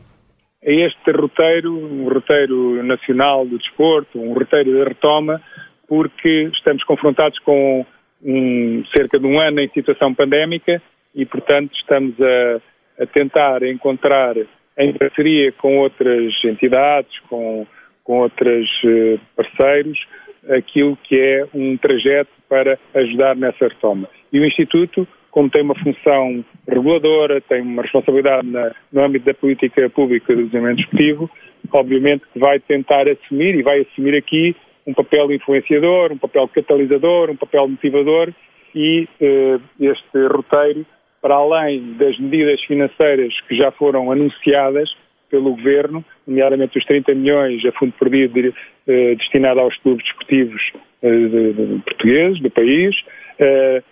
É 0.63 0.73
este 0.73 1.11
roteiro, 1.11 1.73
um 1.73 2.09
roteiro 2.09 2.83
nacional 2.83 3.45
do 3.45 3.59
desporto, 3.59 4.21
um 4.21 4.33
roteiro 4.33 4.73
de 4.73 4.85
retoma, 4.85 5.41
porque 5.89 6.51
estamos 6.53 6.85
confrontados 6.85 7.39
com 7.41 7.85
um, 8.23 8.85
cerca 8.95 9.19
de 9.19 9.27
um 9.27 9.41
ano 9.41 9.61
em 9.61 9.69
situação 9.71 10.15
pandémica 10.15 10.81
e, 11.15 11.27
portanto, 11.27 11.75
estamos 11.75 12.15
a 12.21 12.61
a 12.99 13.07
tentar 13.07 13.63
encontrar 13.63 14.37
em 14.79 14.93
parceria 14.95 15.53
com 15.53 15.79
outras 15.79 16.33
entidades, 16.45 17.19
com, 17.29 17.67
com 18.05 18.21
outros 18.21 18.69
eh, 18.85 19.19
parceiros, 19.37 19.99
aquilo 20.49 20.97
que 21.05 21.19
é 21.19 21.47
um 21.55 21.77
trajeto 21.77 22.31
para 22.49 22.79
ajudar 22.95 23.37
nessa 23.37 23.69
retoma. 23.69 24.09
E 24.33 24.41
o 24.41 24.47
Instituto, 24.47 25.07
como 25.33 25.51
tem 25.51 25.63
uma 25.63 25.75
função 25.75 26.45
reguladora, 26.69 27.41
tem 27.41 27.63
uma 27.63 27.83
responsabilidade 27.83 28.47
na, 28.47 28.71
no 28.93 29.03
âmbito 29.03 29.25
da 29.25 29.35
política 29.35 29.91
pública 29.91 30.37
do 30.37 30.45
desenvolvimento 30.45 30.85
esportivo, 30.85 31.31
obviamente 31.73 32.23
que 32.33 32.39
vai 32.39 32.61
tentar 32.61 33.09
assumir 33.09 33.57
e 33.57 33.63
vai 33.63 33.81
assumir 33.81 34.15
aqui 34.15 34.55
um 34.87 34.93
papel 34.93 35.33
influenciador, 35.33 36.13
um 36.13 36.19
papel 36.19 36.47
catalisador, 36.49 37.31
um 37.31 37.37
papel 37.37 37.67
motivador 37.67 38.33
e 38.75 39.09
eh, 39.21 39.59
este 39.81 40.27
roteiro 40.29 40.85
para 41.23 41.35
além 41.35 41.95
das 41.95 42.19
medidas 42.19 42.61
financeiras 42.65 43.33
que 43.49 43.57
já 43.57 43.71
foram 43.71 44.13
anunciadas 44.13 44.91
pelo 45.31 45.57
Governo, 45.57 46.05
nomeadamente 46.27 46.77
os 46.77 46.85
30 46.85 47.15
milhões 47.15 47.65
a 47.65 47.73
fundo 47.73 47.95
perdido 47.99 48.55
eh, 48.87 49.15
destinado 49.15 49.61
aos 49.61 49.75
clubes 49.79 50.05
desportivos 50.05 50.61
eh, 51.01 51.09
de, 51.09 51.53
de, 51.55 51.83
portugueses, 51.85 52.41
do 52.43 52.51
país, 52.51 52.95
eh, 53.39 53.83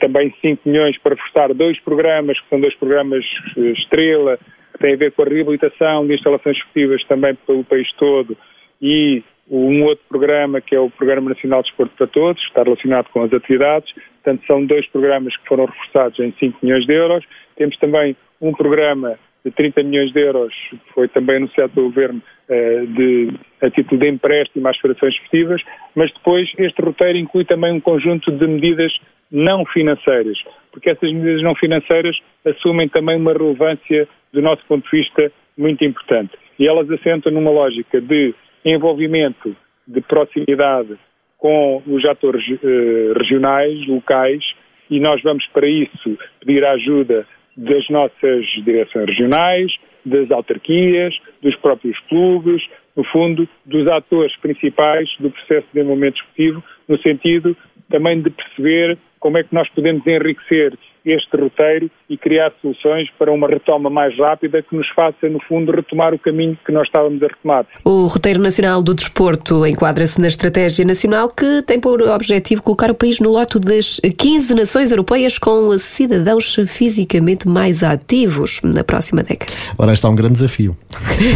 também 0.00 0.34
5 0.40 0.68
milhões 0.68 0.98
para 0.98 1.16
forçar 1.16 1.52
dois 1.54 1.78
programas, 1.80 2.38
que 2.40 2.48
são 2.48 2.60
dois 2.60 2.74
programas 2.76 3.24
eh, 3.56 3.60
estrela, 3.72 4.38
que 4.72 4.78
têm 4.78 4.94
a 4.94 4.96
ver 4.96 5.12
com 5.12 5.22
a 5.22 5.26
reabilitação 5.26 6.06
de 6.06 6.14
instalações 6.14 6.56
esportivas 6.56 7.02
também 7.04 7.34
pelo 7.46 7.64
país 7.64 7.90
todo, 7.92 8.36
e 8.80 9.22
um 9.50 9.84
outro 9.84 10.04
programa 10.08 10.60
que 10.60 10.74
é 10.74 10.80
o 10.80 10.90
Programa 10.90 11.30
Nacional 11.30 11.62
de 11.62 11.68
Desporto 11.68 11.94
para 11.96 12.06
Todos, 12.06 12.42
que 12.42 12.48
está 12.48 12.62
relacionado 12.62 13.08
com 13.10 13.22
as 13.22 13.32
atividades. 13.32 13.92
Portanto, 14.22 14.46
são 14.46 14.64
dois 14.64 14.86
programas 14.88 15.36
que 15.36 15.46
foram 15.46 15.66
reforçados 15.66 16.18
em 16.18 16.32
5 16.38 16.58
milhões 16.62 16.86
de 16.86 16.94
euros. 16.94 17.24
Temos 17.56 17.76
também 17.78 18.16
um 18.40 18.52
programa 18.52 19.18
de 19.44 19.50
30 19.50 19.82
milhões 19.82 20.12
de 20.12 20.20
euros, 20.20 20.54
que 20.70 20.92
foi 20.94 21.08
também 21.08 21.36
anunciado 21.36 21.74
pelo 21.74 21.88
Governo, 21.88 22.22
eh, 22.48 22.84
de, 22.86 23.28
a 23.60 23.70
título 23.70 24.00
de 24.00 24.08
empréstimo 24.08 24.66
às 24.66 24.76
federações 24.78 25.14
esportivas, 25.14 25.62
mas 25.94 26.10
depois 26.12 26.50
este 26.56 26.80
roteiro 26.80 27.18
inclui 27.18 27.44
também 27.44 27.72
um 27.72 27.80
conjunto 27.80 28.32
de 28.32 28.46
medidas 28.46 28.92
não 29.30 29.64
financeiras, 29.64 30.38
porque 30.72 30.90
essas 30.90 31.12
medidas 31.12 31.42
não 31.42 31.54
financeiras 31.54 32.16
assumem 32.44 32.88
também 32.88 33.16
uma 33.16 33.32
relevância, 33.32 34.08
do 34.32 34.42
nosso 34.42 34.64
ponto 34.66 34.84
de 34.90 34.98
vista, 34.98 35.32
muito 35.56 35.84
importante. 35.84 36.32
E 36.58 36.66
elas 36.66 36.90
assentam 36.90 37.32
numa 37.32 37.50
lógica 37.50 38.00
de 38.00 38.34
envolvimento 38.64 39.56
de 39.86 40.00
proximidade 40.00 40.96
com 41.38 41.82
os 41.86 42.04
atores 42.06 42.42
eh, 42.50 43.12
regionais, 43.16 43.86
locais, 43.86 44.42
e 44.90 44.98
nós 44.98 45.22
vamos 45.22 45.46
para 45.48 45.66
isso 45.66 46.18
pedir 46.40 46.64
a 46.64 46.72
ajuda 46.72 47.26
das 47.56 47.88
nossas 47.88 48.46
direções 48.64 49.06
regionais, 49.06 49.72
das 50.04 50.30
autarquias, 50.30 51.14
dos 51.42 51.54
próprios 51.56 51.98
clubes, 52.08 52.62
no 52.96 53.04
fundo, 53.04 53.48
dos 53.64 53.86
atores 53.88 54.34
principais 54.36 55.08
do 55.18 55.30
processo 55.30 55.66
de 55.68 55.74
desenvolvimento 55.74 56.16
esportivo, 56.16 56.64
no 56.88 56.98
sentido 57.00 57.56
também 57.90 58.20
de 58.20 58.30
perceber 58.30 58.98
como 59.24 59.38
é 59.38 59.42
que 59.42 59.54
nós 59.54 59.66
podemos 59.70 60.06
enriquecer 60.06 60.78
este 61.02 61.34
roteiro 61.34 61.90
e 62.10 62.18
criar 62.18 62.52
soluções 62.60 63.08
para 63.18 63.32
uma 63.32 63.48
retoma 63.48 63.88
mais 63.88 64.14
rápida 64.18 64.62
que 64.62 64.76
nos 64.76 64.86
faça, 64.90 65.30
no 65.30 65.40
fundo, 65.48 65.72
retomar 65.72 66.12
o 66.12 66.18
caminho 66.18 66.58
que 66.64 66.70
nós 66.70 66.86
estávamos 66.86 67.22
a 67.22 67.26
retomar. 67.28 67.66
O 67.82 68.06
Roteiro 68.06 68.38
Nacional 68.38 68.82
do 68.82 68.92
Desporto 68.92 69.66
enquadra-se 69.66 70.20
na 70.20 70.26
Estratégia 70.26 70.84
Nacional 70.84 71.28
que 71.30 71.62
tem 71.62 71.80
por 71.80 72.02
objetivo 72.02 72.62
colocar 72.62 72.90
o 72.90 72.94
país 72.94 73.18
no 73.18 73.30
lote 73.30 73.58
das 73.58 73.98
15 73.98 74.54
nações 74.54 74.90
europeias 74.90 75.38
com 75.38 75.76
cidadãos 75.78 76.54
fisicamente 76.68 77.48
mais 77.48 77.82
ativos 77.82 78.60
na 78.62 78.84
próxima 78.84 79.22
década. 79.22 79.52
Ora, 79.78 79.94
está 79.94 80.10
um 80.10 80.14
grande 80.14 80.34
desafio. 80.34 80.76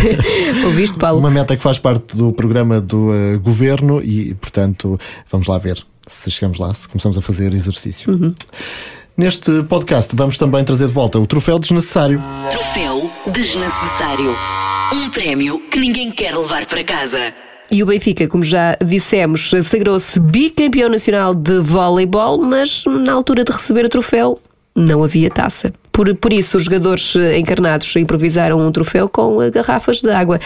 Ouviste, 0.67 0.99
Paulo? 0.99 1.21
Uma 1.21 1.31
meta 1.31 1.57
que 1.57 1.63
faz 1.63 1.79
parte 1.79 2.15
do 2.15 2.35
programa 2.35 2.83
do 2.83 3.13
uh, 3.13 3.41
governo 3.41 4.03
e, 4.03 4.35
portanto, 4.35 4.99
vamos 5.31 5.47
lá 5.47 5.57
ver 5.57 5.79
se 6.09 6.31
chegamos 6.31 6.59
lá, 6.59 6.73
se 6.75 6.89
começamos 6.89 7.17
a 7.19 7.23
fazer 7.23 7.53
exercício. 7.53 8.11
Uhum. 8.11 8.35
Neste 9.17 9.63
podcast 9.65 10.15
vamos 10.15 10.39
também 10.39 10.65
trazer 10.65 10.87
de 10.87 10.93
volta 10.93 11.19
o 11.19 11.27
troféu 11.27 11.59
desnecessário. 11.59 12.23
Troféu 12.51 13.11
desnecessário. 13.27 14.35
Um 14.95 15.11
prémio 15.11 15.61
que 15.71 15.79
ninguém 15.79 16.11
quer 16.11 16.37
levar 16.37 16.65
para 16.67 16.83
casa. 16.85 17.35
E 17.71 17.83
o 17.83 17.87
Benfica, 17.87 18.27
como 18.27 18.45
já 18.45 18.77
dissemos, 18.83 19.51
sagrou-se 19.63 20.19
bicampeão 20.19 20.89
nacional 20.89 21.35
de 21.35 21.59
voleibol, 21.59 22.39
mas 22.43 22.85
na 22.87 23.13
altura 23.13 23.45
de 23.45 23.53
receber 23.53 23.85
o 23.85 23.89
troféu 23.91 24.39
não 24.75 25.05
havia 25.05 25.29
taça. 25.29 25.73
Por, 25.99 26.15
por 26.15 26.33
isso, 26.33 26.57
os 26.57 26.63
jogadores 26.63 27.17
encarnados 27.37 27.97
improvisaram 27.97 28.65
um 28.65 28.71
troféu 28.71 29.09
com 29.09 29.39
garrafas 29.51 30.01
de 30.01 30.09
água. 30.13 30.39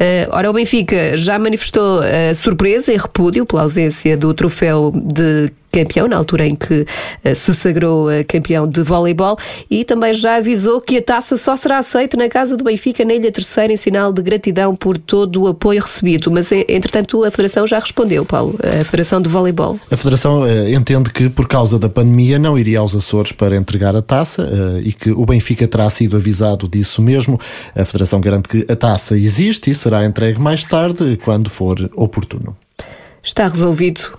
Uh, 0.00 0.30
ora, 0.30 0.48
o 0.48 0.52
Benfica 0.54 1.14
já 1.14 1.38
manifestou 1.38 2.00
surpresa 2.34 2.90
e 2.90 2.96
repúdio 2.96 3.44
pela 3.44 3.60
ausência 3.60 4.16
do 4.16 4.32
troféu 4.32 4.90
de 4.94 5.50
campeão, 5.74 6.06
na 6.06 6.16
altura 6.16 6.46
em 6.46 6.54
que 6.54 6.82
uh, 6.82 7.34
se 7.34 7.52
sagrou 7.54 8.08
uh, 8.08 8.24
campeão 8.28 8.68
de 8.68 8.82
voleibol, 8.82 9.36
e 9.68 9.84
também 9.84 10.12
já 10.12 10.36
avisou 10.36 10.80
que 10.80 10.98
a 10.98 11.02
taça 11.02 11.36
só 11.36 11.56
será 11.56 11.78
aceita 11.78 12.16
na 12.16 12.28
casa 12.28 12.56
do 12.56 12.62
Benfica 12.62 13.04
na 13.04 13.14
Ilha 13.14 13.32
Terceira 13.32 13.72
em 13.72 13.76
sinal 13.76 14.12
de 14.12 14.22
gratidão 14.22 14.76
por 14.76 14.96
todo 14.96 15.42
o 15.42 15.48
apoio 15.48 15.82
recebido. 15.82 16.30
Mas, 16.30 16.52
entretanto, 16.52 17.24
a 17.24 17.30
Federação 17.30 17.66
já 17.66 17.78
respondeu, 17.78 18.24
Paulo, 18.24 18.58
a 18.62 18.84
Federação 18.84 19.20
de 19.20 19.28
Voleibol. 19.28 19.78
A 19.90 19.96
Federação 19.96 20.44
entende 20.70 21.10
que, 21.10 21.28
por 21.28 21.48
causa 21.48 21.78
da 21.78 21.88
pandemia, 21.88 22.38
não 22.38 22.58
iria 22.58 22.78
aos 22.78 22.94
Açores 22.94 23.32
para 23.32 23.56
entregar 23.56 23.96
a 23.96 24.02
taça 24.02 24.48
e 24.82 24.92
que 24.92 25.10
o 25.10 25.26
Benfica 25.26 25.66
terá 25.66 25.88
sido 25.90 26.16
avisado 26.16 26.68
disso 26.68 27.02
mesmo. 27.02 27.40
A 27.74 27.84
Federação 27.84 28.20
garante 28.20 28.48
que 28.48 28.64
a 28.70 28.76
taça 28.76 29.16
existe 29.16 29.70
e 29.70 29.74
será 29.74 30.04
entregue 30.04 30.40
mais 30.40 30.64
tarde, 30.64 31.18
quando 31.24 31.50
for 31.50 31.90
oportuno. 31.96 32.56
Está 33.22 33.48
resolvido 33.48 34.12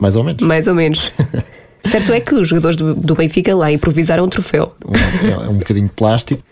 mais 0.00 0.16
ou 0.16 0.24
menos. 0.24 0.42
Mais 0.42 0.66
ou 0.66 0.74
menos. 0.74 1.12
certo 1.84 2.12
é 2.12 2.20
que 2.20 2.34
os 2.34 2.48
jogadores 2.48 2.76
do, 2.76 2.94
do 2.94 3.14
Benfica 3.14 3.54
lá 3.54 3.70
improvisaram 3.70 4.24
um 4.24 4.28
troféu. 4.28 4.74
É 5.24 5.48
um, 5.48 5.52
um 5.52 5.58
bocadinho 5.58 5.86
de 5.86 5.94
plástico. 5.94 6.42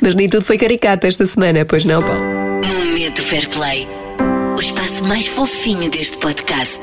Mas 0.00 0.14
nem 0.14 0.28
tudo 0.28 0.44
foi 0.44 0.58
caricato 0.58 1.06
esta 1.06 1.24
semana, 1.24 1.64
pois 1.64 1.84
não, 1.84 2.02
Paulo? 2.02 2.20
Momento 2.20 3.22
Fair 3.22 3.48
Play. 3.48 3.88
O 4.56 4.60
espaço 4.60 5.04
mais 5.04 5.26
fofinho 5.26 5.90
deste 5.90 6.18
podcast. 6.18 6.78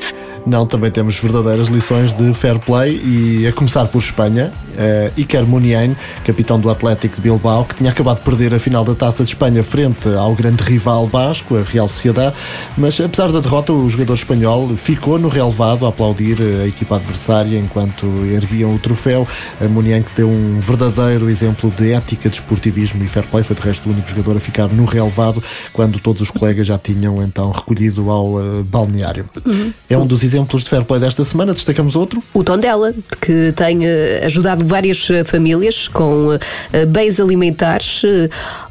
Não, 0.46 0.66
também 0.66 0.90
temos 0.90 1.18
verdadeiras 1.18 1.68
lições 1.68 2.12
de 2.12 2.32
fair 2.34 2.58
play 2.58 3.00
e 3.04 3.46
a 3.46 3.52
começar 3.52 3.86
por 3.86 3.98
Espanha. 3.98 4.52
Uh, 4.70 5.20
Iker 5.20 5.46
Muniain, 5.46 5.94
capitão 6.24 6.58
do 6.58 6.70
Atlético 6.70 7.16
de 7.16 7.22
Bilbao, 7.22 7.64
que 7.64 7.74
tinha 7.74 7.90
acabado 7.90 8.18
de 8.18 8.24
perder 8.24 8.54
a 8.54 8.58
final 8.58 8.82
da 8.82 8.94
Taça 8.94 9.22
de 9.22 9.30
Espanha 9.30 9.62
frente 9.62 10.08
ao 10.08 10.34
grande 10.34 10.62
rival 10.62 11.06
basco, 11.06 11.56
a 11.56 11.62
Real 11.62 11.86
Sociedad, 11.86 12.32
mas 12.78 12.98
apesar 12.98 13.30
da 13.30 13.40
derrota, 13.40 13.72
o 13.72 13.90
jogador 13.90 14.14
espanhol 14.14 14.68
ficou 14.76 15.18
no 15.18 15.28
relevado 15.28 15.84
a 15.84 15.90
aplaudir 15.90 16.38
a 16.62 16.66
equipa 16.66 16.96
adversária 16.96 17.58
enquanto 17.58 18.06
erguiam 18.32 18.74
o 18.74 18.78
troféu. 18.78 19.28
A 19.60 19.64
Muniain 19.64 20.02
que 20.02 20.14
deu 20.14 20.30
um 20.30 20.58
verdadeiro 20.60 21.28
exemplo 21.28 21.70
de 21.70 21.92
ética, 21.92 22.30
de 22.30 22.36
esportivismo 22.36 23.04
e 23.04 23.08
fair 23.08 23.26
play, 23.26 23.44
foi 23.44 23.56
de 23.56 23.62
resto 23.62 23.88
o 23.88 23.92
único 23.92 24.08
jogador 24.08 24.36
a 24.36 24.40
ficar 24.40 24.68
no 24.68 24.84
relevado 24.84 25.42
quando 25.72 25.98
todos 25.98 26.22
os 26.22 26.30
colegas 26.30 26.66
já 26.66 26.78
tinham 26.78 27.22
então 27.22 27.50
recolhido 27.50 28.10
ao 28.10 28.36
uh, 28.36 28.64
balneário. 28.64 29.28
Uhum. 29.44 29.72
É 29.88 29.98
um 29.98 30.06
dos 30.06 30.22
exemplos 30.30 30.62
de 30.62 30.70
fair 30.70 30.84
play 30.84 31.00
desta 31.00 31.24
semana. 31.24 31.52
Destacamos 31.52 31.96
outro. 31.96 32.22
O 32.32 32.44
Tondela, 32.44 32.94
que 33.20 33.52
tem 33.52 33.78
uh, 33.80 34.24
ajudado 34.24 34.64
várias 34.64 35.08
uh, 35.10 35.24
famílias 35.24 35.88
com 35.88 36.34
uh, 36.34 36.38
bens 36.86 37.20
alimentares. 37.20 38.02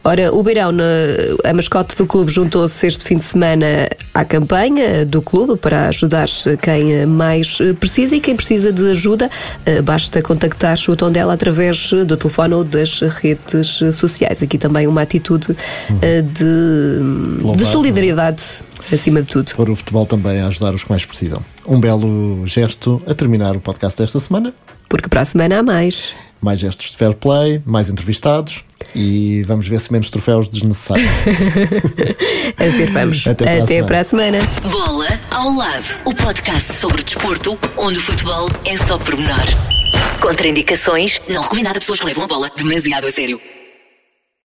Ora, 0.04 0.34
o 0.34 0.42
Beirão, 0.42 0.72
a 1.44 1.54
mascote 1.54 1.96
do 1.96 2.06
clube, 2.06 2.32
juntou-se 2.32 2.88
este 2.88 3.04
fim 3.04 3.16
de 3.16 3.24
semana 3.24 3.90
à 4.14 4.24
campanha 4.24 5.06
do 5.06 5.22
clube 5.22 5.58
para 5.58 5.90
ajudar 5.90 6.28
quem 6.62 7.06
mais 7.06 7.58
precisa 7.80 8.16
e 8.16 8.20
quem 8.20 8.36
precisa 8.36 8.72
de 8.72 8.92
ajuda. 8.92 9.30
Basta 9.84 10.22
contactar 10.22 10.78
o 10.88 10.96
Tondela 10.96 11.34
através 11.34 11.92
do 11.92 12.16
telefone 12.16 12.54
ou 12.54 12.64
das 12.64 13.02
redes 13.02 13.82
sociais. 13.94 14.42
Aqui 14.42 14.58
também 14.58 14.88
uma 14.88 15.02
atitude 15.02 15.56
uhum. 15.90 15.98
de, 16.34 17.58
de 17.58 17.66
solidariedade 17.66 18.64
acima 18.94 19.22
de 19.22 19.30
tudo. 19.30 19.54
Para 19.56 19.72
o 19.72 19.76
futebol 19.76 20.06
também 20.06 20.40
a 20.40 20.48
ajudar 20.48 20.74
os 20.74 20.84
que 20.84 20.90
mais 20.90 21.06
precisam. 21.06 21.44
Um 21.66 21.80
belo 21.80 22.46
gesto 22.46 23.02
a 23.08 23.14
terminar 23.14 23.56
o 23.56 23.60
podcast 23.60 23.98
desta 24.02 24.20
semana. 24.20 24.54
Porque 24.88 25.08
para 25.08 25.22
a 25.22 25.26
semana 25.26 25.60
há 25.60 25.64
mais. 25.64 26.14
Mais 26.42 26.60
gestos 26.60 26.92
de 26.92 26.98
fair 26.98 27.14
play, 27.14 27.62
mais 27.66 27.90
entrevistados. 27.90 28.64
e 28.96 29.44
vamos 29.44 29.68
ver 29.68 29.80
se 29.80 29.92
menos 29.92 30.10
troféus 30.10 30.48
desnecessários. 30.48 31.06
a 32.58 32.64
ver, 32.64 32.90
vamos. 32.92 33.28
Até 33.28 33.44
para 33.44 33.54
a 33.54 33.58
Até 33.58 33.68
semana. 33.68 33.88
para 33.88 34.00
a 34.00 34.04
semana. 34.04 34.38
Bola 34.72 35.08
ao 35.32 35.52
lado. 35.52 35.84
O 36.06 36.16
podcast 36.16 36.74
sobre 36.76 37.04
desporto, 37.04 37.58
onde 37.78 38.00
o 38.00 38.02
futebol 38.02 38.50
é 38.66 38.78
só 38.78 38.98
pormenor. 38.98 39.46
Contraindicações, 40.22 41.20
não 41.30 41.42
recomendado 41.42 41.78
a 41.78 41.80
pessoas 41.80 42.00
que 42.00 42.06
levam 42.06 42.24
a 42.24 42.28
bola 42.28 42.52
demasiado 42.58 43.08
a 43.08 43.12
sério. 43.12 43.40